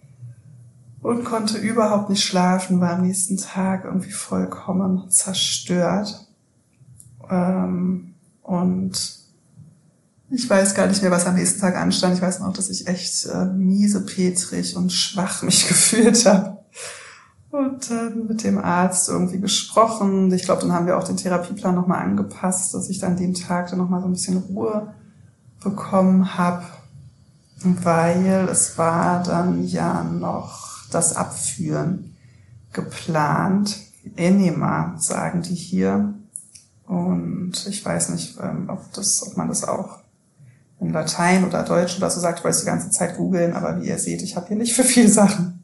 und 1.02 1.26
konnte 1.26 1.58
überhaupt 1.58 2.10
nicht 2.10 2.24
schlafen, 2.24 2.80
war 2.80 2.92
am 2.94 3.02
nächsten 3.02 3.38
Tag 3.38 3.86
irgendwie 3.86 4.12
vollkommen 4.12 5.10
zerstört. 5.10 6.28
Ähm, 7.30 8.14
und 8.44 9.20
ich 10.30 10.50
weiß 10.50 10.76
gar 10.76 10.88
nicht 10.88 11.02
mehr, 11.02 11.12
was 11.12 11.26
am 11.26 11.36
nächsten 11.36 11.60
Tag 11.60 11.76
anstand. 11.76 12.16
Ich 12.16 12.22
weiß 12.22 12.39
noch, 12.39 12.54
dass 12.54 12.70
ich 12.70 12.88
echt 12.88 13.26
äh, 13.26 13.46
miese, 13.46 14.06
petrig 14.06 14.76
und 14.76 14.92
schwach 14.92 15.42
mich 15.42 15.68
gefühlt 15.68 16.26
habe. 16.26 16.60
Und 17.52 17.91
dann 17.91 18.28
mit 18.28 18.45
dem 18.45 18.58
Arzt 18.58 19.10
irgendwie 19.10 19.39
gesprochen. 19.39 20.32
Ich 20.32 20.43
glaube, 20.43 20.62
dann 20.62 20.72
haben 20.72 20.86
wir 20.86 20.97
auch 20.97 21.04
den 21.04 21.18
Therapieplan 21.18 21.76
nochmal 21.76 22.02
angepasst, 22.02 22.74
dass 22.74 22.89
ich 22.89 22.99
dann 22.99 23.18
den 23.18 23.34
Tag 23.34 23.70
dann 23.70 23.80
nochmal 23.80 23.99
so 23.99 24.08
ein 24.08 24.14
bisschen 24.14 24.38
Ruhe 24.38 24.93
bekommen 25.62 26.38
habe. 26.38 26.64
Weil 27.64 28.47
es 28.49 28.78
war 28.78 29.22
dann 29.22 29.66
ja 29.66 30.04
noch 30.04 30.88
das 30.91 31.16
Abführen 31.16 32.16
geplant. 32.72 33.78
Enema, 34.16 34.95
sagen 34.97 35.41
die 35.41 35.54
hier. 35.54 36.14
Und 36.88 37.68
ich 37.68 37.86
weiß 37.86 38.10
nicht, 38.10 38.39
ähm, 38.41 38.70
ob, 38.70 38.91
das, 38.93 39.28
ob 39.28 39.36
man 39.36 39.49
das 39.49 39.68
auch 39.68 39.99
in 40.80 40.93
Latein 40.93 41.43
oder 41.43 41.64
Deutsch 41.64 41.97
oder 41.97 42.10
so 42.10 42.22
sagt. 42.22 42.39
Ich 42.39 42.45
wollte 42.45 42.56
es 42.56 42.64
die 42.64 42.70
ganze 42.70 42.89
Zeit 42.91 43.18
googeln, 43.18 43.54
aber 43.54 43.82
wie 43.82 43.89
ihr 43.89 43.99
seht, 43.99 44.22
ich 44.22 44.38
habe 44.38 44.47
hier 44.47 44.58
nicht 44.58 44.74
für 44.74 44.84
viele 44.84 45.10
Sachen 45.10 45.61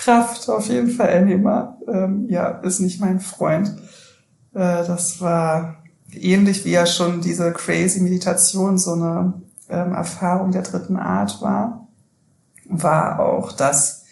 Kraft, 0.00 0.48
auf 0.48 0.68
jeden 0.68 0.90
Fall 0.90 1.10
Anima. 1.10 1.76
Ähm, 1.86 2.26
ja, 2.28 2.48
ist 2.48 2.80
nicht 2.80 3.00
mein 3.00 3.20
Freund. 3.20 3.68
Äh, 4.54 4.84
das 4.86 5.20
war 5.20 5.82
ähnlich 6.12 6.64
wie 6.64 6.72
ja 6.72 6.86
schon 6.86 7.20
diese 7.20 7.52
crazy 7.52 8.00
Meditation 8.00 8.78
so 8.78 8.94
eine 8.94 9.34
ähm, 9.68 9.92
Erfahrung 9.92 10.52
der 10.52 10.62
dritten 10.62 10.96
Art 10.96 11.40
war, 11.42 11.86
war 12.64 13.20
auch 13.20 13.52
das. 13.52 14.04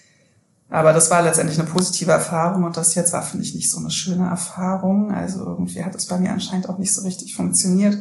Aber 0.69 0.93
das 0.93 1.11
war 1.11 1.23
letztendlich 1.23 1.59
eine 1.59 1.69
positive 1.69 2.13
Erfahrung 2.13 2.65
und 2.65 2.77
das 2.77 2.95
jetzt 2.95 3.15
war, 3.15 3.23
finde 3.23 3.47
ich, 3.47 3.55
nicht 3.55 3.71
so 3.71 3.79
eine 3.79 3.91
schöne 3.91 4.29
Erfahrung. 4.29 5.11
Also 5.11 5.43
irgendwie 5.45 5.83
hat 5.83 5.95
es 5.95 6.07
bei 6.07 6.19
mir 6.19 6.31
anscheinend 6.31 6.69
auch 6.69 6.77
nicht 6.77 6.93
so 6.93 7.03
richtig 7.03 7.35
funktioniert. 7.35 7.97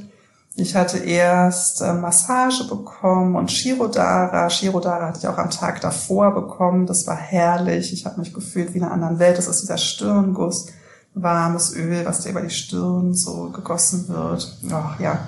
Ich 0.59 0.75
hatte 0.75 0.97
erst 0.97 1.81
äh, 1.81 1.93
Massage 1.93 2.67
bekommen 2.67 3.35
und 3.35 3.51
Shirodara. 3.51 4.49
Shirodara 4.49 5.09
hatte 5.09 5.19
ich 5.19 5.27
auch 5.27 5.37
am 5.37 5.51
Tag 5.51 5.81
davor 5.81 6.33
bekommen. 6.33 6.87
Das 6.87 7.05
war 7.05 7.15
herrlich. 7.15 7.93
Ich 7.93 8.07
habe 8.07 8.19
mich 8.19 8.33
gefühlt 8.33 8.73
wie 8.73 8.79
in 8.79 8.83
einer 8.83 8.93
anderen 8.93 9.19
Welt. 9.19 9.37
Das 9.37 9.47
ist 9.47 9.61
dieser 9.61 9.77
Stirnguss, 9.77 10.69
warmes 11.13 11.75
Öl, 11.75 12.03
was 12.07 12.21
dir 12.21 12.31
über 12.31 12.41
die 12.41 12.49
Stirn 12.49 13.13
so 13.13 13.51
gegossen 13.51 14.07
wird. 14.07 14.57
Oh, 14.65 14.99
ja, 14.99 15.27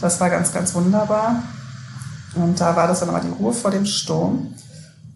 das 0.00 0.20
war 0.20 0.30
ganz, 0.30 0.52
ganz 0.52 0.72
wunderbar. 0.72 1.42
Und 2.36 2.60
da 2.60 2.76
war 2.76 2.86
das 2.86 3.00
dann 3.00 3.08
aber 3.08 3.18
die 3.20 3.42
Ruhe 3.42 3.52
vor 3.52 3.72
dem 3.72 3.86
Sturm. 3.86 4.54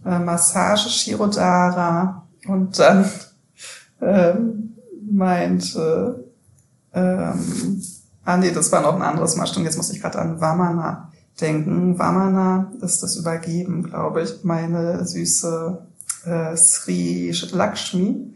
Äh, 0.05 0.19
Massage 0.19 0.89
Shirodara 0.91 2.27
und 2.49 2.77
dann 2.77 3.09
ähm, 4.03 4.75
meinte 5.13 6.25
ähm, 6.93 7.81
Ah 8.25 8.37
nee, 8.37 8.51
das 8.51 8.73
war 8.73 8.81
noch 8.81 8.95
ein 8.95 9.03
anderes 9.03 9.37
Mal. 9.37 9.47
Stimmt, 9.47 9.67
jetzt 9.67 9.77
muss 9.77 9.91
ich 9.91 10.01
gerade 10.01 10.19
an 10.19 10.41
Vamana 10.41 11.11
denken. 11.41 11.99
Vamana 11.99 12.73
ist 12.81 13.03
das 13.03 13.17
Übergeben, 13.17 13.83
glaube 13.83 14.23
ich. 14.23 14.45
Meine 14.45 15.07
süße 15.07 15.87
äh, 16.25 16.57
Sri 16.57 17.35
Lakshmi, 17.53 18.35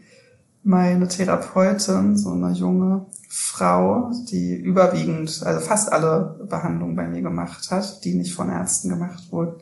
meine 0.63 1.07
Therapeutin, 1.07 2.17
so 2.17 2.31
eine 2.31 2.51
junge 2.51 3.05
Frau, 3.29 4.11
die 4.29 4.55
überwiegend, 4.55 5.41
also 5.43 5.59
fast 5.59 5.91
alle 5.91 6.45
Behandlungen 6.49 6.95
bei 6.95 7.07
mir 7.07 7.21
gemacht 7.21 7.71
hat, 7.71 8.03
die 8.03 8.13
nicht 8.13 8.33
von 8.33 8.49
Ärzten 8.49 8.89
gemacht 8.89 9.31
wurden. 9.31 9.61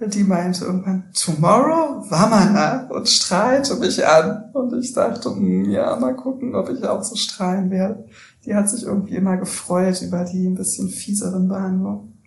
Die 0.00 0.24
meinte 0.24 0.64
irgendwann, 0.64 1.04
tomorrow, 1.14 2.04
Vamana, 2.08 2.88
und 2.88 3.08
strahlte 3.08 3.76
mich 3.76 4.06
an. 4.06 4.50
Und 4.54 4.72
ich 4.82 4.94
dachte, 4.94 5.30
hm, 5.30 5.70
ja, 5.70 5.94
mal 5.96 6.16
gucken, 6.16 6.54
ob 6.54 6.70
ich 6.70 6.82
auch 6.86 7.02
so 7.02 7.16
strahlen 7.16 7.70
werde 7.70 8.06
die 8.44 8.54
hat 8.54 8.68
sich 8.68 8.84
irgendwie 8.84 9.16
immer 9.16 9.36
gefreut 9.36 10.00
über 10.02 10.24
die 10.24 10.46
ein 10.46 10.54
bisschen 10.54 10.88
fieseren 10.88 11.48
Behandlungen. 11.48 12.18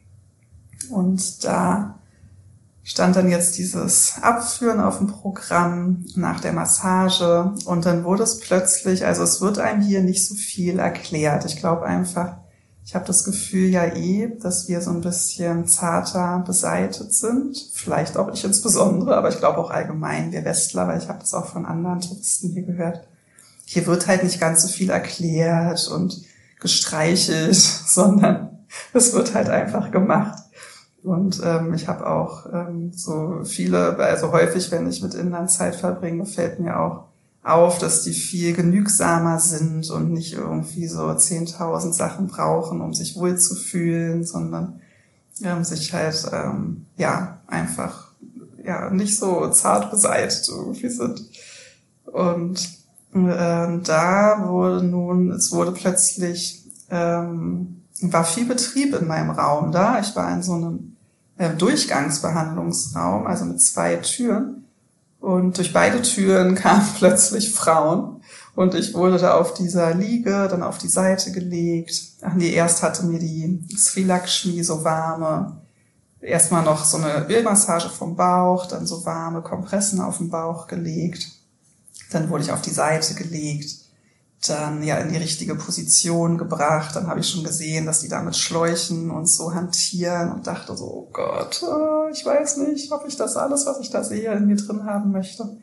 Und 0.90 1.44
da 1.44 2.00
stand 2.84 3.16
dann 3.16 3.30
jetzt 3.30 3.58
dieses 3.58 4.16
Abführen 4.22 4.82
auf 4.82 4.98
dem 4.98 5.08
Programm 5.08 6.06
nach 6.16 6.42
der 6.42 6.52
Massage 6.52 7.54
und 7.66 7.86
dann 7.86 8.04
wurde 8.04 8.24
es 8.24 8.40
plötzlich, 8.40 9.06
also 9.06 9.24
es 9.24 9.40
wird 9.40 9.58
einem 9.58 9.82
hier 9.82 10.04
nicht 10.04 10.28
so 10.28 10.36
viel 10.36 10.80
erklärt. 10.80 11.46
Ich 11.46 11.56
glaube 11.56 11.86
einfach, 11.86 12.38
ich 12.86 12.96
habe 12.96 13.06
das 13.06 13.24
Gefühl 13.24 13.70
ja 13.70 13.86
eh, 13.86 14.38
dass 14.42 14.68
wir 14.68 14.82
so 14.82 14.92
ein 14.92 15.02
bisschen 15.02 15.68
zarter 15.68 16.44
beseitet 16.46 17.14
sind. 17.14 17.58
Vielleicht 17.74 18.18
auch 18.18 18.32
ich 18.34 18.44
insbesondere, 18.44 19.16
aber 19.16 19.30
ich 19.30 19.40
glaube 19.40 19.58
auch 19.58 19.72
allgemein 19.72 20.32
wir 20.32 20.46
Westler, 20.46 20.88
weil 20.88 21.00
ich 21.00 21.08
habe 21.08 21.20
das 21.20 21.34
auch 21.34 21.46
von 21.46 21.66
anderen 21.66 22.02
Touristen 22.02 22.50
hier 22.50 22.64
gehört 22.64 23.08
hier 23.66 23.88
wird 23.88 24.08
halt 24.08 24.24
nicht 24.24 24.40
ganz 24.40 24.62
so 24.62 24.68
viel 24.68 24.90
erklärt 24.90 25.88
und 25.88 26.22
gestreichelt, 26.60 27.56
sondern 27.56 28.66
es 28.94 29.14
wird 29.14 29.34
halt 29.34 29.50
einfach 29.50 29.92
gemacht. 29.92 30.40
Und 31.04 31.42
ähm, 31.44 31.74
ich 31.74 31.88
habe 31.88 32.08
auch 32.10 32.46
ähm, 32.54 32.92
so 32.94 33.42
viele, 33.44 33.98
also 33.98 34.32
häufig, 34.32 34.72
wenn 34.72 34.88
ich 34.88 35.04
mit 35.04 35.16
Indern 35.16 35.50
Zeit 35.50 35.76
verbringe, 35.76 36.26
fällt 36.26 36.60
mir 36.60 36.80
auch 36.80 37.06
auf, 37.44 37.78
dass 37.78 38.04
die 38.04 38.14
viel 38.14 38.54
genügsamer 38.54 39.38
sind 39.40 39.90
und 39.90 40.12
nicht 40.12 40.34
irgendwie 40.34 40.88
so 40.88 41.02
10.000 41.02 41.94
Sachen 41.94 42.28
brauchen, 42.28 42.80
um 42.82 42.94
sich 42.94 43.16
wohlzufühlen, 43.18 44.24
sondern 44.24 44.80
ähm, 45.44 45.64
sich 45.64 45.94
halt, 45.94 46.26
ähm, 46.32 46.86
ja, 46.98 47.42
einfach, 47.48 48.12
ja, 48.64 48.90
nicht 48.90 49.18
so 49.18 49.50
zart 49.50 49.92
beseitigt 49.92 50.48
irgendwie 50.50 50.90
sind. 50.90 51.22
Und 52.06 52.70
ähm, 53.14 53.84
da 53.84 54.46
wurde 54.48 54.86
nun, 54.86 55.32
es 55.32 55.52
wurde 55.52 55.74
plötzlich, 55.74 56.64
ähm, 56.90 57.82
war 58.02 58.24
viel 58.24 58.46
Betrieb 58.46 58.96
in 58.96 59.08
meinem 59.08 59.32
Raum 59.32 59.72
da. 59.74 60.00
Ich 60.00 60.16
war 60.16 60.32
in 60.34 60.44
so 60.44 60.54
einem 60.54 60.96
äh, 61.38 61.54
Durchgangsbehandlungsraum, 61.56 63.28
also 63.28 63.46
mit 63.46 63.62
zwei 63.62 63.98
Türen. 63.98 64.63
Und 65.24 65.58
durch 65.58 65.72
beide 65.72 66.02
Türen 66.02 66.54
kamen 66.64 66.86
plötzlich 66.98 67.54
Frauen. 67.54 68.22
Und 68.56 68.76
ich 68.76 68.94
wurde 68.94 69.18
da 69.18 69.36
auf 69.36 69.54
dieser 69.54 69.94
Liege 69.94 70.50
dann 70.52 70.64
auf 70.64 70.80
die 70.80 70.90
Seite 70.90 71.32
gelegt. 71.32 71.96
Ach 72.22 72.34
nee, 72.34 72.52
erst 72.52 72.84
hatte 72.84 73.06
mir 73.06 73.20
die 73.20 73.66
Sri 73.78 74.04
Lakshmi 74.04 74.62
so 74.66 74.84
warme, 74.84 75.62
erstmal 76.20 76.64
noch 76.64 76.84
so 76.84 76.98
eine 76.98 77.26
Ölmassage 77.30 77.88
vom 77.88 78.18
Bauch, 78.18 78.66
dann 78.66 78.86
so 78.86 79.06
warme 79.06 79.42
Kompressen 79.42 80.02
auf 80.02 80.18
den 80.18 80.30
Bauch 80.30 80.68
gelegt. 80.68 81.30
Dann 82.12 82.30
wurde 82.30 82.44
ich 82.44 82.52
auf 82.52 82.62
die 82.62 82.72
Seite 82.72 83.14
gelegt, 83.14 83.76
dann 84.48 84.84
ja 84.84 84.98
in 84.98 85.10
die 85.10 85.18
richtige 85.18 85.56
Position 85.56 86.38
gebracht. 86.38 86.96
Dann 86.96 87.08
habe 87.08 87.20
ich 87.20 87.30
schon 87.30 87.44
gesehen, 87.44 87.86
dass 87.86 88.02
die 88.02 88.10
da 88.10 88.22
mit 88.22 88.36
Schläuchen 88.36 89.12
und 89.12 89.28
so 89.28 89.54
hantieren 89.54 90.32
und 90.32 90.48
dachte 90.48 90.76
so, 90.76 90.86
oh 90.86 91.10
Gott, 91.12 91.64
äh, 91.64 92.12
ich 92.12 92.26
weiß 92.26 92.58
nicht, 92.58 92.92
ob 92.92 93.06
ich 93.08 93.16
das 93.16 93.38
alles, 93.38 93.66
was 93.66 93.80
ich 93.80 93.90
da 93.90 94.04
sehe, 94.04 94.32
in 94.34 94.48
mir 94.48 94.58
drin 94.58 94.86
haben 94.86 95.12
möchte. 95.12 95.58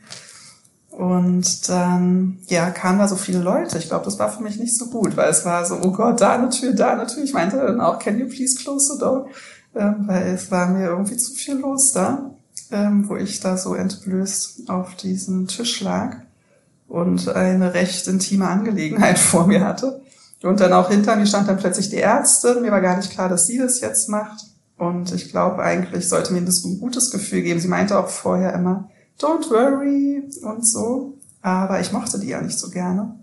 Und 0.91 1.69
dann, 1.69 2.39
ja, 2.49 2.71
kamen 2.71 2.99
da 2.99 3.09
so 3.09 3.17
viele 3.17 3.39
Leute. 3.39 3.79
Ich 3.79 3.89
glaube, 3.89 4.05
das 4.05 4.19
war 4.19 4.33
für 4.33 4.43
mich 4.43 4.59
nicht 4.59 4.77
so 4.77 4.87
gut, 4.87 5.17
weil 5.17 5.31
es 5.31 5.45
war 5.45 5.65
so, 5.65 5.77
oh 5.83 5.93
Gott, 5.93 6.21
da 6.21 6.33
eine 6.33 6.51
Tür, 6.51 6.73
da 6.73 6.93
eine 6.93 7.07
Tür. 7.07 7.23
Ich 7.23 7.33
meinte 7.33 7.57
dann 7.57 7.81
auch, 7.81 7.99
can 7.99 8.19
you 8.19 8.27
please 8.27 8.57
close 8.57 8.93
the 8.93 8.99
door? 8.99 9.29
Ähm, 9.75 10.05
weil 10.07 10.35
es 10.35 10.51
war 10.51 10.67
mir 10.69 10.89
irgendwie 10.89 11.17
zu 11.17 11.33
viel 11.33 11.57
los 11.59 11.93
da, 11.93 12.35
ähm, 12.73 13.09
wo 13.09 13.17
ich 13.17 13.39
da 13.39 13.57
so 13.57 13.75
entblößt 13.75 14.69
auf 14.69 14.97
diesem 14.97 15.47
Tisch 15.47 15.81
lag 15.81 16.17
und 16.91 17.29
eine 17.29 17.73
recht 17.73 18.07
intime 18.09 18.49
Angelegenheit 18.49 19.19
vor 19.31 19.47
mir 19.47 19.65
hatte. 19.65 20.03
Und 20.43 20.61
dann 20.61 20.73
auch 20.73 20.91
hinter 20.91 21.17
mir 21.17 21.27
stand 21.27 21.49
dann 21.49 21.59
plötzlich 21.59 21.89
die 21.89 22.01
Ärztin. 22.01 22.63
Mir 22.63 22.73
war 22.73 22.81
gar 22.81 22.97
nicht 22.97 23.11
klar, 23.11 23.29
dass 23.29 23.47
sie 23.47 23.59
das 23.59 23.81
jetzt 23.81 24.09
macht. 24.09 24.45
Und 24.77 25.13
ich 25.13 25.31
glaube, 25.31 25.63
eigentlich 25.63 26.09
sollte 26.09 26.33
mir 26.33 26.43
das 26.43 26.65
ein 26.65 26.81
gutes 26.81 27.11
Gefühl 27.11 27.43
geben. 27.43 27.61
Sie 27.61 27.69
meinte 27.69 27.99
auch 27.99 28.09
vorher 28.09 28.55
immer, 28.55 28.91
don't 29.21 29.51
worry 29.51 30.23
und 30.43 30.67
so. 30.67 31.19
Aber 31.43 31.81
ich 31.81 31.93
mochte 31.93 32.19
die 32.19 32.29
ja 32.29 32.41
nicht 32.41 32.59
so 32.59 32.71
gerne. 32.71 33.15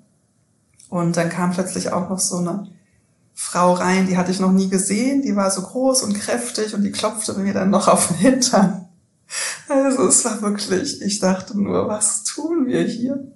Und 0.89 1.17
dann 1.17 1.29
kam 1.29 1.51
plötzlich 1.51 1.91
auch 1.91 2.09
noch 2.09 2.19
so 2.19 2.37
eine 2.37 2.67
Frau 3.33 3.73
rein, 3.73 4.07
die 4.07 4.17
hatte 4.17 4.31
ich 4.31 4.39
noch 4.39 4.51
nie 4.51 4.69
gesehen. 4.69 5.23
Die 5.23 5.35
war 5.35 5.51
so 5.51 5.61
groß 5.61 6.03
und 6.03 6.13
kräftig 6.13 6.73
und 6.73 6.83
die 6.83 6.91
klopfte 6.91 7.33
mir 7.33 7.53
dann 7.53 7.69
noch 7.69 7.87
auf 7.87 8.07
den 8.07 8.17
Hintern. 8.17 8.87
Also 9.67 10.07
es 10.07 10.23
war 10.23 10.41
wirklich, 10.41 11.01
ich 11.01 11.19
dachte 11.19 11.59
nur, 11.59 11.89
was 11.89 12.23
tun 12.23 12.67
wir 12.67 12.83
hier? 12.83 13.31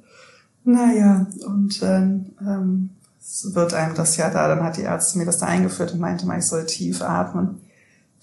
Naja, 0.63 1.27
und 1.45 1.81
dann 1.81 2.31
ähm, 2.39 2.89
wird 3.53 3.73
einem 3.73 3.95
das 3.95 4.17
ja 4.17 4.29
da, 4.29 4.47
dann 4.47 4.63
hat 4.63 4.77
die 4.77 4.83
Ärztin 4.83 5.19
mir 5.19 5.25
das 5.25 5.39
da 5.39 5.47
eingeführt 5.47 5.93
und 5.93 5.99
meinte 5.99 6.25
mal, 6.25 6.39
ich 6.39 6.45
soll 6.45 6.65
tief 6.65 7.01
atmen 7.01 7.61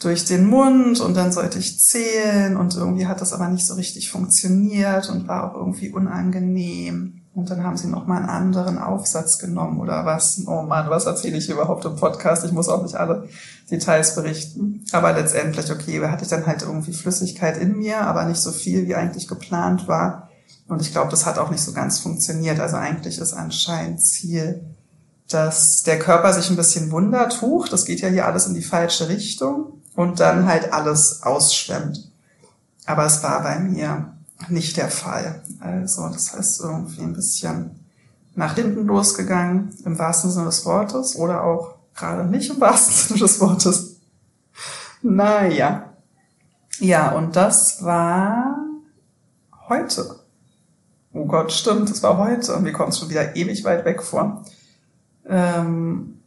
durch 0.01 0.25
den 0.25 0.49
Mund 0.49 1.01
und 1.01 1.17
dann 1.17 1.33
sollte 1.33 1.59
ich 1.59 1.81
zählen 1.81 2.57
und 2.57 2.77
irgendwie 2.77 3.07
hat 3.07 3.21
das 3.21 3.33
aber 3.33 3.49
nicht 3.49 3.67
so 3.67 3.75
richtig 3.75 4.11
funktioniert 4.11 5.11
und 5.11 5.27
war 5.27 5.51
auch 5.51 5.57
irgendwie 5.57 5.91
unangenehm. 5.91 7.15
Und 7.35 7.51
dann 7.51 7.63
haben 7.63 7.77
sie 7.77 7.87
nochmal 7.87 8.19
einen 8.19 8.29
anderen 8.29 8.79
Aufsatz 8.79 9.39
genommen 9.39 9.79
oder 9.79 10.05
was. 10.05 10.43
Oh 10.47 10.63
Mann, 10.63 10.91
was 10.91 11.07
erzähle 11.07 11.37
ich 11.37 11.49
überhaupt 11.49 11.85
im 11.85 11.95
Podcast? 11.95 12.45
Ich 12.45 12.51
muss 12.51 12.69
auch 12.69 12.83
nicht 12.83 12.97
alle 12.97 13.29
Details 13.71 14.17
berichten. 14.17 14.85
Aber 14.91 15.13
letztendlich, 15.13 15.71
okay, 15.71 16.01
hatte 16.01 16.25
ich 16.25 16.31
dann 16.31 16.47
halt 16.47 16.63
irgendwie 16.63 16.93
Flüssigkeit 16.93 17.57
in 17.57 17.77
mir, 17.79 18.01
aber 18.01 18.25
nicht 18.25 18.41
so 18.41 18.51
viel, 18.51 18.89
wie 18.89 18.97
eigentlich 18.97 19.29
geplant 19.29 19.87
war. 19.87 20.28
Und 20.69 20.83
ich 20.83 20.93
glaube, 20.93 21.11
das 21.11 21.27
hat 21.27 21.39
auch 21.39 21.51
nicht 21.51 21.63
so 21.63 21.73
ganz 21.73 21.99
funktioniert. 21.99 22.61
Also 22.61 22.77
eigentlich 22.77 23.19
ist 23.19 23.33
anscheinend 23.33 24.03
Ziel, 24.03 24.63
dass 25.29 25.83
der 25.83 25.99
Körper 25.99 26.33
sich 26.33 26.51
ein 26.51 26.57
bisschen 26.57 26.91
wundert, 26.91 27.43
huch, 27.43 27.69
das 27.69 27.85
geht 27.85 28.01
ja 28.01 28.09
hier 28.09 28.27
alles 28.27 28.47
in 28.47 28.55
die 28.55 28.63
falsche 28.63 29.09
Richtung 29.09 29.83
und 29.95 30.21
dann 30.21 30.47
halt 30.47 30.73
alles 30.73 31.23
ausschwemmt. 31.23 32.11
Aber 32.87 33.05
es 33.05 33.23
war 33.23 33.43
bei 33.43 33.59
mir 33.59 34.13
nicht 34.49 34.77
der 34.77 34.89
Fall. 34.89 35.43
Also 35.61 36.09
das 36.09 36.33
heißt 36.35 36.61
irgendwie 36.61 37.03
ein 37.03 37.15
bisschen 37.15 37.71
nach 38.35 38.55
hinten 38.55 38.87
losgegangen, 38.87 39.75
im 39.85 39.99
wahrsten 39.99 40.31
Sinne 40.31 40.47
des 40.47 40.65
Wortes 40.65 41.17
oder 41.17 41.43
auch 41.43 41.75
gerade 41.95 42.25
nicht 42.25 42.51
im 42.51 42.61
wahrsten 42.61 42.95
Sinne 43.09 43.21
des 43.21 43.41
Wortes. 43.41 43.97
Naja. 45.03 45.93
Ja, 46.79 47.11
und 47.13 47.35
das 47.37 47.83
war 47.83 48.59
heute. 49.69 50.21
Oh 51.19 51.27
Gott, 51.27 51.53
stimmt, 51.53 51.91
das 51.91 52.03
war 52.05 52.17
heute. 52.17 52.55
Und 52.55 52.65
wir 52.65 52.73
kommen 52.73 52.93
schon 52.93 53.11
wieder 53.11 53.35
ewig 53.35 53.65
weit 53.65 53.85
weg 53.85 54.03
vor. 54.03 54.45
Ähm, 55.29 56.21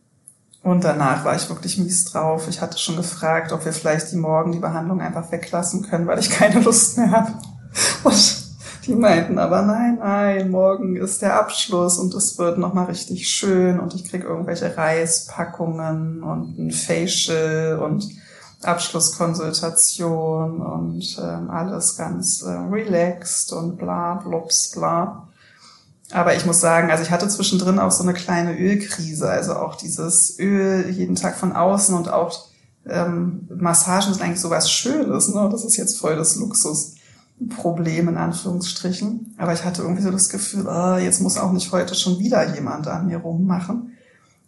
und 0.63 0.83
danach 0.83 1.23
war 1.23 1.35
ich 1.35 1.49
wirklich 1.49 1.77
mies 1.77 2.05
drauf. 2.05 2.47
Ich 2.49 2.59
hatte 2.59 2.77
schon 2.77 2.97
gefragt, 2.97 3.53
ob 3.53 3.63
wir 3.63 3.71
vielleicht 3.71 4.11
die 4.11 4.17
Morgen 4.17 4.51
die 4.51 4.59
Behandlung 4.59 4.99
einfach 4.99 5.31
weglassen 5.31 5.83
können, 5.83 6.07
weil 6.07 6.19
ich 6.19 6.29
keine 6.29 6.59
Lust 6.63 6.97
mehr 6.97 7.09
habe. 7.09 7.31
Und 8.03 8.41
die 8.85 8.95
meinten 8.95 9.39
aber, 9.39 9.61
nein, 9.61 9.99
nein, 9.99 10.51
morgen 10.51 10.97
ist 10.97 11.21
der 11.21 11.39
Abschluss 11.39 11.97
und 11.97 12.13
es 12.13 12.37
wird 12.37 12.57
nochmal 12.57 12.85
richtig 12.85 13.29
schön 13.29 13.79
und 13.79 13.93
ich 13.93 14.09
krieg 14.09 14.23
irgendwelche 14.23 14.75
Reispackungen 14.75 16.21
und 16.21 16.57
ein 16.59 16.71
Facial 16.71 17.79
und 17.79 18.09
Abschlusskonsultation 18.63 20.61
und 20.61 21.19
ähm, 21.21 21.49
alles 21.49 21.97
ganz 21.97 22.41
äh, 22.43 22.49
relaxed 22.51 23.53
und 23.53 23.77
bla, 23.77 24.15
blups, 24.15 24.71
bla. 24.71 25.27
Aber 26.11 26.35
ich 26.35 26.45
muss 26.45 26.59
sagen, 26.59 26.91
also 26.91 27.03
ich 27.03 27.11
hatte 27.11 27.27
zwischendrin 27.27 27.79
auch 27.79 27.91
so 27.91 28.03
eine 28.03 28.13
kleine 28.13 28.57
Ölkrise, 28.57 29.29
also 29.29 29.55
auch 29.55 29.75
dieses 29.75 30.37
Öl 30.39 30.89
jeden 30.89 31.15
Tag 31.15 31.37
von 31.37 31.53
außen 31.53 31.95
und 31.95 32.11
auch 32.11 32.47
ähm, 32.85 33.47
Massagen 33.49 34.13
sind 34.13 34.21
eigentlich 34.21 34.41
sowas 34.41 34.71
Schönes, 34.71 35.33
ne? 35.33 35.49
Das 35.51 35.63
ist 35.63 35.77
jetzt 35.77 35.99
voll 35.99 36.15
das 36.15 36.35
Luxusproblem 36.35 38.09
in 38.09 38.17
Anführungsstrichen. 38.17 39.35
Aber 39.37 39.53
ich 39.53 39.63
hatte 39.63 39.83
irgendwie 39.83 40.01
so 40.01 40.11
das 40.11 40.29
Gefühl, 40.29 40.67
oh, 40.67 40.97
jetzt 40.97 41.21
muss 41.21 41.37
auch 41.37 41.51
nicht 41.51 41.71
heute 41.71 41.95
schon 41.95 42.19
wieder 42.19 42.53
jemand 42.53 42.87
an 42.87 43.07
mir 43.07 43.17
rummachen. 43.17 43.93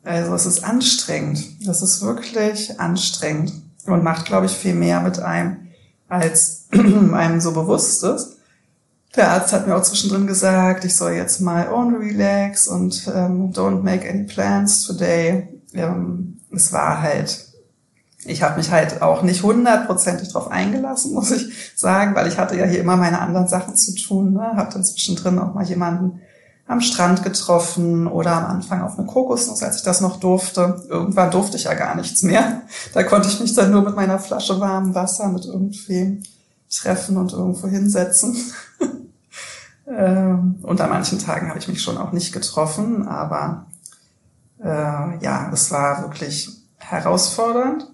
Also 0.03 0.34
es 0.34 0.45
ist 0.45 0.64
anstrengend. 0.64 1.66
Das 1.66 1.82
ist 1.82 2.01
wirklich 2.01 2.80
anstrengend 2.80 3.62
und 3.86 4.04
macht, 4.04 4.26
glaube 4.26 4.46
ich, 4.46 4.54
viel 4.54 4.76
mehr 4.76 5.02
mit 5.02 5.20
einem, 5.20 5.68
als 6.08 6.68
einem 6.72 7.42
so 7.42 7.52
bewusst 7.52 8.04
ist. 8.04 8.38
Der 9.16 9.32
Arzt 9.32 9.54
hat 9.54 9.68
mir 9.68 9.76
auch 9.76 9.84
zwischendrin 9.84 10.26
gesagt, 10.26 10.86
ich 10.86 10.96
soll 10.96 11.12
jetzt 11.12 11.40
mal 11.40 11.72
only 11.72 12.14
relax 12.14 12.68
und 12.68 13.08
ähm, 13.14 13.52
don't 13.54 13.84
make 13.84 14.10
any 14.10 14.24
plans 14.24 14.88
today. 14.88 15.48
Ähm, 15.74 16.40
es 16.52 16.74
war 16.74 17.02
halt, 17.02 17.54
ich 18.26 18.42
habe 18.42 18.58
mich 18.58 18.72
halt 18.72 19.04
auch 19.04 19.22
nicht 19.22 19.44
hundertprozentig 19.44 20.30
drauf 20.32 20.50
eingelassen, 20.50 21.14
muss 21.14 21.30
ich 21.30 21.74
sagen, 21.76 22.16
weil 22.16 22.28
ich 22.28 22.40
hatte 22.40 22.58
ja 22.58 22.66
hier 22.66 22.80
immer 22.80 22.98
meine 22.98 23.20
anderen 23.20 23.48
Sachen 23.48 23.76
zu 23.76 23.94
tun. 23.96 24.34
Ne? 24.34 24.54
Habe 24.56 24.74
dann 24.74 24.84
zwischendrin 24.84 25.38
auch 25.38 25.54
mal 25.54 25.66
jemanden 25.66 26.22
am 26.74 26.82
Strand 26.82 27.24
getroffen 27.24 28.07
oder 28.07 28.34
am 28.34 28.45
Anfang 28.45 28.82
auf 28.82 28.97
eine 28.97 29.07
Kokosnuss, 29.07 29.63
als 29.63 29.78
ich 29.78 29.84
das 29.84 30.01
noch 30.01 30.17
durfte. 30.17 30.84
Irgendwann 30.89 31.32
durfte 31.32 31.55
ich 31.55 31.63
ja 31.63 31.74
gar 31.74 31.95
nichts 31.95 32.24
mehr. 32.24 32.63
Da 32.93 33.03
konnte 33.03 33.30
ich 33.30 33.39
mich 33.39 33.53
dann 33.53 33.71
nur 33.71 33.84
mit 33.84 33.95
meiner 33.95 34.19
Flasche 34.19 34.59
warmem 34.59 34.93
Wasser 34.93 35.30
mit 35.30 35.45
irgendwem 35.45 36.24
treffen 36.69 37.17
und 37.17 37.32
irgendwo 37.32 37.67
hinsetzen. 37.67 38.36
Ähm, 39.86 40.59
und 40.63 40.80
an 40.80 40.89
manchen 40.89 41.19
Tagen 41.19 41.49
habe 41.49 41.59
ich 41.59 41.67
mich 41.67 41.82
schon 41.82 41.97
auch 41.97 42.13
nicht 42.13 42.32
getroffen, 42.32 43.05
aber 43.05 43.65
äh, 44.63 45.17
ja, 45.21 45.49
es 45.51 45.71
war 45.71 46.03
wirklich 46.03 46.49
herausfordernd. 46.78 47.91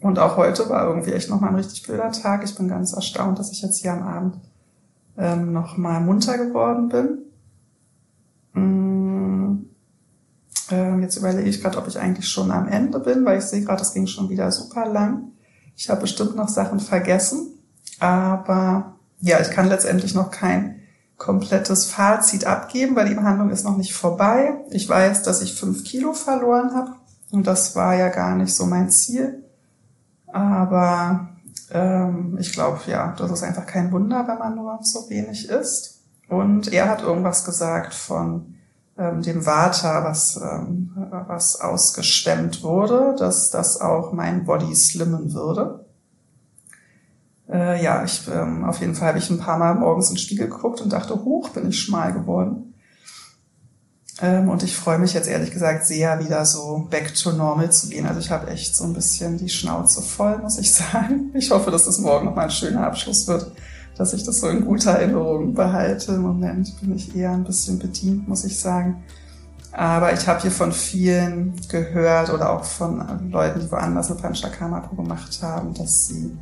Und 0.00 0.18
auch 0.18 0.36
heute 0.36 0.68
war 0.68 0.86
irgendwie 0.86 1.12
echt 1.12 1.30
nochmal 1.30 1.48
ein 1.48 1.56
richtig 1.56 1.84
blöder 1.84 2.12
Tag. 2.12 2.44
Ich 2.44 2.54
bin 2.54 2.68
ganz 2.68 2.92
erstaunt, 2.92 3.38
dass 3.38 3.50
ich 3.50 3.62
jetzt 3.62 3.80
hier 3.80 3.94
am 3.94 4.02
Abend 4.02 4.36
ähm, 5.16 5.54
nochmal 5.54 6.02
munter 6.02 6.36
geworden 6.36 6.90
bin. 6.90 7.18
Mm, 8.54 9.66
äh, 10.70 11.00
jetzt 11.00 11.16
überlege 11.16 11.48
ich 11.48 11.60
gerade, 11.60 11.78
ob 11.78 11.88
ich 11.88 11.98
eigentlich 11.98 12.28
schon 12.28 12.50
am 12.50 12.68
Ende 12.68 12.98
bin, 13.00 13.24
weil 13.24 13.38
ich 13.38 13.44
sehe 13.44 13.62
gerade, 13.62 13.82
es 13.82 13.92
ging 13.94 14.06
schon 14.06 14.28
wieder 14.28 14.50
super 14.52 14.86
lang. 14.88 15.32
Ich 15.76 15.88
habe 15.90 16.02
bestimmt 16.02 16.36
noch 16.36 16.48
Sachen 16.48 16.80
vergessen, 16.80 17.58
aber 17.98 18.96
ja, 19.20 19.40
ich 19.40 19.50
kann 19.50 19.68
letztendlich 19.68 20.14
noch 20.14 20.30
kein 20.30 20.80
komplettes 21.16 21.86
Fazit 21.86 22.46
abgeben, 22.46 22.96
weil 22.96 23.08
die 23.08 23.14
Behandlung 23.14 23.50
ist 23.50 23.64
noch 23.64 23.76
nicht 23.76 23.94
vorbei. 23.94 24.56
Ich 24.70 24.88
weiß, 24.88 25.22
dass 25.22 25.40
ich 25.40 25.54
fünf 25.54 25.84
Kilo 25.84 26.14
verloren 26.14 26.74
habe 26.74 26.92
und 27.30 27.46
das 27.46 27.76
war 27.76 27.94
ja 27.94 28.08
gar 28.08 28.34
nicht 28.36 28.54
so 28.54 28.66
mein 28.66 28.90
Ziel. 28.90 29.44
Aber 30.26 31.28
ähm, 31.70 32.36
ich 32.40 32.52
glaube, 32.52 32.80
ja, 32.86 33.14
das 33.16 33.30
ist 33.30 33.42
einfach 33.42 33.66
kein 33.66 33.92
Wunder, 33.92 34.26
wenn 34.26 34.38
man 34.38 34.54
nur 34.54 34.78
so 34.82 35.08
wenig 35.08 35.48
isst. 35.48 35.91
Und 36.32 36.72
er 36.72 36.88
hat 36.88 37.02
irgendwas 37.02 37.44
gesagt 37.44 37.92
von 37.92 38.54
ähm, 38.96 39.20
dem 39.20 39.44
Vata, 39.44 40.02
was, 40.02 40.40
ähm, 40.42 40.90
was 41.26 41.60
ausgestemmt 41.60 42.62
wurde, 42.62 43.14
dass 43.18 43.50
das 43.50 43.82
auch 43.82 44.14
mein 44.14 44.46
Body 44.46 44.74
slimmen 44.74 45.34
würde. 45.34 45.84
Äh, 47.50 47.84
ja, 47.84 48.02
ich, 48.02 48.26
ähm, 48.32 48.64
auf 48.64 48.80
jeden 48.80 48.94
Fall 48.94 49.08
habe 49.08 49.18
ich 49.18 49.28
ein 49.28 49.40
paar 49.40 49.58
Mal 49.58 49.74
morgens 49.74 50.08
in 50.08 50.14
den 50.14 50.20
Spiegel 50.20 50.48
geguckt 50.48 50.80
und 50.80 50.90
dachte, 50.90 51.22
hoch, 51.22 51.50
bin 51.50 51.68
ich 51.68 51.78
schmal 51.78 52.14
geworden. 52.14 52.72
Ähm, 54.22 54.48
und 54.48 54.62
ich 54.62 54.74
freue 54.74 54.98
mich 54.98 55.12
jetzt 55.12 55.28
ehrlich 55.28 55.50
gesagt 55.50 55.84
sehr, 55.84 56.18
wieder 56.24 56.46
so 56.46 56.86
back 56.88 57.14
to 57.14 57.32
normal 57.32 57.70
zu 57.72 57.90
gehen. 57.90 58.06
Also 58.06 58.20
ich 58.20 58.30
habe 58.30 58.46
echt 58.46 58.74
so 58.74 58.84
ein 58.84 58.94
bisschen 58.94 59.36
die 59.36 59.50
Schnauze 59.50 60.00
voll, 60.00 60.38
muss 60.38 60.56
ich 60.56 60.72
sagen. 60.74 61.30
Ich 61.34 61.50
hoffe, 61.50 61.70
dass 61.70 61.84
das 61.84 61.98
morgen 61.98 62.24
noch 62.24 62.34
mal 62.34 62.44
ein 62.44 62.50
schöner 62.50 62.86
Abschluss 62.86 63.28
wird, 63.28 63.52
dass 63.96 64.12
ich 64.12 64.24
das 64.24 64.40
so 64.40 64.48
in 64.48 64.64
guter 64.64 64.92
Erinnerung 64.92 65.54
behalte. 65.54 66.12
Im 66.12 66.22
Moment 66.22 66.80
bin 66.80 66.94
ich 66.94 67.14
eher 67.14 67.32
ein 67.32 67.44
bisschen 67.44 67.78
bedient, 67.78 68.28
muss 68.28 68.44
ich 68.44 68.58
sagen. 68.58 69.02
Aber 69.72 70.12
ich 70.12 70.26
habe 70.28 70.40
hier 70.42 70.50
von 70.50 70.70
vielen 70.70 71.54
gehört 71.68 72.30
oder 72.32 72.52
auch 72.52 72.64
von 72.64 73.30
Leuten, 73.30 73.60
die 73.60 73.70
woanders 73.70 74.10
eine 74.10 74.20
Panchakarma 74.20 74.80
gemacht 74.94 75.38
haben, 75.42 75.72
dass 75.72 76.08
sie 76.08 76.36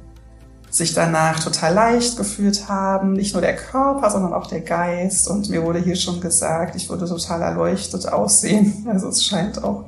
sich 0.68 0.94
danach 0.94 1.40
total 1.40 1.74
leicht 1.74 2.16
gefühlt 2.16 2.68
haben. 2.68 3.12
Nicht 3.12 3.34
nur 3.34 3.42
der 3.42 3.57
Körper, 3.57 4.11
sondern 4.11 4.32
auch 4.32 4.46
der 4.46 4.61
Geist. 4.61 5.28
Und 5.28 5.48
mir 5.48 5.64
wurde 5.64 5.80
hier 5.80 5.96
schon 5.96 6.20
gesagt, 6.20 6.76
ich 6.76 6.88
würde 6.88 7.07
total 7.07 7.42
erleuchtet 7.42 8.09
aussehen. 8.09 8.86
Also 8.88 9.09
es 9.09 9.24
scheint 9.24 9.62
auch 9.62 9.84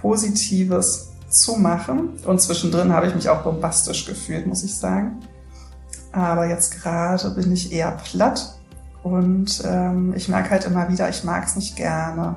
Positives 0.00 1.08
zu 1.28 1.56
machen. 1.56 2.10
Und 2.24 2.40
zwischendrin 2.40 2.92
habe 2.92 3.08
ich 3.08 3.14
mich 3.14 3.28
auch 3.28 3.42
bombastisch 3.42 4.06
gefühlt, 4.06 4.46
muss 4.46 4.62
ich 4.62 4.74
sagen. 4.74 5.20
Aber 6.16 6.46
jetzt 6.46 6.82
gerade 6.82 7.28
bin 7.30 7.52
ich 7.52 7.70
eher 7.70 7.90
platt. 7.90 8.54
Und 9.02 9.62
ähm, 9.66 10.14
ich 10.16 10.28
merke 10.28 10.50
halt 10.50 10.64
immer 10.64 10.88
wieder, 10.88 11.10
ich 11.10 11.24
mag 11.24 11.44
es 11.44 11.56
nicht 11.56 11.76
gerne, 11.76 12.36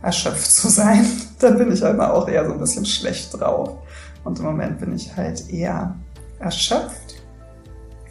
erschöpft 0.00 0.52
zu 0.52 0.68
sein. 0.68 1.04
Dann 1.40 1.58
bin 1.58 1.72
ich 1.72 1.82
immer 1.82 2.14
auch 2.14 2.28
eher 2.28 2.46
so 2.46 2.52
ein 2.52 2.60
bisschen 2.60 2.86
schlecht 2.86 3.38
drauf. 3.38 3.78
Und 4.22 4.38
im 4.38 4.44
Moment 4.44 4.78
bin 4.78 4.94
ich 4.94 5.16
halt 5.16 5.50
eher 5.50 5.96
erschöpft 6.38 7.16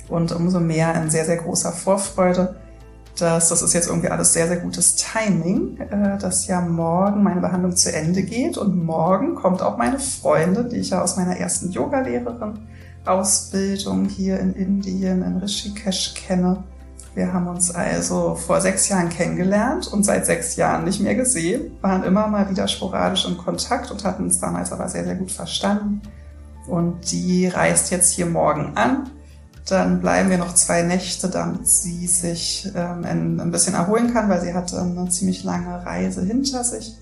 und 0.09 0.33
umso 0.33 0.59
mehr 0.59 0.93
in 1.01 1.09
sehr, 1.09 1.25
sehr 1.25 1.37
großer 1.37 1.71
Vorfreude, 1.71 2.55
dass 3.17 3.49
das 3.49 3.61
ist 3.61 3.73
jetzt 3.73 3.87
irgendwie 3.87 4.09
alles 4.09 4.33
sehr, 4.33 4.47
sehr 4.47 4.57
gutes 4.57 4.95
Timing, 4.95 5.79
äh, 5.79 6.17
dass 6.17 6.47
ja 6.47 6.61
morgen 6.61 7.23
meine 7.23 7.41
Behandlung 7.41 7.75
zu 7.75 7.93
Ende 7.93 8.23
geht 8.23 8.57
und 8.57 8.83
morgen 8.83 9.35
kommt 9.35 9.61
auch 9.61 9.77
meine 9.77 9.99
Freundin, 9.99 10.69
die 10.69 10.77
ich 10.77 10.89
ja 10.89 11.01
aus 11.01 11.15
meiner 11.15 11.37
ersten 11.37 11.71
Yogalehrerin 11.71 12.59
Ausbildung 13.09 14.05
hier 14.05 14.39
in 14.39 14.53
Indien, 14.53 15.23
in 15.23 15.37
Rishikesh 15.37 16.13
kenne. 16.13 16.63
Wir 17.15 17.33
haben 17.33 17.47
uns 17.47 17.71
also 17.71 18.35
vor 18.35 18.61
sechs 18.61 18.87
Jahren 18.87 19.09
kennengelernt 19.09 19.87
und 19.91 20.03
seit 20.03 20.25
sechs 20.25 20.55
Jahren 20.55 20.85
nicht 20.85 21.01
mehr 21.01 21.15
gesehen, 21.15 21.71
waren 21.81 22.03
immer 22.03 22.27
mal 22.27 22.49
wieder 22.49 22.67
sporadisch 22.67 23.25
in 23.25 23.37
Kontakt 23.37 23.91
und 23.91 24.03
hatten 24.03 24.23
uns 24.23 24.39
damals 24.39 24.71
aber 24.71 24.87
sehr, 24.87 25.03
sehr 25.03 25.15
gut 25.15 25.31
verstanden. 25.31 26.01
Und 26.67 27.11
die 27.11 27.47
reist 27.47 27.89
jetzt 27.91 28.11
hier 28.11 28.27
morgen 28.27 28.77
an 28.77 29.09
dann 29.71 30.01
bleiben 30.01 30.29
wir 30.29 30.37
noch 30.37 30.53
zwei 30.55 30.81
Nächte, 30.81 31.29
damit 31.29 31.67
sie 31.67 32.07
sich 32.07 32.69
ähm, 32.75 33.03
ein, 33.39 33.51
bisschen 33.51 33.75
erholen 33.75 34.13
kann, 34.13 34.29
weil 34.29 34.41
sie 34.41 34.53
hatte 34.53 34.81
eine 34.81 35.09
ziemlich 35.09 35.43
lange 35.43 35.85
Reise 35.85 36.23
hinter 36.23 36.63
sich. 36.63 36.95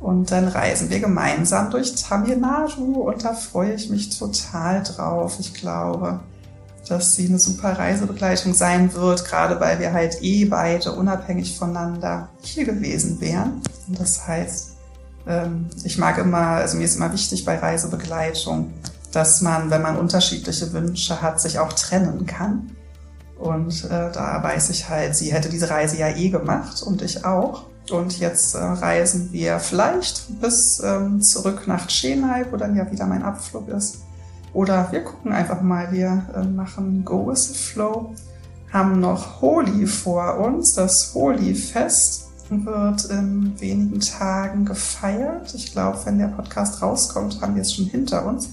Und 0.00 0.30
dann 0.30 0.46
reisen 0.46 0.90
wir 0.90 1.00
gemeinsam 1.00 1.70
durch 1.70 1.94
Tamil 1.96 2.36
Nadu 2.36 3.08
und 3.08 3.24
da 3.24 3.32
freue 3.32 3.74
ich 3.74 3.90
mich 3.90 4.16
total 4.16 4.82
drauf. 4.84 5.36
Ich 5.40 5.54
glaube, 5.54 6.20
dass 6.88 7.16
sie 7.16 7.26
eine 7.28 7.38
super 7.38 7.78
Reisebegleitung 7.78 8.54
sein 8.54 8.94
wird, 8.94 9.24
gerade 9.24 9.60
weil 9.60 9.78
wir 9.80 9.92
halt 9.92 10.22
eh 10.22 10.44
beide 10.44 10.92
unabhängig 10.92 11.58
voneinander 11.58 12.28
hier 12.42 12.64
gewesen 12.64 13.20
wären. 13.20 13.60
Und 13.88 13.98
das 13.98 14.26
heißt, 14.26 14.76
ähm, 15.26 15.66
ich 15.84 15.98
mag 15.98 16.18
immer, 16.18 16.38
also 16.38 16.78
mir 16.78 16.84
ist 16.84 16.96
immer 16.96 17.12
wichtig 17.12 17.44
bei 17.44 17.58
Reisebegleitung, 17.58 18.72
dass 19.12 19.42
man, 19.42 19.70
wenn 19.70 19.82
man 19.82 19.96
unterschiedliche 19.96 20.72
Wünsche 20.72 21.20
hat, 21.20 21.40
sich 21.40 21.58
auch 21.58 21.72
trennen 21.72 22.26
kann. 22.26 22.70
Und 23.38 23.84
äh, 23.84 24.10
da 24.12 24.40
weiß 24.42 24.70
ich 24.70 24.88
halt, 24.88 25.14
sie 25.14 25.32
hätte 25.32 25.48
diese 25.48 25.70
Reise 25.70 25.96
ja 25.96 26.08
eh 26.08 26.28
gemacht 26.30 26.82
und 26.82 27.02
ich 27.02 27.24
auch. 27.24 27.64
Und 27.90 28.18
jetzt 28.18 28.54
äh, 28.54 28.58
reisen 28.58 29.32
wir 29.32 29.58
vielleicht 29.58 30.40
bis 30.40 30.82
ähm, 30.84 31.20
zurück 31.20 31.66
nach 31.66 31.88
Chennai, 31.88 32.46
wo 32.50 32.56
dann 32.56 32.76
ja 32.76 32.90
wieder 32.90 33.06
mein 33.06 33.22
Abflug 33.22 33.68
ist. 33.68 34.02
Oder 34.52 34.90
wir 34.90 35.04
gucken 35.04 35.32
einfach 35.32 35.60
mal, 35.60 35.92
wir 35.92 36.26
äh, 36.34 36.44
machen 36.44 37.04
Go 37.04 37.28
with 37.28 37.48
the 37.48 37.54
Flow, 37.54 38.14
haben 38.72 39.00
noch 39.00 39.40
Holi 39.40 39.86
vor 39.86 40.38
uns. 40.38 40.74
Das 40.74 41.14
Holi-Fest 41.14 42.28
wird 42.50 43.04
in 43.06 43.60
wenigen 43.60 44.00
Tagen 44.00 44.64
gefeiert. 44.64 45.54
Ich 45.54 45.72
glaube, 45.72 45.98
wenn 46.04 46.18
der 46.18 46.28
Podcast 46.28 46.82
rauskommt, 46.82 47.40
haben 47.40 47.54
wir 47.54 47.62
es 47.62 47.74
schon 47.74 47.86
hinter 47.86 48.26
uns. 48.26 48.50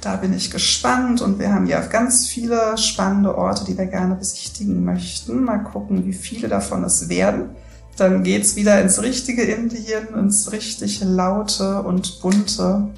Da 0.00 0.16
bin 0.16 0.32
ich 0.32 0.50
gespannt 0.50 1.20
und 1.20 1.38
wir 1.38 1.52
haben 1.52 1.66
ja 1.66 1.80
ganz 1.80 2.26
viele 2.26 2.76
spannende 2.78 3.36
Orte, 3.36 3.64
die 3.64 3.76
wir 3.76 3.86
gerne 3.86 4.14
besichtigen 4.14 4.82
möchten. 4.84 5.44
Mal 5.44 5.58
gucken, 5.58 6.06
wie 6.06 6.14
viele 6.14 6.48
davon 6.48 6.84
es 6.84 7.08
werden. 7.10 7.50
Dann 7.96 8.22
geht's 8.22 8.56
wieder 8.56 8.80
ins 8.80 9.02
richtige 9.02 9.42
Indien, 9.42 10.14
ins 10.16 10.52
richtig 10.52 11.00
laute 11.02 11.82
und 11.82 12.20
bunte. 12.20 12.88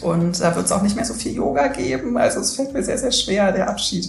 Und 0.00 0.40
da 0.40 0.56
wird 0.56 0.66
es 0.66 0.72
auch 0.72 0.82
nicht 0.82 0.96
mehr 0.96 1.04
so 1.04 1.14
viel 1.14 1.34
Yoga 1.34 1.68
geben. 1.68 2.16
Also 2.16 2.40
es 2.40 2.54
fällt 2.54 2.72
mir 2.72 2.82
sehr, 2.82 2.98
sehr 2.98 3.12
schwer, 3.12 3.52
der 3.52 3.68
Abschied 3.68 4.08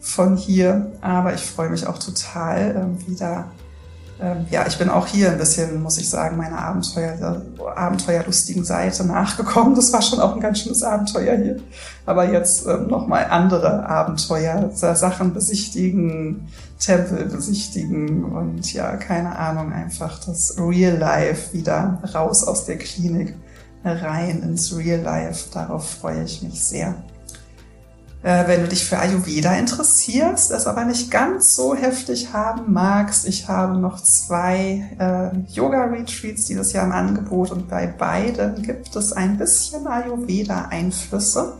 von 0.00 0.36
hier. 0.36 0.92
Aber 1.00 1.34
ich 1.34 1.42
freue 1.42 1.70
mich 1.70 1.86
auch 1.86 1.98
total, 1.98 2.76
ähm, 2.76 3.06
wieder 3.06 3.50
ähm, 4.22 4.46
ja, 4.50 4.64
ich 4.66 4.78
bin 4.78 4.88
auch 4.88 5.06
hier 5.06 5.32
ein 5.32 5.38
bisschen, 5.38 5.82
muss 5.82 5.98
ich 5.98 6.08
sagen, 6.08 6.36
meiner 6.36 6.58
Abenteuer, 6.58 7.42
abenteuerlustigen 7.74 8.64
Seite 8.64 9.04
nachgekommen. 9.04 9.74
Das 9.74 9.92
war 9.92 10.00
schon 10.00 10.20
auch 10.20 10.34
ein 10.34 10.40
ganz 10.40 10.60
schönes 10.60 10.82
Abenteuer 10.84 11.36
hier. 11.36 11.56
Aber 12.06 12.30
jetzt 12.30 12.66
ähm, 12.66 12.86
nochmal 12.86 13.26
andere 13.28 13.84
Abenteuer, 13.86 14.70
Sachen 14.72 15.34
besichtigen, 15.34 16.48
Tempel 16.78 17.26
besichtigen 17.26 18.24
und 18.24 18.72
ja, 18.72 18.96
keine 18.96 19.36
Ahnung, 19.36 19.72
einfach 19.72 20.18
das 20.24 20.56
Real 20.58 20.96
Life 20.96 21.52
wieder 21.52 22.00
raus 22.14 22.44
aus 22.44 22.64
der 22.64 22.78
Klinik, 22.78 23.34
rein 23.84 24.42
ins 24.42 24.76
Real 24.76 25.00
Life. 25.00 25.46
Darauf 25.52 25.88
freue 25.88 26.22
ich 26.24 26.42
mich 26.42 26.62
sehr. 26.64 26.94
Äh, 28.22 28.46
wenn 28.46 28.62
du 28.62 28.68
dich 28.68 28.84
für 28.84 28.98
Ayurveda 28.98 29.54
interessierst, 29.54 30.52
es 30.52 30.66
aber 30.68 30.84
nicht 30.84 31.10
ganz 31.10 31.56
so 31.56 31.74
heftig 31.74 32.32
haben 32.32 32.72
magst, 32.72 33.26
ich 33.26 33.48
habe 33.48 33.76
noch 33.76 34.00
zwei 34.00 34.88
äh, 34.98 35.36
Yoga-Retreats 35.52 36.46
dieses 36.46 36.72
Jahr 36.72 36.86
im 36.86 36.92
Angebot 36.92 37.50
und 37.50 37.68
bei 37.68 37.88
beiden 37.88 38.62
gibt 38.62 38.94
es 38.94 39.12
ein 39.12 39.38
bisschen 39.38 39.88
Ayurveda-Einflüsse. 39.88 41.54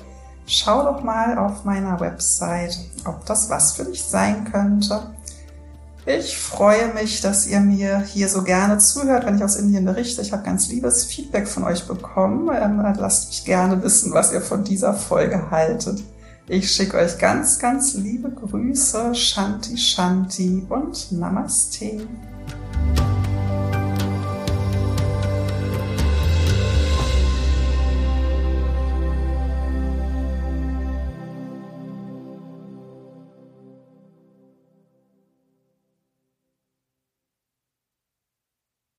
Schau 0.47 0.85
doch 0.85 1.03
mal 1.03 1.37
auf 1.37 1.65
meiner 1.65 1.99
Website, 1.99 2.79
ob 3.07 3.27
das 3.27 3.51
was 3.51 3.73
für 3.73 3.85
dich 3.85 4.05
sein 4.05 4.45
könnte. 4.51 5.01
Ich 6.07 6.37
freue 6.37 6.93
mich, 6.95 7.21
dass 7.21 7.47
ihr 7.47 7.61
mir 7.61 8.01
hier 8.01 8.29
so 8.29 8.43
gerne 8.43 8.79
zuhört, 8.79 9.25
wenn 9.25 9.37
ich 9.37 9.45
aus 9.45 9.57
Indien 9.57 9.85
berichte. 9.85 10.21
Ich 10.21 10.33
habe 10.33 10.43
ganz 10.43 10.69
liebes 10.69 11.05
Feedback 11.05 11.47
von 11.47 11.63
euch 11.65 11.87
bekommen. 11.87 12.51
Ähm, 12.55 12.83
lasst 12.99 13.29
mich 13.29 13.45
gerne 13.45 13.83
wissen, 13.83 14.13
was 14.13 14.33
ihr 14.33 14.41
von 14.41 14.65
dieser 14.65 14.95
Folge 14.95 15.51
haltet. 15.51 16.03
Ich 16.53 16.71
schicke 16.71 16.99
euch 16.99 17.17
ganz, 17.17 17.59
ganz 17.59 17.95
liebe 17.95 18.29
Grüße, 18.31 19.15
Shanti, 19.15 19.79
Shanti 19.79 20.67
und 20.69 21.11
Namaste. 21.11 22.07